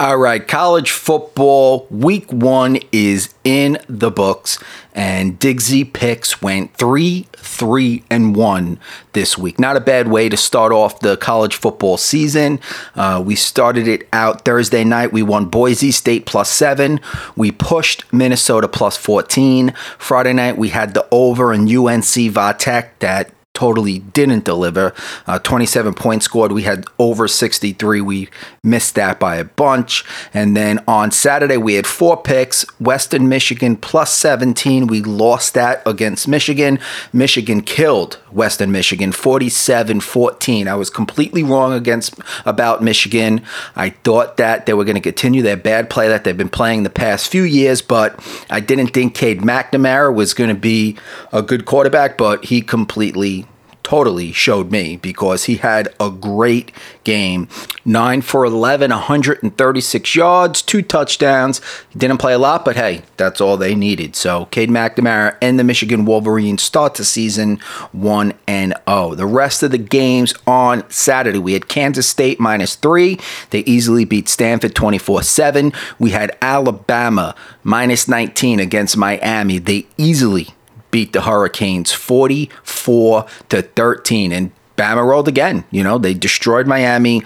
All 0.00 0.16
right, 0.16 0.46
college 0.46 0.92
football 0.92 1.88
week 1.90 2.32
one 2.32 2.78
is 2.92 3.34
in 3.42 3.78
the 3.88 4.12
books, 4.12 4.56
and 4.94 5.40
Digsy 5.40 5.92
picks 5.92 6.40
went 6.40 6.72
three, 6.76 7.26
three, 7.32 8.04
and 8.08 8.36
one 8.36 8.78
this 9.14 9.36
week. 9.36 9.58
Not 9.58 9.76
a 9.76 9.80
bad 9.80 10.06
way 10.06 10.28
to 10.28 10.36
start 10.36 10.70
off 10.70 11.00
the 11.00 11.16
college 11.16 11.56
football 11.56 11.96
season. 11.96 12.60
Uh, 12.94 13.20
we 13.26 13.34
started 13.34 13.88
it 13.88 14.06
out 14.12 14.44
Thursday 14.44 14.84
night. 14.84 15.12
We 15.12 15.24
won 15.24 15.46
Boise 15.46 15.90
State 15.90 16.26
plus 16.26 16.48
seven. 16.48 17.00
We 17.34 17.50
pushed 17.50 18.04
Minnesota 18.12 18.68
plus 18.68 18.96
14. 18.96 19.74
Friday 19.98 20.32
night, 20.32 20.56
we 20.56 20.68
had 20.68 20.94
the 20.94 21.08
over 21.10 21.52
in 21.52 21.62
UNC 21.62 22.04
Vatech 22.04 22.90
that 23.00 23.32
totally 23.58 23.98
didn't 23.98 24.44
deliver. 24.44 24.94
Uh, 25.26 25.40
27 25.40 25.92
points 25.94 26.26
scored. 26.26 26.52
We 26.52 26.62
had 26.62 26.84
over 27.00 27.26
63. 27.26 28.00
We 28.00 28.28
missed 28.62 28.94
that 28.94 29.18
by 29.18 29.34
a 29.34 29.44
bunch. 29.44 30.04
And 30.32 30.56
then 30.56 30.78
on 30.86 31.10
Saturday, 31.10 31.56
we 31.56 31.74
had 31.74 31.84
four 31.84 32.16
picks. 32.16 32.62
Western 32.78 33.28
Michigan 33.28 33.74
plus 33.74 34.12
17. 34.12 34.86
We 34.86 35.02
lost 35.02 35.54
that 35.54 35.82
against 35.84 36.28
Michigan. 36.28 36.78
Michigan 37.12 37.62
killed 37.62 38.20
Western 38.38 38.72
Michigan 38.72 39.12
47 39.12 40.00
14. 40.00 40.68
I 40.68 40.74
was 40.74 40.88
completely 40.88 41.42
wrong 41.42 41.74
against 41.74 42.14
about 42.46 42.82
Michigan. 42.82 43.42
I 43.76 43.90
thought 43.90 44.38
that 44.38 44.64
they 44.64 44.72
were 44.72 44.84
going 44.84 44.94
to 44.94 45.02
continue 45.02 45.42
their 45.42 45.56
bad 45.56 45.90
play 45.90 46.08
that 46.08 46.24
they've 46.24 46.36
been 46.36 46.48
playing 46.48 46.84
the 46.84 46.90
past 46.90 47.28
few 47.28 47.42
years, 47.42 47.82
but 47.82 48.18
I 48.48 48.60
didn't 48.60 48.94
think 48.94 49.14
Cade 49.14 49.40
McNamara 49.40 50.14
was 50.14 50.32
going 50.32 50.48
to 50.48 50.58
be 50.58 50.96
a 51.32 51.42
good 51.42 51.66
quarterback, 51.66 52.16
but 52.16 52.46
he 52.46 52.62
completely 52.62 53.44
totally 53.88 54.32
showed 54.32 54.70
me 54.70 54.96
because 54.96 55.44
he 55.44 55.56
had 55.56 55.88
a 55.98 56.10
great 56.10 56.70
game. 57.04 57.48
9 57.86 58.20
for 58.20 58.44
11, 58.44 58.90
136 58.90 60.14
yards, 60.14 60.60
two 60.60 60.82
touchdowns. 60.82 61.62
He 61.88 61.98
didn't 61.98 62.18
play 62.18 62.34
a 62.34 62.38
lot, 62.38 62.66
but 62.66 62.76
hey, 62.76 63.00
that's 63.16 63.40
all 63.40 63.56
they 63.56 63.74
needed. 63.74 64.14
So, 64.14 64.44
Cade 64.46 64.68
McNamara 64.68 65.38
and 65.40 65.58
the 65.58 65.64
Michigan 65.64 66.04
Wolverines 66.04 66.62
start 66.62 66.96
the 66.96 67.04
season 67.04 67.60
1 67.92 68.34
and 68.46 68.74
0. 68.86 69.14
The 69.14 69.24
rest 69.24 69.62
of 69.62 69.70
the 69.70 69.78
games 69.78 70.34
on 70.46 70.84
Saturday, 70.90 71.38
we 71.38 71.54
had 71.54 71.68
Kansas 71.68 72.06
State 72.06 72.38
minus 72.38 72.74
3. 72.74 73.18
They 73.48 73.60
easily 73.60 74.04
beat 74.04 74.28
Stanford 74.28 74.74
24-7. 74.74 75.74
We 75.98 76.10
had 76.10 76.36
Alabama 76.42 77.34
minus 77.62 78.06
19 78.06 78.60
against 78.60 78.98
Miami. 78.98 79.56
They 79.56 79.86
easily 79.96 80.48
beat 80.90 81.12
the 81.12 81.22
Hurricanes 81.22 81.92
44 81.92 83.26
to 83.48 83.62
13 83.62 84.32
and 84.32 84.52
Bama 84.76 85.04
rolled 85.04 85.28
again. 85.28 85.64
You 85.70 85.82
know, 85.82 85.98
they 85.98 86.14
destroyed 86.14 86.66
Miami. 86.66 87.22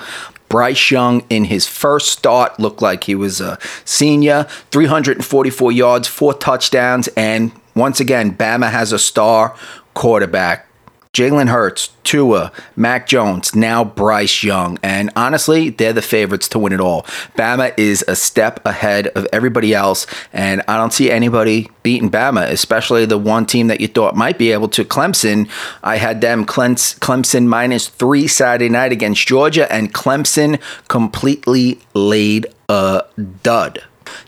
Bryce 0.49 0.91
Young 0.91 1.25
in 1.31 1.45
his 1.45 1.67
first 1.67 2.09
start 2.09 2.59
looked 2.59 2.83
like 2.83 3.05
he 3.05 3.15
was 3.15 3.41
a 3.41 3.59
senior, 3.85 4.45
344 4.71 5.73
yards, 5.73 6.09
four 6.09 6.35
touchdowns, 6.35 7.09
and 7.17 7.53
once 7.75 8.01
again, 8.01 8.37
Bama 8.37 8.71
has 8.71 8.93
a 8.93 8.99
star 8.99 9.57
quarterback. 9.95 10.69
Jalen 11.13 11.49
Hurts, 11.49 11.91
Tua, 12.05 12.51
Mac 12.75 13.07
Jones, 13.07 13.55
now 13.55 13.85
Bryce 13.85 14.43
Young. 14.43 14.79
And 14.83 15.11
honestly, 15.15 15.69
they're 15.69 15.93
the 15.93 16.01
favorites 16.01 16.49
to 16.49 16.59
win 16.59 16.73
it 16.73 16.81
all. 16.81 17.03
Bama 17.37 17.75
is 17.77 18.03
a 18.09 18.17
step 18.17 18.65
ahead 18.65 19.09
of 19.09 19.27
everybody 19.31 19.75
else. 19.75 20.07
And 20.33 20.63
I 20.69 20.79
don't 20.79 20.93
see 20.93 21.11
anybody 21.11 21.71
beating 21.83 22.11
Bama, 22.11 22.49
especially 22.49 23.05
the 23.05 23.19
one 23.19 23.45
team 23.45 23.67
that 23.67 23.83
you 23.83 23.89
thought 23.89 24.17
might 24.17 24.39
be 24.39 24.53
able 24.53 24.69
to, 24.71 24.87
Clemson. 24.87 25.51
I 25.83 25.99
had 25.99 26.23
them 26.23 26.47
Clemson 26.47 27.47
minus 27.47 27.89
three 27.89 28.27
Saturday 28.27 28.71
night 28.71 28.93
against 28.93 29.29
Georgia, 29.29 29.71
and 29.71 29.93
Clemson 29.93 30.59
completely 30.89 31.79
laid 31.93 32.47
a 32.71 33.03
dud. 33.43 33.83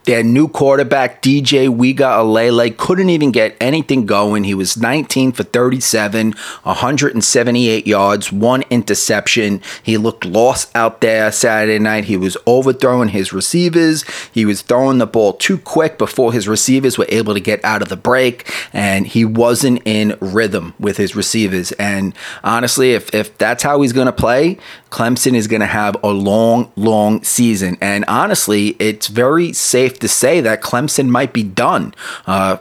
Their 0.04 0.22
new 0.22 0.48
quarterback, 0.48 1.22
DJ 1.22 1.68
Uiagalelei, 1.68 2.76
couldn't 2.76 3.10
even 3.10 3.30
get 3.30 3.56
anything 3.60 4.06
going. 4.06 4.44
He 4.44 4.54
was 4.54 4.76
19 4.76 5.32
for 5.32 5.42
37, 5.42 6.32
178 6.62 7.86
yards, 7.86 8.32
one 8.32 8.62
interception. 8.70 9.62
He 9.82 9.96
looked 9.96 10.24
lost 10.24 10.70
out 10.74 11.00
there 11.00 11.30
Saturday 11.32 11.78
night. 11.78 12.04
He 12.04 12.16
was 12.16 12.36
overthrowing 12.46 13.10
his 13.10 13.32
receivers. 13.32 14.04
He 14.32 14.44
was 14.44 14.62
throwing 14.62 14.98
the 14.98 15.06
ball 15.06 15.32
too 15.34 15.58
quick 15.58 15.98
before 15.98 16.32
his 16.32 16.48
receivers 16.48 16.98
were 16.98 17.06
able 17.08 17.34
to 17.34 17.40
get 17.40 17.64
out 17.64 17.82
of 17.82 17.88
the 17.88 17.96
break, 17.96 18.50
and 18.72 19.06
he 19.06 19.24
wasn't 19.24 19.82
in 19.84 20.16
rhythm 20.20 20.74
with 20.78 20.96
his 20.96 21.16
receivers. 21.16 21.72
And 21.72 22.14
honestly, 22.42 22.92
if, 22.92 23.14
if 23.14 23.36
that's 23.38 23.62
how 23.62 23.80
he's 23.80 23.92
going 23.92 24.06
to 24.06 24.12
play, 24.12 24.58
Clemson 24.90 25.34
is 25.34 25.48
going 25.48 25.60
to 25.60 25.66
have 25.66 25.96
a 26.04 26.10
long, 26.10 26.70
long 26.76 27.22
season. 27.24 27.76
And 27.80 28.04
honestly, 28.06 28.76
it's 28.78 29.08
very 29.08 29.52
safe 29.74 29.98
to 29.98 30.06
say 30.06 30.40
that 30.40 30.62
Clemson 30.62 31.08
might 31.08 31.32
be 31.32 31.42
done. 31.42 31.92
Uh, 32.28 32.58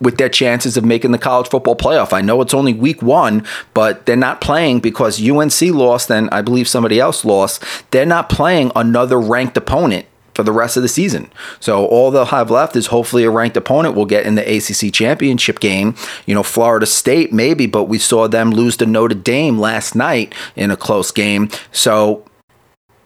with 0.00 0.16
their 0.18 0.28
chances 0.28 0.76
of 0.76 0.84
making 0.84 1.12
the 1.12 1.18
college 1.18 1.48
football 1.48 1.76
playoff. 1.76 2.12
I 2.12 2.22
know 2.22 2.40
it's 2.40 2.54
only 2.54 2.74
week 2.74 3.02
one, 3.02 3.46
but 3.72 4.04
they're 4.04 4.16
not 4.16 4.40
playing 4.40 4.80
because 4.80 5.22
UNC 5.22 5.60
lost 5.62 6.10
and 6.10 6.28
I 6.30 6.42
believe 6.42 6.66
somebody 6.66 6.98
else 6.98 7.24
lost. 7.24 7.62
They're 7.92 8.04
not 8.04 8.28
playing 8.28 8.72
another 8.74 9.20
ranked 9.20 9.56
opponent 9.56 10.06
for 10.34 10.42
the 10.42 10.50
rest 10.50 10.76
of 10.76 10.82
the 10.82 10.88
season. 10.88 11.30
So 11.60 11.86
all 11.86 12.10
they'll 12.10 12.24
have 12.24 12.50
left 12.50 12.74
is 12.74 12.86
hopefully 12.88 13.22
a 13.22 13.30
ranked 13.30 13.56
opponent 13.56 13.94
will 13.94 14.06
get 14.06 14.26
in 14.26 14.34
the 14.34 14.42
ACC 14.42 14.92
championship 14.92 15.60
game. 15.60 15.94
You 16.26 16.34
know, 16.34 16.42
Florida 16.42 16.86
State 16.86 17.32
maybe, 17.32 17.66
but 17.66 17.84
we 17.84 17.98
saw 17.98 18.26
them 18.26 18.50
lose 18.50 18.76
to 18.78 18.86
Notre 18.86 19.14
Dame 19.14 19.58
last 19.58 19.94
night 19.94 20.34
in 20.56 20.72
a 20.72 20.76
close 20.76 21.12
game. 21.12 21.48
So 21.70 22.24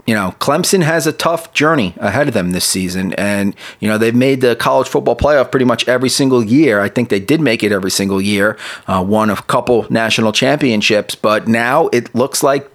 you 0.07 0.15
know, 0.15 0.35
Clemson 0.39 0.83
has 0.83 1.07
a 1.07 1.13
tough 1.13 1.53
journey 1.53 1.95
ahead 1.99 2.29
of 2.29 2.35
them 2.35 2.53
this 2.53 2.65
season. 2.65 3.13
And, 3.15 3.55
you 3.81 3.89
know, 3.89 3.99
they've 3.99 4.15
made 4.15 4.41
the 4.41 4.55
college 4.55 4.89
football 4.89 5.17
playoff 5.17 5.51
pretty 5.51 5.67
much 5.67 5.87
every 5.89 6.09
single 6.09 6.45
year. 6.45 6.81
I 6.81 6.89
think 6.89 7.09
they 7.09 7.21
did 7.21 7.41
make 7.41 7.63
it 7.63 7.73
every 7.73 7.91
single 7.91 8.21
year, 8.21 8.57
uh, 8.87 9.05
won 9.07 9.31
a 9.31 9.37
couple 9.37 9.87
national 9.91 10.33
championships, 10.33 11.15
but 11.15 11.49
now 11.49 11.89
it 11.89 12.15
looks 12.15 12.43
like 12.43 12.71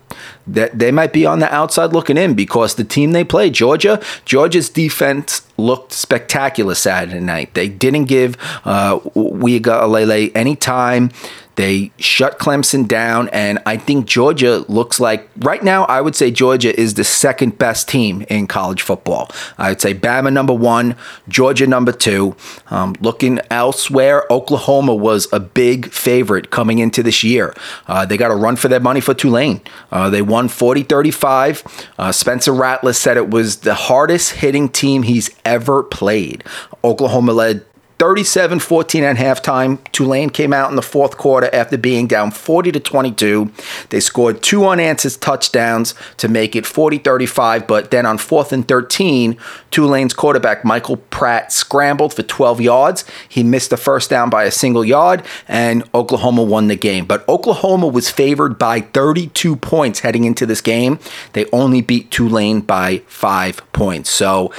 that 0.47 0.77
they 0.77 0.91
might 0.91 1.13
be 1.13 1.25
on 1.25 1.39
the 1.39 1.53
outside 1.53 1.93
looking 1.93 2.17
in 2.17 2.33
because 2.33 2.75
the 2.75 2.83
team 2.83 3.11
they 3.11 3.23
play, 3.23 3.49
Georgia, 3.49 4.01
Georgia's 4.25 4.69
defense 4.69 5.41
looked 5.57 5.93
spectacular 5.93 6.75
Saturday 6.75 7.19
night. 7.19 7.53
They 7.53 7.69
didn't 7.69 8.05
give 8.05 8.37
uh, 8.65 8.99
Uiagalelei 8.99 10.31
any 10.35 10.55
time. 10.55 11.11
They 11.55 11.91
shut 11.97 12.39
Clemson 12.39 12.87
down, 12.87 13.27
and 13.29 13.59
I 13.65 13.77
think 13.77 14.05
Georgia 14.07 14.65
looks 14.67 14.99
like 14.99 15.29
right 15.37 15.61
now. 15.61 15.83
I 15.83 15.99
would 16.01 16.15
say 16.15 16.31
Georgia 16.31 16.77
is 16.79 16.93
the 16.93 17.03
second 17.03 17.57
best 17.57 17.89
team 17.89 18.25
in 18.29 18.47
college 18.47 18.81
football. 18.81 19.29
I'd 19.57 19.81
say 19.81 19.93
Bama 19.93 20.31
number 20.31 20.53
one, 20.53 20.95
Georgia 21.27 21.67
number 21.67 21.91
two. 21.91 22.35
Um, 22.71 22.95
looking 23.01 23.41
elsewhere, 23.49 24.23
Oklahoma 24.31 24.95
was 24.95 25.27
a 25.33 25.39
big 25.39 25.91
favorite 25.91 26.51
coming 26.51 26.79
into 26.79 27.03
this 27.03 27.21
year. 27.23 27.53
Uh, 27.85 28.05
they 28.05 28.15
got 28.17 28.31
a 28.31 28.35
run 28.35 28.55
for 28.55 28.69
their 28.69 28.79
money 28.79 29.01
for 29.01 29.13
Tulane. 29.13 29.61
Uh, 29.91 30.00
they 30.09 30.21
won 30.21 30.47
40 30.47 30.83
35. 30.83 31.87
Uh, 31.97 32.11
Spencer 32.11 32.53
Rattler 32.53 32.93
said 32.93 33.17
it 33.17 33.29
was 33.29 33.57
the 33.57 33.75
hardest 33.75 34.33
hitting 34.33 34.69
team 34.69 35.03
he's 35.03 35.29
ever 35.45 35.83
played. 35.83 36.43
Oklahoma 36.83 37.33
led 37.33 37.65
37 38.01 38.57
14 38.57 39.03
at 39.03 39.17
halftime. 39.17 39.77
Tulane 39.91 40.31
came 40.31 40.53
out 40.53 40.71
in 40.71 40.75
the 40.75 40.81
fourth 40.81 41.17
quarter 41.17 41.53
after 41.53 41.77
being 41.77 42.07
down 42.07 42.31
40 42.31 42.71
to 42.71 42.79
22. 42.79 43.51
They 43.89 43.99
scored 43.99 44.41
two 44.41 44.65
unanswered 44.65 45.21
touchdowns 45.21 45.93
to 46.17 46.27
make 46.27 46.55
it 46.55 46.65
40 46.65 46.97
35, 46.97 47.67
but 47.67 47.91
then 47.91 48.07
on 48.07 48.17
fourth 48.17 48.51
and 48.51 48.67
13, 48.67 49.37
Tulane's 49.69 50.15
quarterback 50.15 50.65
Michael 50.65 50.97
Pratt 50.97 51.53
scrambled 51.53 52.15
for 52.15 52.23
12 52.23 52.59
yards. 52.59 53.05
He 53.29 53.43
missed 53.43 53.69
the 53.69 53.77
first 53.77 54.09
down 54.09 54.31
by 54.31 54.45
a 54.45 54.51
single 54.51 54.83
yard, 54.83 55.21
and 55.47 55.87
Oklahoma 55.93 56.41
won 56.41 56.69
the 56.69 56.75
game. 56.75 57.05
But 57.05 57.23
Oklahoma 57.29 57.85
was 57.85 58.09
favored 58.09 58.57
by 58.57 58.81
32 58.81 59.57
points 59.57 59.99
heading 59.99 60.23
into 60.23 60.47
this 60.47 60.61
game. 60.61 60.97
They 61.33 61.45
only 61.51 61.81
beat 61.81 62.09
Tulane 62.09 62.61
by 62.61 63.03
five 63.05 63.61
points. 63.73 64.09
So, 64.09 64.51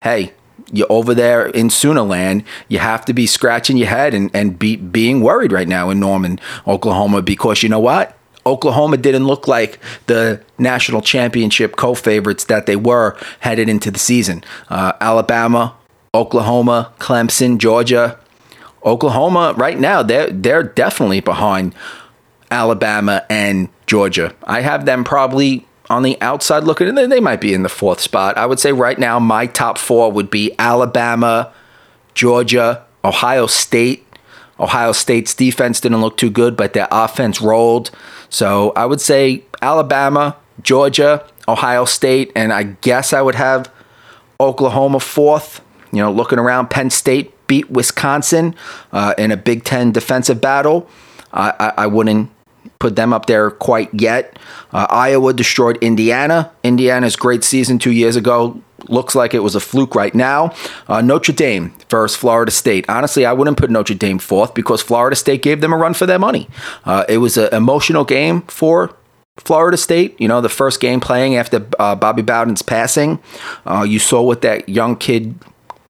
hey, 0.00 0.32
you're 0.72 0.86
over 0.90 1.14
there 1.14 1.46
in 1.46 1.68
Soonerland, 1.68 2.44
you 2.68 2.78
have 2.78 3.04
to 3.06 3.12
be 3.12 3.26
scratching 3.26 3.76
your 3.76 3.88
head 3.88 4.14
and, 4.14 4.30
and 4.34 4.58
be 4.58 4.76
being 4.76 5.20
worried 5.20 5.52
right 5.52 5.68
now 5.68 5.90
in 5.90 6.00
Norman, 6.00 6.40
Oklahoma, 6.66 7.22
because 7.22 7.62
you 7.62 7.68
know 7.68 7.80
what? 7.80 8.16
Oklahoma 8.46 8.96
didn't 8.96 9.26
look 9.26 9.46
like 9.46 9.78
the 10.06 10.40
national 10.58 11.02
championship 11.02 11.76
co 11.76 11.94
favorites 11.94 12.44
that 12.44 12.66
they 12.66 12.76
were 12.76 13.16
headed 13.40 13.68
into 13.68 13.90
the 13.90 13.98
season. 13.98 14.42
Uh, 14.68 14.92
Alabama, 15.00 15.76
Oklahoma, 16.14 16.92
Clemson, 16.98 17.58
Georgia. 17.58 18.18
Oklahoma, 18.84 19.54
right 19.58 19.78
now, 19.78 20.02
they're, 20.02 20.30
they're 20.30 20.62
definitely 20.62 21.20
behind 21.20 21.74
Alabama 22.50 23.24
and 23.28 23.68
Georgia. 23.86 24.34
I 24.44 24.62
have 24.62 24.86
them 24.86 25.04
probably 25.04 25.66
on 25.90 26.04
the 26.04 26.16
outside 26.22 26.62
looking, 26.64 26.88
and 26.88 27.12
they 27.12 27.20
might 27.20 27.40
be 27.40 27.52
in 27.52 27.64
the 27.64 27.68
fourth 27.68 28.00
spot. 28.00 28.38
I 28.38 28.46
would 28.46 28.60
say 28.60 28.72
right 28.72 28.98
now 28.98 29.18
my 29.18 29.46
top 29.46 29.76
four 29.76 30.10
would 30.10 30.30
be 30.30 30.54
Alabama, 30.58 31.52
Georgia, 32.14 32.84
Ohio 33.04 33.46
State. 33.46 34.06
Ohio 34.58 34.92
State's 34.92 35.34
defense 35.34 35.80
didn't 35.80 36.00
look 36.00 36.16
too 36.16 36.30
good, 36.30 36.56
but 36.56 36.74
their 36.74 36.86
offense 36.90 37.40
rolled. 37.40 37.90
So 38.28 38.72
I 38.76 38.86
would 38.86 39.00
say 39.00 39.42
Alabama, 39.60 40.36
Georgia, 40.62 41.26
Ohio 41.48 41.84
State, 41.84 42.30
and 42.36 42.52
I 42.52 42.62
guess 42.62 43.12
I 43.12 43.20
would 43.22 43.34
have 43.34 43.70
Oklahoma 44.38 45.00
fourth. 45.00 45.60
You 45.92 45.98
know, 45.98 46.12
looking 46.12 46.38
around, 46.38 46.70
Penn 46.70 46.90
State 46.90 47.34
beat 47.48 47.68
Wisconsin 47.68 48.54
uh, 48.92 49.14
in 49.18 49.32
a 49.32 49.36
Big 49.36 49.64
Ten 49.64 49.90
defensive 49.90 50.40
battle. 50.40 50.88
I, 51.32 51.52
I, 51.58 51.72
I 51.78 51.86
wouldn't 51.88 52.30
put 52.78 52.96
them 52.96 53.12
up 53.12 53.26
there 53.26 53.50
quite 53.50 53.90
yet. 53.92 54.38
Uh, 54.72 54.86
Iowa 54.90 55.32
destroyed 55.32 55.78
Indiana. 55.80 56.50
Indiana's 56.62 57.16
great 57.16 57.44
season 57.44 57.78
two 57.78 57.92
years 57.92 58.16
ago 58.16 58.60
looks 58.88 59.14
like 59.14 59.34
it 59.34 59.40
was 59.40 59.54
a 59.54 59.60
fluke 59.60 59.94
right 59.94 60.14
now. 60.14 60.54
Uh, 60.88 61.00
Notre 61.00 61.32
Dame 61.32 61.72
versus 61.88 62.16
Florida 62.16 62.50
State. 62.50 62.88
Honestly, 62.88 63.26
I 63.26 63.32
wouldn't 63.32 63.56
put 63.56 63.70
Notre 63.70 63.94
Dame 63.94 64.18
fourth 64.18 64.54
because 64.54 64.82
Florida 64.82 65.16
State 65.16 65.42
gave 65.42 65.60
them 65.60 65.72
a 65.72 65.76
run 65.76 65.94
for 65.94 66.06
their 66.06 66.18
money. 66.18 66.48
Uh, 66.84 67.04
it 67.08 67.18
was 67.18 67.36
an 67.36 67.52
emotional 67.52 68.04
game 68.04 68.42
for 68.42 68.94
Florida 69.36 69.76
State. 69.76 70.20
You 70.20 70.28
know, 70.28 70.40
the 70.40 70.48
first 70.48 70.80
game 70.80 71.00
playing 71.00 71.36
after 71.36 71.66
uh, 71.78 71.94
Bobby 71.94 72.22
Bowden's 72.22 72.62
passing. 72.62 73.18
Uh, 73.66 73.84
you 73.88 73.98
saw 73.98 74.22
what 74.22 74.42
that 74.42 74.68
young 74.68 74.96
kid 74.96 75.34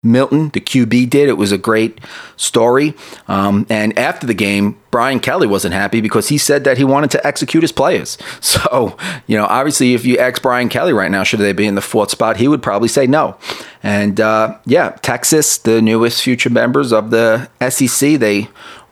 Milton, 0.03 0.49
the 0.51 0.61
QB, 0.61 1.11
did. 1.11 1.29
It 1.29 1.37
was 1.37 1.53
a 1.53 1.59
great 1.59 2.01
story. 2.37 2.95
Um, 3.29 3.67
and 3.69 3.99
after 3.99 4.27
the 4.27 4.33
game, 4.33 4.81
Brian 4.91 5.21
Kelly 5.21 5.47
wasn't 5.47 5.75
happy 5.75 6.01
because 6.01 6.29
he 6.29 6.39
said 6.39 6.65
that 6.65 6.79
he 6.79 6.85
wanted 6.85 7.11
to 7.11 7.27
execute 7.27 7.63
his 7.63 7.73
players. 7.73 8.17
So, 8.51 8.97
you 9.29 9.37
know, 9.37 9.45
obviously, 9.45 9.95
if 9.95 10.05
you 10.05 10.19
ask 10.19 10.43
Brian 10.43 10.69
Kelly 10.69 10.93
right 10.93 11.11
now, 11.11 11.23
should 11.23 11.39
they 11.39 11.53
be 11.53 11.67
in 11.67 11.77
the 11.77 11.81
fourth 11.81 12.11
spot, 12.11 12.37
he 12.37 12.49
would 12.49 12.63
probably 12.63 12.89
say 12.89 13.07
no. 13.07 13.37
And 13.83 14.21
uh, 14.21 14.59
yeah, 14.67 14.97
Texas, 15.03 15.59
the 15.59 15.81
newest 15.81 16.23
future 16.23 16.51
members 16.51 16.93
of 16.93 17.11
the 17.11 17.49
SEC, 17.69 18.19
they 18.19 18.49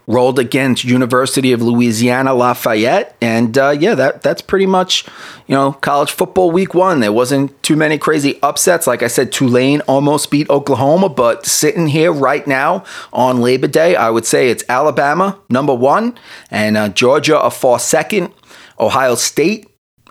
rolled 0.08 0.38
against 0.38 0.84
University 0.84 1.52
of 1.52 1.60
Louisiana 1.60 2.32
Lafayette, 2.32 3.14
and 3.20 3.56
uh, 3.56 3.76
yeah, 3.78 3.94
that 3.94 4.22
that's 4.22 4.42
pretty 4.42 4.66
much 4.66 5.06
you 5.46 5.54
know 5.54 5.72
college 5.74 6.10
football 6.10 6.50
week 6.50 6.74
one. 6.74 7.00
There 7.00 7.12
wasn't 7.12 7.62
too 7.62 7.76
many 7.76 7.98
crazy 7.98 8.40
upsets. 8.42 8.86
Like 8.86 9.02
I 9.02 9.06
said, 9.06 9.30
Tulane 9.30 9.82
almost 9.82 10.30
beat 10.30 10.48
Oklahoma, 10.50 11.10
but 11.10 11.46
sitting 11.46 11.88
here 11.88 12.10
right 12.10 12.46
now 12.46 12.84
on 13.12 13.40
Labor 13.40 13.68
Day, 13.68 13.94
I 13.94 14.10
would 14.10 14.24
say 14.24 14.48
it's 14.48 14.64
Alabama 14.68 15.38
number 15.50 15.74
one, 15.74 16.18
and 16.50 16.76
uh, 16.76 16.88
Georgia 16.88 17.38
a 17.38 17.50
far 17.50 17.78
second, 17.78 18.32
Ohio 18.80 19.14
State 19.14 19.68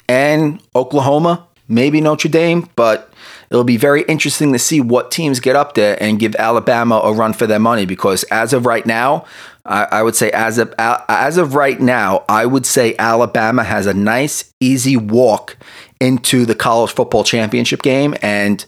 and 0.07 0.61
Oklahoma, 0.75 1.47
maybe 1.67 1.99
Notre 1.99 2.29
Dame, 2.29 2.69
but 2.75 3.11
it'll 3.49 3.63
be 3.63 3.77
very 3.77 4.03
interesting 4.03 4.53
to 4.53 4.59
see 4.59 4.79
what 4.79 5.11
teams 5.11 5.39
get 5.39 5.55
up 5.55 5.73
there 5.73 6.01
and 6.01 6.19
give 6.19 6.35
Alabama 6.35 7.01
a 7.03 7.13
run 7.13 7.33
for 7.33 7.47
their 7.47 7.59
money 7.59 7.85
because 7.85 8.23
as 8.25 8.53
of 8.53 8.65
right 8.65 8.85
now, 8.85 9.25
I, 9.67 9.83
I 9.91 10.03
would 10.03 10.15
say 10.15 10.31
as 10.31 10.57
of 10.57 10.73
as 10.77 11.37
of 11.37 11.53
right 11.53 11.79
now, 11.79 12.23
I 12.29 12.45
would 12.45 12.65
say 12.65 12.95
Alabama 12.97 13.63
has 13.63 13.85
a 13.85 13.93
nice, 13.93 14.53
easy 14.59 14.95
walk 14.95 15.57
into 15.99 16.45
the 16.45 16.55
college 16.55 16.91
football 16.91 17.23
championship 17.23 17.81
game, 17.81 18.15
and 18.21 18.65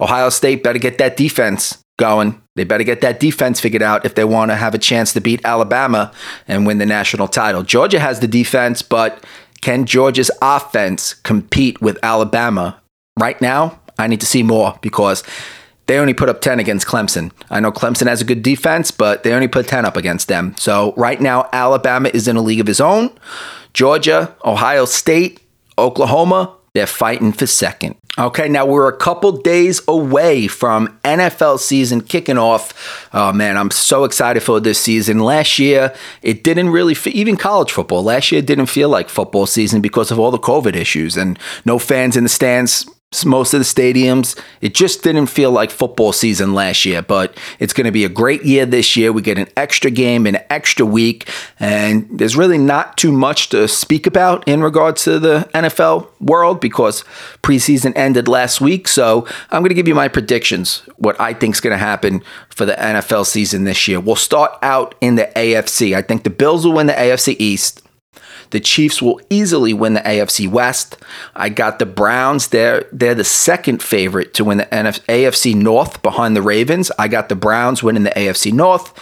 Ohio 0.00 0.28
State 0.28 0.62
better 0.62 0.78
get 0.78 0.98
that 0.98 1.16
defense 1.16 1.82
going. 1.98 2.40
They 2.54 2.64
better 2.64 2.84
get 2.84 3.00
that 3.00 3.20
defense 3.20 3.60
figured 3.60 3.82
out 3.82 4.04
if 4.04 4.14
they 4.14 4.24
want 4.24 4.50
to 4.50 4.56
have 4.56 4.74
a 4.74 4.78
chance 4.78 5.12
to 5.14 5.20
beat 5.20 5.44
Alabama 5.44 6.12
and 6.46 6.66
win 6.66 6.78
the 6.78 6.86
national 6.86 7.28
title. 7.28 7.62
Georgia 7.62 7.98
has 7.98 8.20
the 8.20 8.28
defense, 8.28 8.82
but 8.82 9.24
can 9.62 9.86
Georgia's 9.86 10.30
offense 10.42 11.14
compete 11.14 11.80
with 11.80 11.98
Alabama? 12.02 12.80
Right 13.18 13.40
now, 13.40 13.80
I 13.98 14.06
need 14.08 14.20
to 14.20 14.26
see 14.26 14.42
more 14.42 14.78
because 14.82 15.22
they 15.86 15.98
only 15.98 16.14
put 16.14 16.28
up 16.28 16.40
10 16.40 16.58
against 16.60 16.86
Clemson. 16.86 17.30
I 17.50 17.60
know 17.60 17.72
Clemson 17.72 18.06
has 18.06 18.20
a 18.20 18.24
good 18.24 18.42
defense, 18.42 18.90
but 18.90 19.22
they 19.22 19.32
only 19.32 19.48
put 19.48 19.68
10 19.68 19.84
up 19.84 19.96
against 19.96 20.28
them. 20.28 20.54
So 20.58 20.94
right 20.96 21.20
now, 21.20 21.48
Alabama 21.52 22.10
is 22.12 22.28
in 22.28 22.36
a 22.36 22.42
league 22.42 22.60
of 22.60 22.66
his 22.66 22.80
own. 22.80 23.10
Georgia, 23.72 24.34
Ohio 24.44 24.84
State, 24.84 25.40
Oklahoma, 25.78 26.56
they're 26.76 26.86
fighting 26.86 27.32
for 27.32 27.46
second. 27.46 27.96
Okay, 28.18 28.48
now 28.48 28.64
we're 28.64 28.88
a 28.88 28.96
couple 28.96 29.32
days 29.32 29.82
away 29.86 30.46
from 30.46 30.98
NFL 31.04 31.58
season 31.58 32.00
kicking 32.00 32.38
off. 32.38 33.08
Oh 33.12 33.32
man, 33.32 33.58
I'm 33.58 33.70
so 33.70 34.04
excited 34.04 34.42
for 34.42 34.58
this 34.58 34.78
season. 34.78 35.18
Last 35.18 35.58
year, 35.58 35.94
it 36.22 36.42
didn't 36.42 36.70
really, 36.70 36.96
even 37.06 37.36
college 37.36 37.72
football, 37.72 38.02
last 38.02 38.32
year 38.32 38.40
didn't 38.40 38.66
feel 38.66 38.88
like 38.88 39.10
football 39.10 39.46
season 39.46 39.82
because 39.82 40.10
of 40.10 40.18
all 40.18 40.30
the 40.30 40.38
COVID 40.38 40.74
issues 40.74 41.16
and 41.16 41.38
no 41.66 41.78
fans 41.78 42.16
in 42.16 42.24
the 42.24 42.30
stands 42.30 42.86
most 43.24 43.54
of 43.54 43.60
the 43.60 43.64
stadiums. 43.64 44.38
It 44.60 44.74
just 44.74 45.02
didn't 45.02 45.26
feel 45.26 45.52
like 45.52 45.70
football 45.70 46.12
season 46.12 46.54
last 46.54 46.84
year, 46.84 47.02
but 47.02 47.38
it's 47.60 47.72
going 47.72 47.84
to 47.84 47.92
be 47.92 48.04
a 48.04 48.08
great 48.08 48.44
year 48.44 48.66
this 48.66 48.96
year. 48.96 49.12
We 49.12 49.22
get 49.22 49.38
an 49.38 49.46
extra 49.56 49.90
game, 49.90 50.26
an 50.26 50.38
extra 50.50 50.84
week, 50.84 51.28
and 51.60 52.06
there's 52.10 52.36
really 52.36 52.58
not 52.58 52.96
too 52.96 53.12
much 53.12 53.48
to 53.50 53.68
speak 53.68 54.06
about 54.06 54.46
in 54.48 54.62
regards 54.62 55.04
to 55.04 55.20
the 55.20 55.48
NFL 55.54 56.08
world 56.20 56.60
because 56.60 57.02
preseason 57.42 57.92
ended 57.96 58.26
last 58.26 58.60
week. 58.60 58.88
So 58.88 59.26
I'm 59.50 59.62
going 59.62 59.70
to 59.70 59.74
give 59.74 59.88
you 59.88 59.94
my 59.94 60.08
predictions, 60.08 60.78
what 60.96 61.18
I 61.20 61.32
think 61.32 61.54
is 61.54 61.60
going 61.60 61.74
to 61.74 61.78
happen 61.78 62.22
for 62.50 62.66
the 62.66 62.74
NFL 62.74 63.26
season 63.26 63.64
this 63.64 63.86
year. 63.86 64.00
We'll 64.00 64.16
start 64.16 64.52
out 64.62 64.96
in 65.00 65.14
the 65.14 65.30
AFC. 65.36 65.94
I 65.96 66.02
think 66.02 66.24
the 66.24 66.30
Bills 66.30 66.66
will 66.66 66.74
win 66.74 66.88
the 66.88 66.92
AFC 66.92 67.36
East. 67.38 67.85
The 68.50 68.60
Chiefs 68.60 69.02
will 69.02 69.20
easily 69.30 69.72
win 69.74 69.94
the 69.94 70.00
AFC 70.00 70.48
West. 70.48 70.96
I 71.34 71.48
got 71.48 71.78
the 71.78 71.86
Browns. 71.86 72.48
They're 72.48 72.86
they're 72.92 73.14
the 73.14 73.24
second 73.24 73.82
favorite 73.82 74.34
to 74.34 74.44
win 74.44 74.58
the 74.58 74.66
NF- 74.66 75.04
AFC 75.06 75.54
North 75.54 76.02
behind 76.02 76.36
the 76.36 76.42
Ravens. 76.42 76.90
I 76.98 77.08
got 77.08 77.28
the 77.28 77.36
Browns 77.36 77.82
winning 77.82 78.04
the 78.04 78.10
AFC 78.10 78.52
North. 78.52 78.92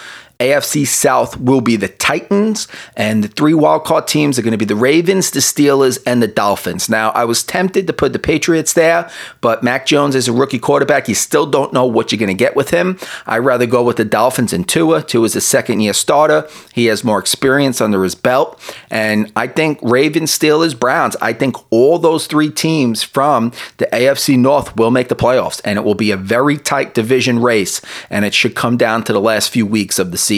AFC 0.45 0.87
South 0.87 1.41
will 1.41 1.63
be 1.63 1.77
the 1.77 1.89
Titans, 1.89 2.69
and 2.97 3.25
the 3.25 3.29
three 3.29 3.55
wildcard 3.55 4.07
teams 4.07 4.39
are 4.39 4.43
going 4.43 4.53
to 4.53 4.59
be 4.59 4.67
the 4.67 4.77
Ravens, 4.77 5.31
the 5.31 5.41
Steelers, 5.41 5.99
and 6.07 6.23
the 6.23 6.29
Dolphins. 6.29 6.89
Now, 6.91 7.11
I 7.13 7.25
was 7.25 7.43
tempted 7.43 7.87
to 7.87 7.95
put 7.95 8.13
the 8.13 8.19
Patriots 8.19 8.75
there, 8.75 9.11
but 9.41 9.63
Mac 9.63 9.87
Jones 9.87 10.15
is 10.15 10.29
a 10.29 10.33
rookie 10.33 10.59
quarterback. 10.59 11.09
You 11.09 11.15
still 11.15 11.47
don't 11.47 11.73
know 11.73 11.87
what 11.87 12.13
you're 12.13 12.19
going 12.19 12.29
to 12.29 12.35
get 12.35 12.55
with 12.55 12.71
him. 12.71 12.99
I'd 13.27 13.39
rather 13.39 13.65
go 13.65 13.83
with 13.83 13.97
the 13.97 14.05
Dolphins 14.05 14.53
and 14.53 14.69
Tua. 14.69 15.03
Tua 15.03 15.25
is 15.25 15.35
a 15.35 15.41
second 15.41 15.81
year 15.81 15.95
starter. 15.95 16.47
He 16.75 16.87
has 16.87 17.05
more 17.05 17.19
experience 17.19 17.81
under 17.81 18.05
his 18.05 18.15
belt. 18.15 18.61
And 18.91 19.33
I 19.35 19.47
think 19.47 19.79
Ravens, 19.81 20.37
Steelers, 20.39 20.79
Browns, 20.79 21.17
I 21.23 21.33
think 21.33 21.57
all 21.71 21.99
those 21.99 22.27
three 22.27 22.51
teams 22.51 23.03
from 23.03 23.51
the 23.79 23.87
AFC 23.87 24.39
North 24.39 24.77
will 24.77 24.91
make 24.91 25.09
the 25.09 25.17
playoffs, 25.17 25.63
and 25.65 25.79
it 25.79 25.85
will 25.85 25.95
be 25.95 26.11
a 26.11 26.19
very 26.19 26.59
tight 26.59 26.93
division 26.93 27.41
race, 27.41 27.81
and 28.11 28.27
it 28.27 28.35
should 28.35 28.55
come 28.55 28.77
down 28.77 29.05
to 29.05 29.13
the 29.15 29.21
last 29.21 29.51
few 29.51 29.65
weeks 29.65 29.99
of 29.99 30.11
the 30.11 30.19
season. 30.19 30.34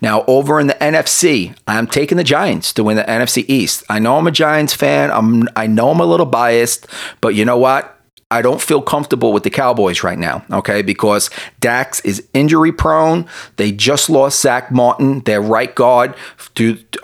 Now, 0.00 0.24
over 0.26 0.60
in 0.60 0.66
the 0.66 0.74
NFC, 0.74 1.56
I'm 1.66 1.86
taking 1.86 2.16
the 2.16 2.24
Giants 2.24 2.72
to 2.74 2.84
win 2.84 2.96
the 2.96 3.04
NFC 3.04 3.44
East. 3.48 3.84
I 3.88 3.98
know 3.98 4.16
I'm 4.16 4.26
a 4.26 4.30
Giants 4.30 4.74
fan. 4.74 5.10
I'm 5.10 5.48
I 5.56 5.66
know 5.66 5.90
I'm 5.90 6.00
a 6.00 6.06
little 6.06 6.26
biased, 6.26 6.86
but 7.20 7.34
you 7.34 7.44
know 7.44 7.58
what? 7.58 7.90
I 8.30 8.42
don't 8.42 8.60
feel 8.60 8.82
comfortable 8.82 9.32
with 9.32 9.44
the 9.44 9.50
Cowboys 9.50 10.02
right 10.02 10.18
now, 10.18 10.44
okay? 10.50 10.82
Because 10.82 11.30
Dax 11.60 12.00
is 12.00 12.26
injury 12.34 12.72
prone. 12.72 13.26
They 13.56 13.70
just 13.70 14.10
lost 14.10 14.40
Zack 14.40 14.72
Martin, 14.72 15.20
their 15.20 15.40
right 15.40 15.72
guard. 15.72 16.14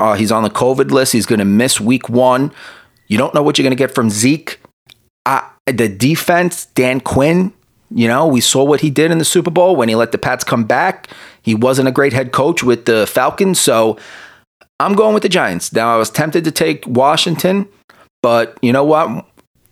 uh, 0.00 0.14
he's 0.14 0.32
on 0.32 0.42
the 0.42 0.50
COVID 0.50 0.90
list. 0.90 1.12
He's 1.12 1.26
going 1.26 1.38
to 1.38 1.44
miss 1.44 1.80
week 1.80 2.08
one. 2.08 2.52
You 3.06 3.16
don't 3.18 3.32
know 3.32 3.42
what 3.42 3.58
you're 3.58 3.64
going 3.64 3.76
to 3.76 3.76
get 3.76 3.94
from 3.94 4.10
Zeke. 4.10 4.58
The 5.66 5.88
defense, 5.88 6.66
Dan 6.66 7.00
Quinn, 7.00 7.52
you 7.94 8.08
know, 8.08 8.26
we 8.26 8.40
saw 8.40 8.64
what 8.64 8.80
he 8.80 8.90
did 8.90 9.10
in 9.10 9.18
the 9.18 9.24
Super 9.24 9.50
Bowl 9.50 9.76
when 9.76 9.88
he 9.88 9.94
let 9.94 10.12
the 10.12 10.18
Pats 10.18 10.44
come 10.44 10.64
back. 10.64 11.08
He 11.42 11.55
wasn't 11.55 11.88
a 11.88 11.92
great 11.92 12.12
head 12.12 12.33
coach 12.33 12.62
with 12.62 12.85
the 12.85 13.07
Falcons, 13.07 13.61
so 13.61 13.98
I'm 14.79 14.94
going 14.94 15.14
with 15.14 15.22
the 15.22 15.29
Giants. 15.29 15.72
Now, 15.72 15.94
I 15.94 15.98
was 15.98 16.11
tempted 16.11 16.44
to 16.44 16.50
take 16.50 16.87
Washington, 16.87 17.68
but 18.22 18.59
you 18.62 18.72
know 18.72 18.85
what? 18.85 19.26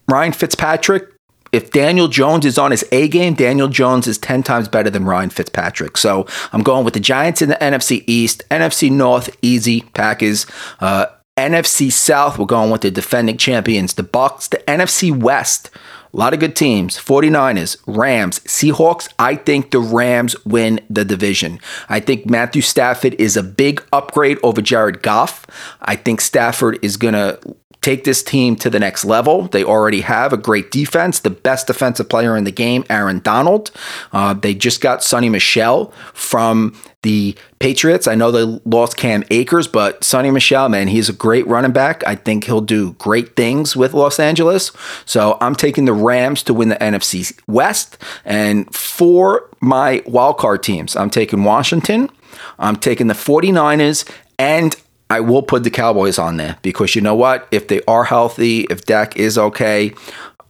Ryan 0.09 0.33
Fitzpatrick, 0.33 1.09
if 1.52 1.70
Daniel 1.70 2.09
Jones 2.09 2.44
is 2.44 2.59
on 2.59 2.70
his 2.70 2.85
A 2.92 3.09
game, 3.09 3.35
Daniel 3.35 3.68
Jones 3.68 4.07
is 4.07 4.18
10 4.18 4.42
times 4.42 4.68
better 4.68 4.90
than 4.90 5.04
Ryan 5.04 5.31
Fitzpatrick. 5.31 5.96
So 5.96 6.26
I'm 6.52 6.62
going 6.62 6.85
with 6.85 6.94
the 6.94 7.00
Giants 7.00 7.42
in 7.42 7.48
the 7.48 7.57
NFC 7.57 8.04
East, 8.07 8.42
NFC 8.50 8.90
North, 8.90 9.35
easy, 9.42 9.83
Packers. 9.94 10.46
Uh, 10.81 11.07
NFC 11.38 11.92
South, 11.92 12.38
we're 12.38 12.46
going 12.46 12.70
with 12.70 12.81
the 12.81 12.90
defending 12.90 13.37
champions, 13.37 13.94
the 13.94 14.02
Bucks, 14.02 14.48
the 14.48 14.59
NFC 14.66 15.16
West. 15.16 15.70
A 16.12 16.16
lot 16.16 16.34
of 16.34 16.40
good 16.40 16.56
teams 16.56 16.96
49ers, 16.96 17.76
Rams, 17.86 18.40
Seahawks. 18.40 19.12
I 19.18 19.36
think 19.36 19.70
the 19.70 19.80
Rams 19.80 20.34
win 20.44 20.80
the 20.88 21.04
division. 21.04 21.60
I 21.88 22.00
think 22.00 22.28
Matthew 22.28 22.62
Stafford 22.62 23.14
is 23.14 23.36
a 23.36 23.42
big 23.42 23.84
upgrade 23.92 24.38
over 24.42 24.62
Jared 24.62 25.02
Goff. 25.02 25.46
I 25.82 25.96
think 25.96 26.20
Stafford 26.20 26.78
is 26.82 26.96
going 26.96 27.14
to 27.14 27.38
take 27.80 28.04
this 28.04 28.22
team 28.22 28.56
to 28.56 28.70
the 28.70 28.78
next 28.78 29.04
level. 29.04 29.42
They 29.48 29.62
already 29.62 30.00
have 30.00 30.32
a 30.32 30.36
great 30.36 30.70
defense, 30.70 31.20
the 31.20 31.30
best 31.30 31.68
defensive 31.68 32.08
player 32.08 32.36
in 32.36 32.44
the 32.44 32.50
game, 32.50 32.84
Aaron 32.90 33.20
Donald. 33.20 33.70
Uh, 34.12 34.34
they 34.34 34.54
just 34.54 34.80
got 34.80 35.00
Sony 35.00 35.30
Michel 35.30 35.92
from 36.12 36.74
the 37.02 37.37
Patriots. 37.58 38.08
I 38.08 38.14
know 38.14 38.30
they 38.30 38.61
lost 38.64 38.96
Cam 38.96 39.22
Akers, 39.30 39.68
but 39.68 40.00
Sony 40.00 40.32
Michel, 40.32 40.68
man, 40.68 40.88
he's 40.88 41.08
a 41.08 41.12
great 41.12 41.46
running 41.46 41.72
back. 41.72 42.04
I 42.06 42.16
think 42.16 42.44
he'll 42.44 42.61
do 42.61 42.92
great 42.94 43.37
things 43.37 43.76
with 43.76 43.94
Los 43.94 44.18
Angeles. 44.18 44.72
So 45.04 45.38
I'm 45.40 45.54
taking 45.54 45.84
the 45.84 45.92
Rams 45.92 46.42
to 46.44 46.54
win 46.54 46.68
the 46.70 46.76
NFC 46.76 47.38
West. 47.46 47.98
And 48.24 48.72
for 48.74 49.48
my 49.61 50.00
wildcard 50.00 50.62
teams, 50.62 50.96
I'm 50.96 51.11
taking 51.11 51.44
Washington. 51.44 52.11
I'm 52.58 52.76
taking 52.76 53.06
the 53.06 53.14
49ers 53.14 54.08
and 54.38 54.74
I 55.11 55.20
will 55.20 55.42
put 55.42 55.64
the 55.64 55.70
Cowboys 55.70 56.18
on 56.18 56.37
there 56.37 56.58
because 56.62 56.94
you 56.94 57.00
know 57.00 57.14
what? 57.14 57.48
If 57.50 57.68
they 57.68 57.80
are 57.88 58.04
healthy, 58.04 58.62
if 58.62 58.84
Dak 58.84 59.16
is 59.16 59.38
okay, 59.38 59.94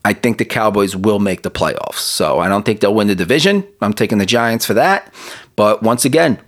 I 0.04 0.14
think 0.14 0.38
the 0.38 0.44
Cowboys 0.44 0.96
will 0.96 1.18
make 1.18 1.42
the 1.42 1.50
playoffs. 1.50 1.98
So 1.98 2.40
I 2.40 2.48
don't 2.48 2.64
think 2.64 2.80
they'll 2.80 2.94
win 2.94 3.08
the 3.08 3.14
division. 3.14 3.66
I'm 3.80 3.92
taking 3.92 4.18
the 4.18 4.26
Giants 4.26 4.64
for 4.64 4.74
that. 4.74 5.12
But 5.58 5.82
once 5.82 6.04
again, 6.04 6.38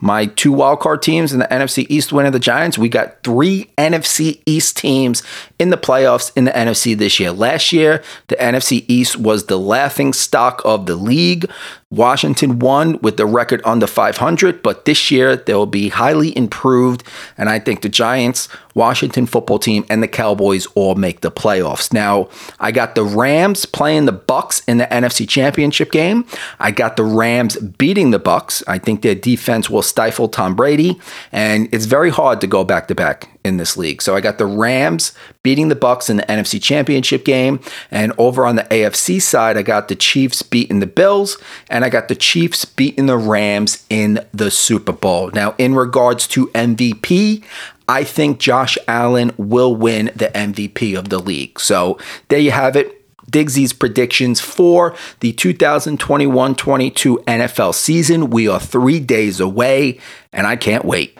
my 0.00 0.26
two 0.26 0.50
wildcard 0.50 1.00
teams 1.00 1.32
in 1.32 1.38
the 1.38 1.46
NFC 1.46 1.86
East 1.88 2.12
winning 2.12 2.32
the 2.32 2.40
Giants. 2.40 2.76
We 2.76 2.88
got 2.88 3.22
three 3.22 3.70
NFC 3.78 4.42
East 4.46 4.76
teams 4.76 5.22
in 5.60 5.70
the 5.70 5.76
playoffs 5.76 6.32
in 6.36 6.44
the 6.44 6.50
NFC 6.50 6.98
this 6.98 7.20
year. 7.20 7.30
Last 7.30 7.72
year, 7.72 8.02
the 8.26 8.34
NFC 8.34 8.84
East 8.88 9.16
was 9.16 9.46
the 9.46 9.60
laughing 9.60 10.12
stock 10.12 10.60
of 10.64 10.86
the 10.86 10.96
league. 10.96 11.48
Washington 11.90 12.58
won 12.58 12.98
with 13.00 13.16
the 13.16 13.24
record 13.24 13.62
under 13.64 13.86
500, 13.86 14.62
but 14.62 14.84
this 14.84 15.10
year 15.10 15.36
they 15.36 15.54
will 15.54 15.64
be 15.64 15.88
highly 15.88 16.36
improved. 16.36 17.02
And 17.38 17.48
I 17.48 17.58
think 17.58 17.80
the 17.80 17.88
Giants, 17.88 18.46
Washington 18.74 19.24
football 19.24 19.58
team, 19.58 19.86
and 19.88 20.02
the 20.02 20.08
Cowboys 20.08 20.66
all 20.74 20.96
make 20.96 21.22
the 21.22 21.30
playoffs. 21.30 21.90
Now, 21.90 22.28
I 22.60 22.72
got 22.72 22.94
the 22.94 23.04
Rams 23.04 23.64
playing 23.64 24.04
the 24.04 24.12
Bucks 24.12 24.60
in 24.68 24.76
the 24.76 24.86
NFC 24.86 25.26
Championship 25.26 25.90
game. 25.90 26.26
I 26.60 26.72
got 26.72 26.96
the 26.96 27.04
Rams 27.04 27.56
beating 27.56 28.10
the 28.10 28.18
Bucks. 28.18 28.62
I 28.68 28.76
think 28.76 29.00
their 29.00 29.14
defense 29.14 29.70
will 29.70 29.82
stifle 29.82 30.28
Tom 30.28 30.54
Brady, 30.54 31.00
and 31.32 31.70
it's 31.72 31.86
very 31.86 32.10
hard 32.10 32.42
to 32.42 32.46
go 32.46 32.64
back 32.64 32.88
to 32.88 32.94
back 32.94 33.30
in 33.44 33.56
this 33.56 33.76
league. 33.76 34.02
So 34.02 34.14
I 34.14 34.20
got 34.20 34.38
the 34.38 34.46
Rams 34.46 35.12
beating 35.42 35.68
the 35.68 35.76
Bucks 35.76 36.10
in 36.10 36.18
the 36.18 36.22
NFC 36.24 36.62
Championship 36.62 37.24
game, 37.24 37.60
and 37.90 38.12
over 38.18 38.46
on 38.46 38.56
the 38.56 38.64
AFC 38.64 39.20
side, 39.20 39.56
I 39.56 39.62
got 39.62 39.88
the 39.88 39.96
Chiefs 39.96 40.42
beating 40.42 40.80
the 40.80 40.86
Bills, 40.86 41.38
and 41.70 41.84
I 41.84 41.88
got 41.88 42.08
the 42.08 42.16
Chiefs 42.16 42.64
beating 42.64 43.06
the 43.06 43.16
Rams 43.16 43.84
in 43.88 44.24
the 44.32 44.50
Super 44.50 44.92
Bowl. 44.92 45.30
Now, 45.32 45.54
in 45.58 45.74
regards 45.74 46.26
to 46.28 46.48
MVP, 46.48 47.44
I 47.88 48.04
think 48.04 48.38
Josh 48.38 48.76
Allen 48.86 49.32
will 49.38 49.74
win 49.74 50.10
the 50.14 50.28
MVP 50.28 50.96
of 50.96 51.08
the 51.08 51.18
league. 51.18 51.58
So 51.58 51.98
there 52.28 52.38
you 52.38 52.50
have 52.50 52.76
it. 52.76 52.94
Digsy's 53.30 53.72
predictions 53.72 54.40
for 54.40 54.94
the 55.20 55.32
2021 55.32 56.54
22 56.54 57.18
NFL 57.26 57.74
season. 57.74 58.30
We 58.30 58.48
are 58.48 58.60
three 58.60 59.00
days 59.00 59.40
away, 59.40 60.00
and 60.32 60.46
I 60.46 60.56
can't 60.56 60.84
wait. 60.84 61.18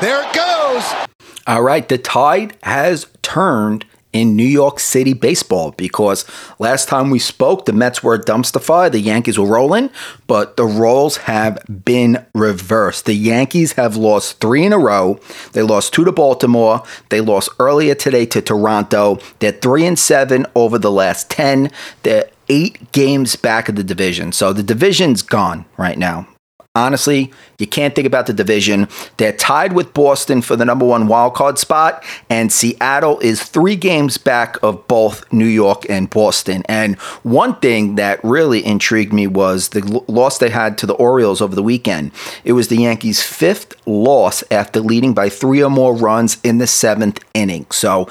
There 0.00 0.22
it 0.22 0.34
goes. 0.34 0.55
All 1.46 1.62
right, 1.62 1.88
the 1.88 1.98
tide 1.98 2.56
has 2.62 3.06
turned 3.22 3.84
in 4.12 4.34
New 4.34 4.44
York 4.44 4.80
City 4.80 5.12
baseball 5.12 5.72
because 5.72 6.24
last 6.58 6.88
time 6.88 7.10
we 7.10 7.18
spoke, 7.18 7.66
the 7.66 7.72
Mets 7.72 8.02
were 8.02 8.14
a 8.14 8.20
dumpster 8.20 8.62
fire, 8.62 8.88
the 8.88 8.98
Yankees 8.98 9.38
were 9.38 9.46
rolling, 9.46 9.90
but 10.26 10.56
the 10.56 10.64
roles 10.64 11.18
have 11.18 11.62
been 11.84 12.24
reversed. 12.34 13.04
The 13.04 13.14
Yankees 13.14 13.72
have 13.72 13.96
lost 13.96 14.40
three 14.40 14.64
in 14.64 14.72
a 14.72 14.78
row. 14.78 15.20
They 15.52 15.62
lost 15.62 15.92
two 15.92 16.04
to 16.04 16.12
Baltimore. 16.12 16.82
They 17.10 17.20
lost 17.20 17.50
earlier 17.60 17.94
today 17.94 18.24
to 18.26 18.40
Toronto. 18.40 19.18
They're 19.40 19.52
three 19.52 19.84
and 19.84 19.98
seven 19.98 20.46
over 20.54 20.78
the 20.78 20.90
last 20.92 21.28
10. 21.30 21.70
They're 22.02 22.30
eight 22.48 22.92
games 22.92 23.36
back 23.36 23.68
of 23.68 23.76
the 23.76 23.84
division. 23.84 24.32
So 24.32 24.52
the 24.52 24.62
division's 24.62 25.20
gone 25.20 25.66
right 25.76 25.98
now. 25.98 26.26
Honestly, 26.76 27.32
you 27.58 27.66
can't 27.66 27.94
think 27.94 28.06
about 28.06 28.26
the 28.26 28.34
division. 28.34 28.86
They're 29.16 29.32
tied 29.32 29.72
with 29.72 29.94
Boston 29.94 30.42
for 30.42 30.56
the 30.56 30.64
number 30.66 30.84
one 30.84 31.08
wild 31.08 31.32
card 31.32 31.56
spot, 31.56 32.04
and 32.28 32.52
Seattle 32.52 33.18
is 33.20 33.42
three 33.42 33.76
games 33.76 34.18
back 34.18 34.62
of 34.62 34.86
both 34.86 35.24
New 35.32 35.46
York 35.46 35.88
and 35.88 36.10
Boston. 36.10 36.62
And 36.68 36.96
one 37.22 37.56
thing 37.60 37.94
that 37.94 38.22
really 38.22 38.62
intrigued 38.62 39.14
me 39.14 39.26
was 39.26 39.70
the 39.70 40.04
loss 40.06 40.36
they 40.36 40.50
had 40.50 40.76
to 40.76 40.86
the 40.86 40.92
Orioles 40.92 41.40
over 41.40 41.54
the 41.54 41.62
weekend. 41.62 42.10
It 42.44 42.52
was 42.52 42.68
the 42.68 42.76
Yankees' 42.76 43.22
fifth 43.22 43.74
loss 43.86 44.44
after 44.50 44.80
leading 44.80 45.14
by 45.14 45.30
three 45.30 45.62
or 45.62 45.70
more 45.70 45.96
runs 45.96 46.36
in 46.44 46.58
the 46.58 46.66
seventh 46.66 47.24
inning. 47.32 47.64
So, 47.70 48.06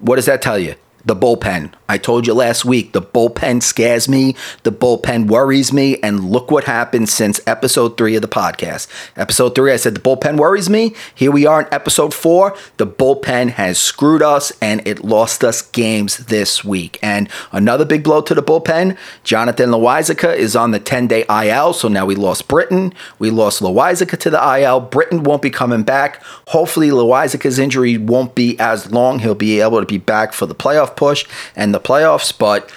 what 0.00 0.16
does 0.16 0.26
that 0.26 0.40
tell 0.40 0.58
you? 0.58 0.74
the 1.04 1.14
bullpen. 1.14 1.72
I 1.86 1.98
told 1.98 2.26
you 2.26 2.32
last 2.32 2.64
week, 2.64 2.92
the 2.92 3.02
bullpen 3.02 3.62
scares 3.62 4.08
me, 4.08 4.34
the 4.62 4.72
bullpen 4.72 5.26
worries 5.26 5.70
me, 5.70 5.98
and 5.98 6.30
look 6.30 6.50
what 6.50 6.64
happened 6.64 7.10
since 7.10 7.40
episode 7.46 7.98
three 7.98 8.16
of 8.16 8.22
the 8.22 8.28
podcast. 8.28 8.88
Episode 9.16 9.54
three, 9.54 9.70
I 9.70 9.76
said 9.76 9.94
the 9.94 10.00
bullpen 10.00 10.38
worries 10.38 10.70
me. 10.70 10.94
Here 11.14 11.30
we 11.30 11.44
are 11.44 11.60
in 11.60 11.68
episode 11.70 12.14
four. 12.14 12.56
The 12.78 12.86
bullpen 12.86 13.50
has 13.50 13.78
screwed 13.78 14.22
us 14.22 14.50
and 14.62 14.86
it 14.86 15.04
lost 15.04 15.44
us 15.44 15.60
games 15.60 16.16
this 16.16 16.64
week. 16.64 16.98
And 17.02 17.28
another 17.52 17.84
big 17.84 18.02
blow 18.02 18.22
to 18.22 18.34
the 18.34 18.42
bullpen 18.42 18.96
Jonathan 19.22 19.68
Loáisiga 19.68 20.34
is 20.34 20.56
on 20.56 20.70
the 20.70 20.80
10 20.80 21.06
day 21.06 21.26
IL, 21.28 21.74
so 21.74 21.88
now 21.88 22.06
we 22.06 22.14
lost 22.14 22.48
Britton. 22.48 22.94
We 23.18 23.28
lost 23.28 23.60
Loáisiga 23.60 24.18
to 24.20 24.30
the 24.30 24.58
IL. 24.58 24.80
Britton 24.80 25.22
won't 25.22 25.42
be 25.42 25.50
coming 25.50 25.82
back. 25.82 26.22
Hopefully, 26.48 26.88
Loáisiga's 26.88 27.58
injury 27.58 27.98
won't 27.98 28.34
be 28.34 28.58
as 28.58 28.90
long. 28.90 29.18
He'll 29.18 29.34
be 29.34 29.60
able 29.60 29.80
to 29.80 29.86
be 29.86 29.98
back 29.98 30.32
for 30.32 30.46
the 30.46 30.54
playoff 30.54 30.96
push 30.96 31.26
and 31.54 31.73
the 31.74 31.80
playoffs, 31.80 32.36
but 32.36 32.72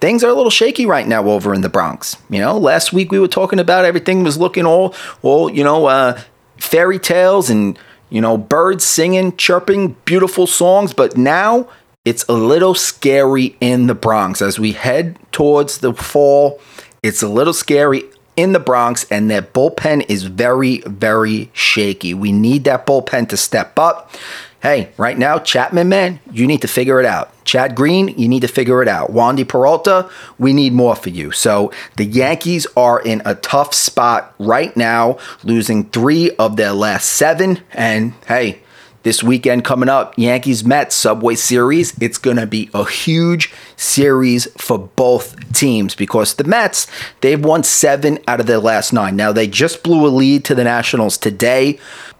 things 0.00 0.24
are 0.24 0.30
a 0.30 0.34
little 0.34 0.50
shaky 0.50 0.86
right 0.86 1.06
now 1.06 1.28
over 1.28 1.52
in 1.52 1.60
the 1.60 1.68
Bronx. 1.68 2.16
You 2.30 2.40
know, 2.40 2.56
last 2.56 2.92
week 2.92 3.12
we 3.12 3.18
were 3.18 3.28
talking 3.28 3.58
about 3.58 3.84
everything 3.84 4.22
was 4.22 4.38
looking 4.38 4.64
all, 4.64 4.94
all 5.22 5.50
you 5.50 5.64
know, 5.64 5.86
uh, 5.86 6.20
fairy 6.58 6.98
tales 6.98 7.50
and 7.50 7.78
you 8.08 8.20
know, 8.20 8.36
birds 8.38 8.84
singing, 8.84 9.36
chirping, 9.36 9.96
beautiful 10.04 10.46
songs, 10.46 10.92
but 10.92 11.16
now 11.16 11.68
it's 12.04 12.24
a 12.28 12.32
little 12.32 12.74
scary 12.74 13.56
in 13.60 13.88
the 13.88 13.94
Bronx 13.94 14.40
as 14.40 14.58
we 14.58 14.72
head 14.72 15.18
towards 15.32 15.78
the 15.78 15.92
fall. 15.92 16.60
It's 17.02 17.22
a 17.22 17.28
little 17.28 17.52
scary 17.52 18.04
in 18.36 18.52
the 18.52 18.60
Bronx, 18.60 19.06
and 19.10 19.30
their 19.30 19.42
bullpen 19.42 20.08
is 20.08 20.24
very, 20.24 20.78
very 20.82 21.50
shaky. 21.52 22.14
We 22.14 22.32
need 22.32 22.64
that 22.64 22.86
bullpen 22.86 23.28
to 23.30 23.36
step 23.36 23.78
up. 23.78 24.12
Hey, 24.62 24.90
right 24.96 25.18
now, 25.18 25.38
Chapman, 25.38 25.88
man, 25.88 26.18
you 26.32 26.46
need 26.46 26.62
to 26.62 26.68
figure 26.68 26.98
it 26.98 27.06
out. 27.06 27.30
Chad 27.44 27.76
Green, 27.76 28.08
you 28.18 28.26
need 28.26 28.40
to 28.40 28.48
figure 28.48 28.82
it 28.82 28.88
out. 28.88 29.12
Wandy 29.12 29.46
Peralta, 29.46 30.10
we 30.38 30.52
need 30.52 30.72
more 30.72 30.96
for 30.96 31.10
you. 31.10 31.30
So 31.30 31.70
the 31.96 32.04
Yankees 32.04 32.66
are 32.76 33.00
in 33.00 33.22
a 33.24 33.34
tough 33.36 33.74
spot 33.74 34.34
right 34.38 34.76
now, 34.76 35.18
losing 35.44 35.84
three 35.84 36.30
of 36.36 36.56
their 36.56 36.72
last 36.72 37.10
seven. 37.10 37.60
And 37.72 38.14
hey, 38.26 38.62
this 39.06 39.22
weekend 39.22 39.64
coming 39.64 39.88
up, 39.88 40.14
Yankees 40.18 40.64
Mets 40.64 40.96
Subway 40.96 41.36
Series. 41.36 41.96
It's 42.02 42.18
going 42.18 42.38
to 42.38 42.46
be 42.46 42.68
a 42.74 42.84
huge 42.84 43.52
series 43.76 44.48
for 44.58 44.78
both 44.80 45.52
teams 45.52 45.94
because 45.94 46.34
the 46.34 46.42
Mets, 46.42 46.88
they've 47.20 47.44
won 47.44 47.62
seven 47.62 48.18
out 48.26 48.40
of 48.40 48.46
their 48.46 48.58
last 48.58 48.92
nine. 48.92 49.14
Now, 49.14 49.30
they 49.30 49.46
just 49.46 49.84
blew 49.84 50.04
a 50.04 50.08
lead 50.08 50.44
to 50.46 50.56
the 50.56 50.64
Nationals 50.64 51.18
today. 51.18 51.78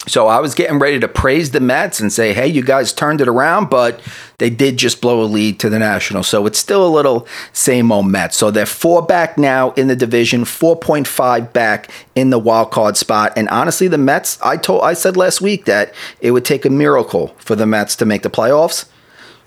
So 0.09 0.29
I 0.29 0.39
was 0.39 0.55
getting 0.55 0.79
ready 0.79 1.01
to 1.01 1.09
praise 1.09 1.51
the 1.51 1.59
Mets 1.59 1.99
and 1.99 2.13
say, 2.13 2.33
hey, 2.33 2.47
you 2.47 2.63
guys 2.63 2.93
turned 2.93 3.21
it 3.21 3.27
around, 3.27 3.71
but 3.71 4.01
they 4.39 4.51
did 4.51 4.77
just 4.77 5.01
blow 5.01 5.21
a 5.23 5.25
lead 5.25 5.59
to 5.61 5.69
the 5.69 5.81
Nationals. 5.81 6.29
So 6.29 6.47
it's 6.47 6.59
still 6.59 6.87
a 6.87 6.89
little 6.89 7.27
same 7.53 7.91
old 7.91 8.07
Mets. 8.07 8.37
So 8.37 8.53
they're 8.53 8.67
four 8.67 9.03
back 9.03 9.37
now 9.37 9.73
in 9.73 9.89
the 9.89 9.97
division, 9.97 10.45
4.5 10.45 11.53
back 11.53 11.91
in 12.15 12.31
the 12.31 12.39
wild 12.39 12.71
card 12.71 12.97
spot. 12.97 13.33
And 13.37 13.49
honestly, 13.49 13.89
the 13.89 13.99
Mets, 13.99 14.41
I 14.43 14.57
told 14.57 14.83
I 14.83 14.95
said 14.95 15.17
last 15.17 15.41
week 15.41 15.65
that 15.65 15.93
it 16.21 16.31
would 16.31 16.45
take 16.45 16.65
a 16.65 16.71
miracle 16.71 17.35
for 17.39 17.57
the 17.57 17.67
Mets 17.67 17.97
to 17.97 18.05
make 18.05 18.23
the 18.23 18.31
playoffs. 18.31 18.87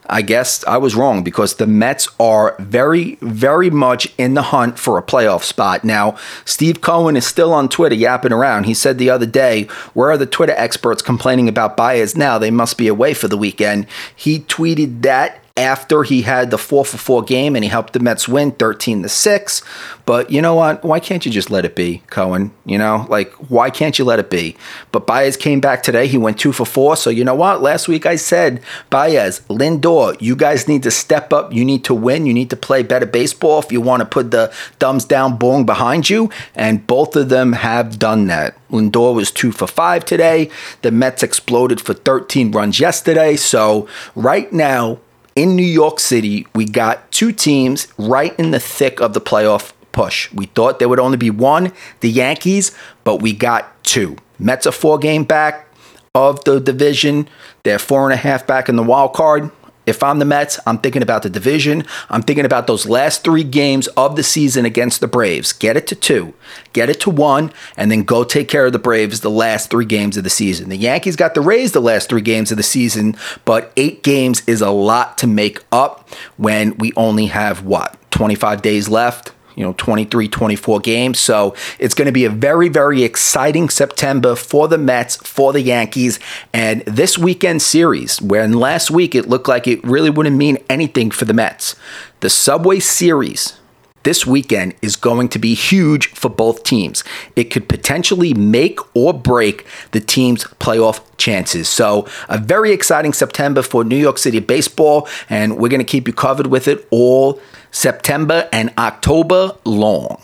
I 0.10 0.22
guess 0.22 0.65
I 0.65 0.78
was 0.78 0.95
wrong 0.95 1.24
because 1.24 1.56
the 1.56 1.67
Mets 1.67 2.08
are 2.19 2.56
very, 2.60 3.15
very 3.22 3.69
much 3.69 4.12
in 4.17 4.34
the 4.34 4.41
hunt 4.41 4.80
for 4.80 4.98
a 4.98 5.04
playoff 5.04 5.43
spot. 5.43 5.84
Now, 5.84 6.17
Steve 6.45 6.82
Cohen 6.82 7.15
is 7.15 7.28
still 7.28 7.54
on 7.54 7.69
Twitter 7.69 7.95
yapping 7.95 8.34
around. 8.34 8.63
He 8.63 8.74
said 8.74 8.98
the 8.98 9.10
other 9.10 9.26
day, 9.26 9.63
Where 9.93 10.12
are 10.12 10.17
the 10.17 10.26
Twitter 10.26 10.56
experts 10.58 11.02
complaining 11.02 11.48
about 11.48 11.78
Baez 11.78 12.15
now? 12.17 12.38
They 12.38 12.52
must 12.52 12.78
be 12.78 12.88
away 12.88 13.13
for 13.13 13.28
the 13.28 13.38
weekend. 13.38 13.86
He 14.15 14.40
tweeted 14.40 15.04
that 15.04 15.44
after 15.60 16.03
he 16.03 16.21
had 16.21 16.51
the 16.51 16.57
four 16.57 16.85
for 16.85 16.97
four 16.97 17.21
game 17.21 17.55
and 17.55 17.63
he 17.63 17.69
helped 17.69 17.93
the 17.93 17.99
Mets 17.99 18.27
win 18.27 18.51
13 18.51 19.03
to 19.03 19.10
6. 19.10 19.62
But 20.05 20.31
you 20.31 20.41
know 20.41 20.55
what? 20.55 20.83
Why 20.83 20.99
can't 20.99 21.25
you 21.25 21.31
just 21.31 21.51
let 21.51 21.65
it 21.65 21.75
be, 21.75 22.01
Cohen? 22.07 22.51
You 22.65 22.77
know, 22.77 23.05
like, 23.10 23.31
why 23.49 23.69
can't 23.69 23.99
you 23.99 24.05
let 24.05 24.17
it 24.17 24.29
be? 24.29 24.55
But 24.91 25.05
Baez 25.05 25.37
came 25.37 25.60
back 25.60 25.83
today. 25.83 26.07
He 26.07 26.17
went 26.17 26.39
two 26.39 26.53
for 26.53 26.65
four. 26.65 26.95
So 26.95 27.10
you 27.10 27.23
know 27.23 27.35
what? 27.35 27.62
Last 27.62 27.87
week 27.87 28.05
I 28.05 28.15
said, 28.15 28.63
Baez, 28.89 29.41
Lindor, 29.49 30.19
you 30.19 30.35
guys 30.35 30.67
need 30.67 30.83
to 30.83 30.91
step 30.91 31.31
up. 31.33 31.53
You 31.53 31.63
need 31.65 31.83
to 31.83 31.93
win. 31.93 32.25
You 32.25 32.33
need 32.33 32.49
to 32.49 32.55
play 32.55 32.81
better 32.81 33.05
baseball 33.05 33.60
if 33.60 33.71
you 33.71 33.81
want 33.81 33.99
to 33.99 34.05
put 34.05 34.31
the 34.31 34.47
thumbs 34.79 35.05
down 35.05 35.37
bong 35.37 35.65
behind 35.65 36.10
you. 36.10 36.31
And 36.55 36.87
both 36.87 37.15
of 37.15 37.29
them 37.29 37.53
have 37.53 37.99
done 37.99 38.27
that. 38.27 38.55
Lindor 38.71 39.13
was 39.13 39.29
two 39.29 39.51
for 39.51 39.67
five 39.67 40.05
today. 40.05 40.49
The 40.81 40.91
Mets 40.91 41.21
exploded 41.21 41.81
for 41.81 41.93
13 41.93 42.51
runs 42.51 42.79
yesterday. 42.79 43.35
So 43.35 43.87
right 44.15 44.51
now, 44.51 44.99
in 45.40 45.56
New 45.56 45.63
York 45.63 46.02
City, 46.02 46.46
we 46.54 46.65
got 46.65 47.10
two 47.13 47.31
teams 47.31 47.87
right 47.98 48.37
in 48.37 48.52
the 48.52 48.60
thick 48.60 49.00
of 49.00 49.13
the 49.13 49.21
playoff 49.21 49.71
push. 49.94 50.29
We 50.33 50.48
thought 50.48 50.79
there 50.79 50.90
would 50.90 51.00
only 51.00 51.15
be 51.15 51.29
one, 51.29 51.71
the 52.02 52.10
Yankees, 52.10 52.75
but 53.06 53.21
we 53.21 53.31
got 53.31 53.81
two. 53.85 54.17
Mets 54.37 54.67
are 54.67 54.73
four 54.73 54.98
game 54.98 55.23
back 55.23 55.65
of 56.13 56.44
the 56.44 56.60
division. 56.60 57.29
They're 57.63 57.79
four 57.79 58.04
and 58.04 58.13
a 58.13 58.17
half 58.17 58.46
back 58.46 58.67
in 58.67 58.75
the 58.75 58.83
wild 58.83 59.13
card. 59.13 59.50
If 59.90 60.04
I'm 60.04 60.19
the 60.19 60.25
Mets, 60.25 60.60
I'm 60.65 60.77
thinking 60.77 61.02
about 61.02 61.23
the 61.23 61.29
division. 61.29 61.83
I'm 62.10 62.21
thinking 62.21 62.46
about 62.46 62.67
those 62.67 62.87
last 62.87 63.23
three 63.23 63.44
games 63.44 63.87
of 63.90 64.15
the 64.15 64.23
season 64.23 64.65
against 64.65 65.02
the 65.02 65.08
Braves. 65.08 65.52
Get 65.52 65.75
it 65.75 65.87
to 65.87 65.96
two, 65.96 66.33
get 66.71 66.90
it 66.90 67.00
to 67.02 67.10
one, 67.10 67.52
and 67.75 67.92
then 67.92 68.04
go 68.04 68.23
take 68.23 68.48
care 68.48 68.65
of 68.65 68.71
the 68.71 68.79
Braves 68.79 69.21
the 69.21 69.29
last 69.29 69.69
three 69.69 69.85
games 69.85 70.15
of 70.15 70.23
the 70.23 70.29
season. 70.29 70.69
The 70.69 70.77
Yankees 70.77 71.15
got 71.15 71.33
the 71.33 71.42
Rays 71.42 71.71
the 71.71 71.81
last 71.81 72.10
three 72.10 72.21
games 72.21 72.52
of 72.52 72.58
the 72.58 72.63
season, 72.63 73.15
but 73.44 73.73
eight 73.75 74.04
games 74.04 74.44
is 74.48 74.62
a 74.62 74.69
lot 74.69 75.17
to 75.17 75.27
make 75.27 75.63
up 75.71 76.08
when 76.37 76.77
we 76.77 76.94
only 76.96 77.25
have 77.27 77.63
what, 77.63 77.98
25 78.12 78.62
days 78.62 78.87
left? 78.87 79.33
You 79.60 79.65
know 79.65 79.73
23 79.77 80.29
24 80.29 80.79
games 80.79 81.19
so 81.19 81.53
it's 81.77 81.93
going 81.93 82.05
to 82.05 82.13
be 82.13 82.23
a 82.23 82.29
very 82.29 82.69
very 82.69 83.03
exciting 83.03 83.69
september 83.69 84.33
for 84.33 84.69
the 84.69 84.77
mets 84.77 85.17
for 85.17 85.51
the 85.51 85.62
yankees 85.62 86.17
and 86.53 86.81
this 86.85 87.17
weekend 87.17 87.62
series 87.62 88.21
when 88.21 88.53
last 88.53 88.89
week 88.89 89.13
it 89.13 89.27
looked 89.27 89.49
like 89.49 89.67
it 89.67 89.83
really 89.83 90.10
wouldn't 90.10 90.37
mean 90.37 90.57
anything 90.69 91.12
for 91.12 91.25
the 91.25 91.33
mets 91.33 91.75
the 92.21 92.29
subway 92.29 92.79
series 92.79 93.60
this 94.03 94.25
weekend 94.25 94.75
is 94.81 94.95
going 94.95 95.27
to 95.27 95.39
be 95.39 95.53
huge 95.53 96.07
for 96.13 96.29
both 96.29 96.63
teams. 96.63 97.03
It 97.35 97.51
could 97.51 97.67
potentially 97.67 98.33
make 98.33 98.79
or 98.95 99.13
break 99.13 99.67
the 99.91 99.99
team's 99.99 100.45
playoff 100.45 101.01
chances. 101.17 101.67
So, 101.67 102.07
a 102.29 102.37
very 102.37 102.71
exciting 102.71 103.12
September 103.12 103.62
for 103.62 103.83
New 103.83 103.97
York 103.97 104.17
City 104.17 104.39
baseball, 104.39 105.07
and 105.29 105.57
we're 105.57 105.67
going 105.67 105.81
to 105.81 105.85
keep 105.85 106.07
you 106.07 106.13
covered 106.13 106.47
with 106.47 106.69
it 106.69 106.87
all 106.91 107.41
September 107.72 108.50
and 108.52 108.74
October 108.78 109.52
long. 109.65 110.22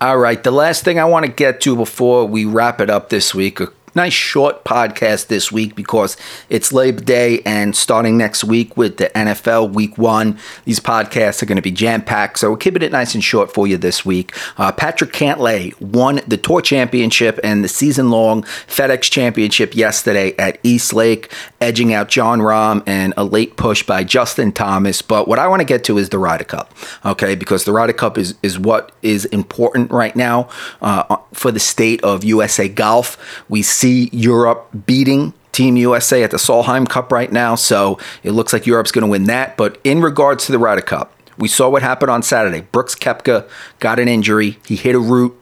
All 0.00 0.16
right, 0.16 0.42
the 0.42 0.50
last 0.50 0.82
thing 0.82 0.98
I 0.98 1.04
want 1.04 1.26
to 1.26 1.32
get 1.32 1.60
to 1.62 1.76
before 1.76 2.24
we 2.24 2.46
wrap 2.46 2.80
it 2.80 2.88
up 2.88 3.10
this 3.10 3.34
week, 3.34 3.60
nice 3.94 4.12
short 4.12 4.64
podcast 4.64 5.26
this 5.26 5.50
week 5.50 5.74
because 5.74 6.16
it's 6.48 6.72
Labor 6.72 7.00
Day 7.00 7.40
and 7.44 7.74
starting 7.74 8.16
next 8.16 8.44
week 8.44 8.76
with 8.76 8.96
the 8.98 9.10
NFL 9.10 9.72
Week 9.72 9.96
One, 9.98 10.38
these 10.64 10.80
podcasts 10.80 11.42
are 11.42 11.46
going 11.46 11.56
to 11.56 11.62
be 11.62 11.70
jam 11.70 12.02
packed. 12.02 12.38
So 12.38 12.50
we're 12.50 12.56
keeping 12.56 12.82
it 12.82 12.92
nice 12.92 13.14
and 13.14 13.22
short 13.22 13.52
for 13.52 13.66
you 13.66 13.76
this 13.76 14.04
week. 14.04 14.34
Uh, 14.58 14.72
Patrick 14.72 15.12
Cantlay 15.12 15.78
won 15.80 16.20
the 16.26 16.36
Tour 16.36 16.60
Championship 16.60 17.38
and 17.42 17.64
the 17.64 17.68
season 17.68 18.10
long 18.10 18.42
FedEx 18.42 19.02
Championship 19.10 19.74
yesterday 19.74 20.34
at 20.36 20.58
East 20.62 20.92
Lake, 20.92 21.32
edging 21.60 21.92
out 21.92 22.08
Jon 22.08 22.40
Rahm 22.40 22.82
and 22.86 23.14
a 23.16 23.24
late 23.24 23.56
push 23.56 23.82
by 23.82 24.04
Justin 24.04 24.52
Thomas. 24.52 25.02
But 25.02 25.28
what 25.28 25.38
I 25.38 25.48
want 25.48 25.60
to 25.60 25.66
get 25.66 25.84
to 25.84 25.98
is 25.98 26.10
the 26.10 26.18
Ryder 26.18 26.44
Cup, 26.44 26.74
okay? 27.04 27.34
Because 27.34 27.64
the 27.64 27.72
Ryder 27.72 27.92
Cup 27.92 28.18
is 28.18 28.34
is 28.42 28.58
what 28.58 28.92
is 29.02 29.24
important 29.26 29.90
right 29.90 30.14
now 30.14 30.48
uh, 30.80 31.16
for 31.32 31.50
the 31.50 31.60
state 31.60 32.02
of 32.02 32.24
USA 32.24 32.68
golf. 32.68 33.42
We 33.48 33.62
see 33.80 34.10
Europe 34.12 34.68
beating 34.86 35.32
Team 35.52 35.76
USA 35.76 36.22
at 36.22 36.30
the 36.30 36.36
Solheim 36.36 36.88
Cup 36.88 37.10
right 37.10 37.32
now, 37.32 37.54
so 37.54 37.98
it 38.22 38.32
looks 38.32 38.52
like 38.52 38.66
Europe's 38.66 38.92
going 38.92 39.04
to 39.04 39.10
win 39.10 39.24
that. 39.24 39.56
But 39.56 39.80
in 39.82 40.00
regards 40.00 40.46
to 40.46 40.52
the 40.52 40.58
Ryder 40.58 40.82
Cup, 40.82 41.12
we 41.38 41.48
saw 41.48 41.68
what 41.68 41.82
happened 41.82 42.10
on 42.10 42.22
Saturday. 42.22 42.60
Brooks 42.60 42.94
Koepka 42.94 43.48
got 43.78 43.98
an 43.98 44.08
injury. 44.08 44.58
He 44.66 44.76
hit 44.76 44.94
a 44.94 45.00
root 45.00 45.36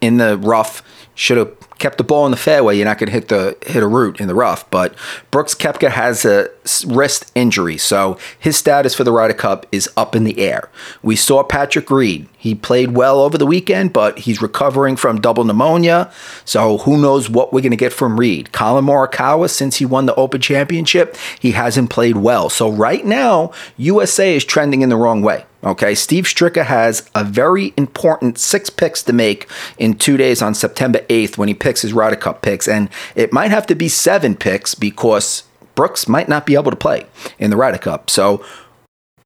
in 0.00 0.16
the 0.16 0.38
rough. 0.38 0.82
Should 1.14 1.36
have 1.36 1.63
kept 1.78 1.98
the 1.98 2.04
ball 2.04 2.24
in 2.24 2.30
the 2.30 2.36
fairway, 2.36 2.76
you're 2.76 2.84
not 2.84 2.98
going 2.98 3.08
to 3.08 3.12
hit 3.12 3.28
the 3.28 3.56
hit 3.66 3.82
a 3.82 3.86
root 3.86 4.20
in 4.20 4.28
the 4.28 4.34
rough. 4.34 4.68
But 4.70 4.94
Brooks 5.30 5.54
Koepka 5.54 5.90
has 5.90 6.24
a 6.24 6.50
wrist 6.86 7.30
injury, 7.34 7.76
so 7.76 8.18
his 8.38 8.56
status 8.56 8.94
for 8.94 9.04
the 9.04 9.12
Ryder 9.12 9.34
Cup 9.34 9.66
is 9.72 9.88
up 9.96 10.14
in 10.14 10.24
the 10.24 10.38
air. 10.38 10.70
We 11.02 11.16
saw 11.16 11.42
Patrick 11.42 11.90
Reed. 11.90 12.28
He 12.36 12.54
played 12.54 12.92
well 12.92 13.20
over 13.20 13.38
the 13.38 13.46
weekend, 13.46 13.92
but 13.92 14.20
he's 14.20 14.42
recovering 14.42 14.96
from 14.96 15.20
double 15.20 15.44
pneumonia. 15.44 16.12
So 16.44 16.78
who 16.78 17.00
knows 17.00 17.30
what 17.30 17.52
we're 17.52 17.62
going 17.62 17.70
to 17.70 17.76
get 17.76 17.92
from 17.92 18.20
Reed? 18.20 18.52
Collin 18.52 18.84
Morikawa, 18.84 19.48
since 19.48 19.76
he 19.76 19.86
won 19.86 20.06
the 20.06 20.14
Open 20.16 20.40
Championship, 20.40 21.16
he 21.40 21.52
hasn't 21.52 21.90
played 21.90 22.18
well. 22.18 22.50
So 22.50 22.70
right 22.70 23.04
now, 23.04 23.52
USA 23.76 24.36
is 24.36 24.44
trending 24.44 24.82
in 24.82 24.90
the 24.90 24.96
wrong 24.96 25.22
way. 25.22 25.46
Okay, 25.64 25.94
Steve 25.94 26.24
Stricker 26.24 26.64
has 26.64 27.08
a 27.14 27.24
very 27.24 27.72
important 27.76 28.38
six 28.38 28.68
picks 28.68 29.02
to 29.04 29.14
make 29.14 29.48
in 29.78 29.94
two 29.94 30.18
days 30.18 30.42
on 30.42 30.54
September 30.54 30.98
8th 31.08 31.38
when 31.38 31.48
he 31.48 31.54
picks 31.54 31.80
his 31.80 31.94
Ryder 31.94 32.16
Cup 32.16 32.42
picks. 32.42 32.68
And 32.68 32.90
it 33.14 33.32
might 33.32 33.50
have 33.50 33.66
to 33.68 33.74
be 33.74 33.88
seven 33.88 34.36
picks 34.36 34.74
because 34.74 35.44
Brooks 35.74 36.06
might 36.06 36.28
not 36.28 36.44
be 36.44 36.54
able 36.54 36.70
to 36.70 36.76
play 36.76 37.06
in 37.38 37.50
the 37.50 37.56
Ryder 37.56 37.78
Cup. 37.78 38.10
So, 38.10 38.44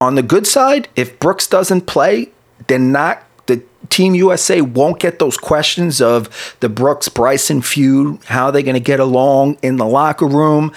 on 0.00 0.14
the 0.14 0.22
good 0.22 0.46
side, 0.46 0.88
if 0.94 1.18
Brooks 1.18 1.48
doesn't 1.48 1.86
play, 1.86 2.30
they're 2.68 2.78
not 2.78 3.24
the 3.46 3.62
Team 3.88 4.14
USA 4.14 4.60
won't 4.60 5.00
get 5.00 5.18
those 5.18 5.36
questions 5.36 6.00
of 6.00 6.56
the 6.60 6.68
Brooks 6.68 7.08
Bryson 7.08 7.62
feud, 7.62 8.22
how 8.26 8.50
they're 8.50 8.62
going 8.62 8.74
to 8.74 8.80
get 8.80 9.00
along 9.00 9.58
in 9.62 9.76
the 9.76 9.86
locker 9.86 10.26
room, 10.26 10.72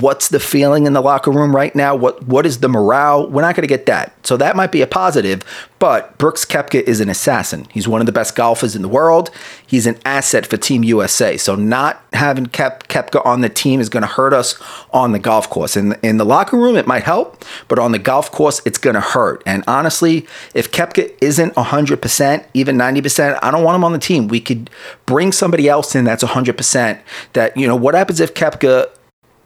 what's 0.00 0.28
the 0.28 0.40
feeling 0.40 0.86
in 0.86 0.92
the 0.92 1.00
locker 1.00 1.30
room 1.30 1.54
right 1.54 1.74
now, 1.74 1.94
what 1.94 2.26
what 2.26 2.46
is 2.46 2.60
the 2.60 2.68
morale? 2.68 3.28
We're 3.28 3.42
not 3.42 3.54
going 3.54 3.62
to 3.62 3.68
get 3.68 3.86
that. 3.86 4.14
So 4.26 4.36
that 4.36 4.56
might 4.56 4.72
be 4.72 4.80
a 4.80 4.86
positive, 4.86 5.42
but 5.78 6.16
Brooks 6.18 6.44
Koepka 6.44 6.82
is 6.82 7.00
an 7.00 7.08
assassin. 7.08 7.66
He's 7.70 7.88
one 7.88 8.00
of 8.00 8.06
the 8.06 8.12
best 8.12 8.34
golfers 8.34 8.74
in 8.74 8.82
the 8.82 8.88
world. 8.88 9.30
He's 9.66 9.86
an 9.86 9.98
asset 10.04 10.46
for 10.46 10.56
Team 10.56 10.84
USA. 10.84 11.36
So 11.36 11.54
not 11.54 12.02
having 12.12 12.46
Kep- 12.46 12.88
Koepka 12.88 13.24
on 13.26 13.40
the 13.40 13.48
team 13.48 13.80
is 13.80 13.88
going 13.88 14.02
to 14.02 14.06
hurt 14.06 14.32
us 14.32 14.60
on 14.92 15.12
the 15.12 15.18
golf 15.18 15.50
course. 15.50 15.76
In 15.76 15.92
in 16.02 16.16
the 16.16 16.24
locker 16.24 16.56
room 16.56 16.76
it 16.76 16.86
might 16.86 17.02
help, 17.02 17.44
but 17.68 17.78
on 17.78 17.92
the 17.92 17.98
golf 17.98 18.30
course 18.30 18.62
it's 18.64 18.78
going 18.78 18.94
to 18.94 19.00
hurt. 19.00 19.42
And 19.44 19.64
honestly, 19.66 20.26
if 20.54 20.70
Koepka 20.70 21.12
isn't 21.20 21.54
100% 21.54 22.44
even 22.54 22.76
90%, 22.76 23.38
I 23.42 23.50
don't 23.50 23.64
want 23.64 23.76
him 23.76 23.84
on 23.84 23.92
the 23.92 23.98
team. 23.98 24.28
We 24.28 24.40
could 24.40 24.70
bring 25.06 25.32
somebody 25.32 25.68
else 25.68 25.94
in 25.94 26.04
that's 26.04 26.24
100%. 26.24 27.00
That, 27.34 27.56
you 27.56 27.66
know, 27.66 27.76
what 27.76 27.94
happens 27.94 28.20
if 28.20 28.34
Koepka 28.34 28.88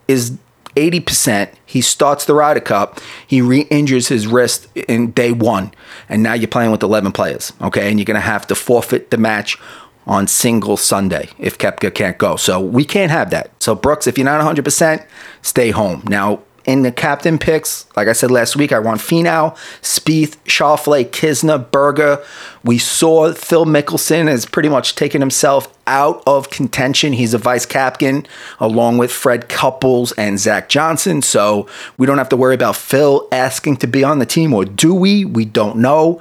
is 0.09 0.39
80%, 0.77 1.51
he 1.65 1.81
starts 1.81 2.27
the 2.27 2.35
Ryder 2.35 2.61
Cup, 2.61 3.01
he 3.27 3.41
re 3.41 3.63
injures 3.63 4.09
his 4.09 4.27
wrist 4.27 4.69
in 4.75 5.11
day 5.13 5.33
one, 5.33 5.73
and 6.09 6.23
now 6.23 6.35
you're 6.35 6.49
playing 6.49 6.71
with 6.71 6.83
11 6.83 7.13
players, 7.13 7.53
okay? 7.63 7.89
And 7.89 7.99
you're 7.99 8.05
going 8.05 8.17
to 8.17 8.21
have 8.21 8.47
to 8.49 8.55
forfeit 8.55 9.11
the 9.11 9.17
match 9.17 9.59
on 10.07 10.27
single 10.27 10.77
Sunday 10.77 11.31
if 11.39 11.59
Koepka 11.59 11.93
can't 11.93 12.19
go. 12.19 12.37
So 12.37 12.61
we 12.61 12.85
can't 12.85 13.11
have 13.11 13.31
that. 13.31 13.51
So, 13.61 13.75
Brooks, 13.75 14.07
if 14.07 14.17
you're 14.17 14.25
not 14.25 14.41
100%, 14.41 15.05
stay 15.43 15.71
home. 15.71 16.03
Now, 16.07 16.43
in 16.67 16.83
the 16.83 16.91
captain 16.91 17.39
picks, 17.39 17.87
like 17.97 18.09
I 18.09 18.13
said 18.13 18.31
last 18.31 18.57
week, 18.57 18.73
I 18.73 18.81
want 18.81 19.01
Finau, 19.01 19.57
Spieth, 19.83 20.37
Schauffele, 20.45 21.09
Kisner, 21.09 21.71
Berger. 21.71 22.23
We 22.65 22.79
saw 22.79 23.33
Phil 23.33 23.65
Mickelson 23.65 24.27
has 24.27 24.45
pretty 24.45 24.69
much 24.69 24.97
taken 24.97 25.21
himself 25.21 25.73
out 25.87 26.23
of 26.27 26.51
contention. 26.51 27.13
He's 27.13 27.35
a 27.35 27.39
vice 27.39 27.65
captain 27.65 28.27
along 28.59 28.99
with 28.99 29.13
Fred 29.13 29.49
Couples 29.49 30.11
and 30.13 30.41
Zach 30.41 30.69
Johnson. 30.69 31.23
So 31.23 31.69
we 31.97 32.07
don't 32.07 32.19
have 32.19 32.29
to 32.31 32.37
worry 32.37 32.57
about 32.57 32.75
Phil 32.75 33.29
asking 33.31 33.77
to 33.79 33.87
be 33.87 34.03
on 34.03 34.19
the 34.19 34.27
team, 34.27 34.53
or 34.53 34.65
do 34.65 34.93
we? 34.93 35.25
We 35.25 35.45
don't 35.45 35.77
know. 35.77 36.21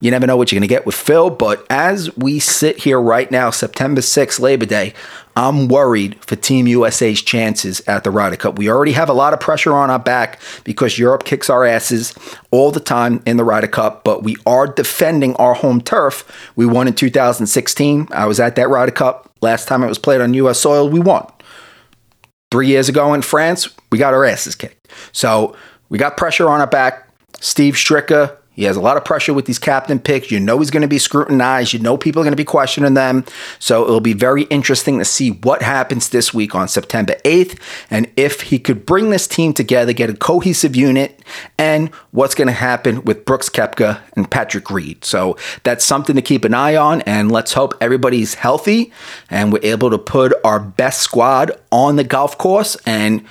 You 0.00 0.10
never 0.10 0.26
know 0.26 0.36
what 0.36 0.52
you're 0.52 0.58
going 0.58 0.68
to 0.68 0.74
get 0.74 0.84
with 0.84 0.96
Phil. 0.96 1.30
But 1.30 1.64
as 1.70 2.14
we 2.16 2.38
sit 2.38 2.78
here 2.78 3.00
right 3.00 3.30
now, 3.30 3.50
September 3.50 4.02
6th, 4.02 4.38
Labor 4.38 4.66
Day, 4.66 4.92
I'm 5.36 5.68
worried 5.68 6.22
for 6.24 6.36
Team 6.36 6.66
USA's 6.68 7.20
chances 7.20 7.80
at 7.88 8.04
the 8.04 8.10
Ryder 8.10 8.36
Cup. 8.36 8.58
We 8.58 8.70
already 8.70 8.92
have 8.92 9.08
a 9.08 9.14
lot 9.14 9.32
of 9.32 9.40
pressure 9.40 9.72
on 9.72 9.90
our 9.90 9.98
back 9.98 10.40
because 10.62 10.98
Europe 10.98 11.24
kicks 11.24 11.50
our 11.50 11.64
asses 11.64 12.14
all 12.50 12.70
the 12.70 12.80
time 12.80 13.22
in 13.26 13.36
the 13.36 13.44
Ryder 13.44 13.66
Cup, 13.66 14.04
but 14.04 14.22
we 14.22 14.36
are 14.46 14.66
defending 14.66 15.34
our 15.36 15.54
home 15.54 15.80
turf. 15.80 16.50
We 16.54 16.66
won 16.66 16.86
in 16.86 16.94
2016. 16.94 18.08
I 18.12 18.26
was 18.26 18.38
at 18.38 18.54
that 18.56 18.68
Ryder 18.68 18.92
Cup. 18.92 19.30
Last 19.40 19.66
time 19.66 19.82
it 19.82 19.88
was 19.88 19.98
played 19.98 20.20
on 20.20 20.34
US 20.34 20.60
soil, 20.60 20.88
we 20.88 21.00
won. 21.00 21.26
Three 22.50 22.68
years 22.68 22.88
ago 22.88 23.12
in 23.14 23.22
France, 23.22 23.68
we 23.90 23.98
got 23.98 24.14
our 24.14 24.24
asses 24.24 24.54
kicked. 24.54 24.88
So 25.10 25.56
we 25.88 25.98
got 25.98 26.16
pressure 26.16 26.48
on 26.48 26.60
our 26.60 26.66
back. 26.68 27.08
Steve 27.40 27.74
Stricker, 27.74 28.36
he 28.54 28.64
has 28.64 28.76
a 28.76 28.80
lot 28.80 28.96
of 28.96 29.04
pressure 29.04 29.34
with 29.34 29.46
these 29.46 29.58
captain 29.58 29.98
picks. 29.98 30.30
You 30.30 30.40
know 30.40 30.58
he's 30.58 30.70
going 30.70 30.82
to 30.82 30.88
be 30.88 30.98
scrutinized. 30.98 31.72
You 31.72 31.80
know 31.80 31.96
people 31.96 32.22
are 32.22 32.24
going 32.24 32.32
to 32.32 32.36
be 32.36 32.44
questioning 32.44 32.94
them. 32.94 33.24
So 33.58 33.84
it'll 33.84 34.00
be 34.00 34.12
very 34.12 34.42
interesting 34.44 34.98
to 34.98 35.04
see 35.04 35.30
what 35.30 35.62
happens 35.62 36.08
this 36.08 36.32
week 36.32 36.54
on 36.54 36.68
September 36.68 37.14
8th 37.24 37.58
and 37.90 38.10
if 38.16 38.42
he 38.42 38.58
could 38.58 38.86
bring 38.86 39.10
this 39.10 39.26
team 39.26 39.52
together, 39.52 39.92
get 39.92 40.10
a 40.10 40.14
cohesive 40.14 40.76
unit, 40.76 41.20
and 41.58 41.88
what's 42.12 42.34
going 42.34 42.48
to 42.48 42.52
happen 42.52 43.04
with 43.04 43.24
Brooks 43.24 43.48
Koepka 43.48 44.00
and 44.14 44.30
Patrick 44.30 44.70
Reed. 44.70 45.04
So 45.04 45.36
that's 45.62 45.84
something 45.84 46.16
to 46.16 46.22
keep 46.22 46.44
an 46.44 46.54
eye 46.54 46.76
on. 46.76 47.02
And 47.02 47.30
let's 47.30 47.52
hope 47.52 47.74
everybody's 47.80 48.34
healthy 48.34 48.92
and 49.30 49.52
we're 49.52 49.64
able 49.64 49.90
to 49.90 49.98
put 49.98 50.32
our 50.44 50.60
best 50.60 51.00
squad 51.00 51.52
on 51.70 51.96
the 51.96 52.04
golf 52.04 52.38
course 52.38 52.76
and 52.86 53.24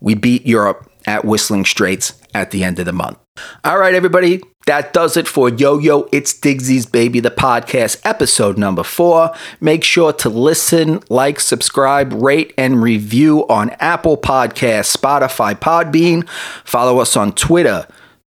we 0.00 0.14
beat 0.14 0.46
Europe 0.46 0.90
at 1.06 1.24
Whistling 1.24 1.64
Straits 1.64 2.14
at 2.32 2.50
the 2.50 2.64
end 2.64 2.78
of 2.78 2.86
the 2.86 2.92
month. 2.92 3.23
All 3.64 3.78
right, 3.78 3.94
everybody, 3.94 4.40
that 4.66 4.92
does 4.92 5.16
it 5.16 5.26
for 5.26 5.48
Yo 5.48 5.78
Yo 5.78 6.08
It's 6.12 6.32
Digsy's 6.32 6.86
Baby, 6.86 7.18
the 7.18 7.32
podcast, 7.32 8.00
episode 8.04 8.56
number 8.56 8.84
four. 8.84 9.34
Make 9.60 9.82
sure 9.82 10.12
to 10.12 10.28
listen, 10.28 11.00
like, 11.08 11.40
subscribe, 11.40 12.12
rate, 12.12 12.54
and 12.56 12.80
review 12.80 13.44
on 13.48 13.70
Apple 13.80 14.16
Podcasts, 14.16 14.96
Spotify, 14.96 15.54
Podbean. 15.58 16.28
Follow 16.64 17.00
us 17.00 17.16
on 17.16 17.32
Twitter, 17.32 17.88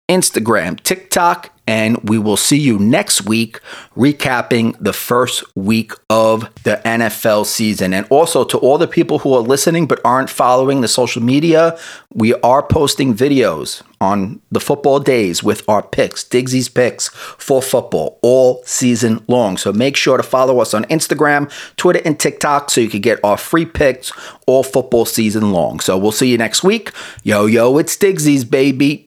Instagram, 0.09 0.81
TikTok, 0.83 1.54
And 1.67 1.97
we 2.09 2.19
will 2.19 2.37
see 2.37 2.59
you 2.59 2.79
next 2.79 3.25
week 3.27 3.61
recapping 3.97 4.77
the 4.79 4.93
first 4.93 5.45
week 5.57 5.93
of 6.11 6.43
the 6.65 6.81
NFL 6.85 7.47
season. 7.47 7.95
And 7.95 8.07
also 8.11 8.45
to 8.45 8.59
all 8.59 8.79
the 8.79 8.87
people 8.87 9.21
who 9.21 9.33
are 9.35 9.41
listening 9.41 9.87
but 9.87 10.01
aren't 10.05 10.31
following 10.31 10.83
the 10.83 10.89
social 10.89 11.23
media, 11.23 11.79
we 12.13 12.35
are 12.35 12.63
posting 12.63 13.15
videos 13.15 13.83
on 14.01 14.41
the 14.51 14.61
football 14.61 15.01
days 15.01 15.43
with 15.43 15.67
our 15.69 15.83
picks, 15.83 16.23
Digsy's 16.23 16.69
picks 16.69 17.09
for 17.09 17.63
football 17.63 18.19
all 18.23 18.63
season 18.65 19.25
long. 19.29 19.57
So 19.57 19.73
make 19.73 19.97
sure 19.97 20.19
to 20.19 20.23
follow 20.23 20.61
us 20.61 20.75
on 20.75 20.85
Instagram, 20.85 21.51
Twitter, 21.77 22.03
and 22.05 22.21
TikTok 22.21 22.71
so 22.71 22.83
you 22.83 22.91
can 22.91 23.01
get 23.01 23.19
our 23.25 23.39
free 23.39 23.65
picks 23.65 24.13
all 24.47 24.63
football 24.63 25.07
season 25.07 25.53
long. 25.53 25.81
So 25.81 25.97
we'll 25.97 26.13
see 26.13 26.31
you 26.31 26.37
next 26.37 26.63
week. 26.63 26.93
Yo, 27.23 27.47
yo, 27.47 27.79
it's 27.79 27.97
Digsy's, 27.97 28.45
baby. 28.45 29.07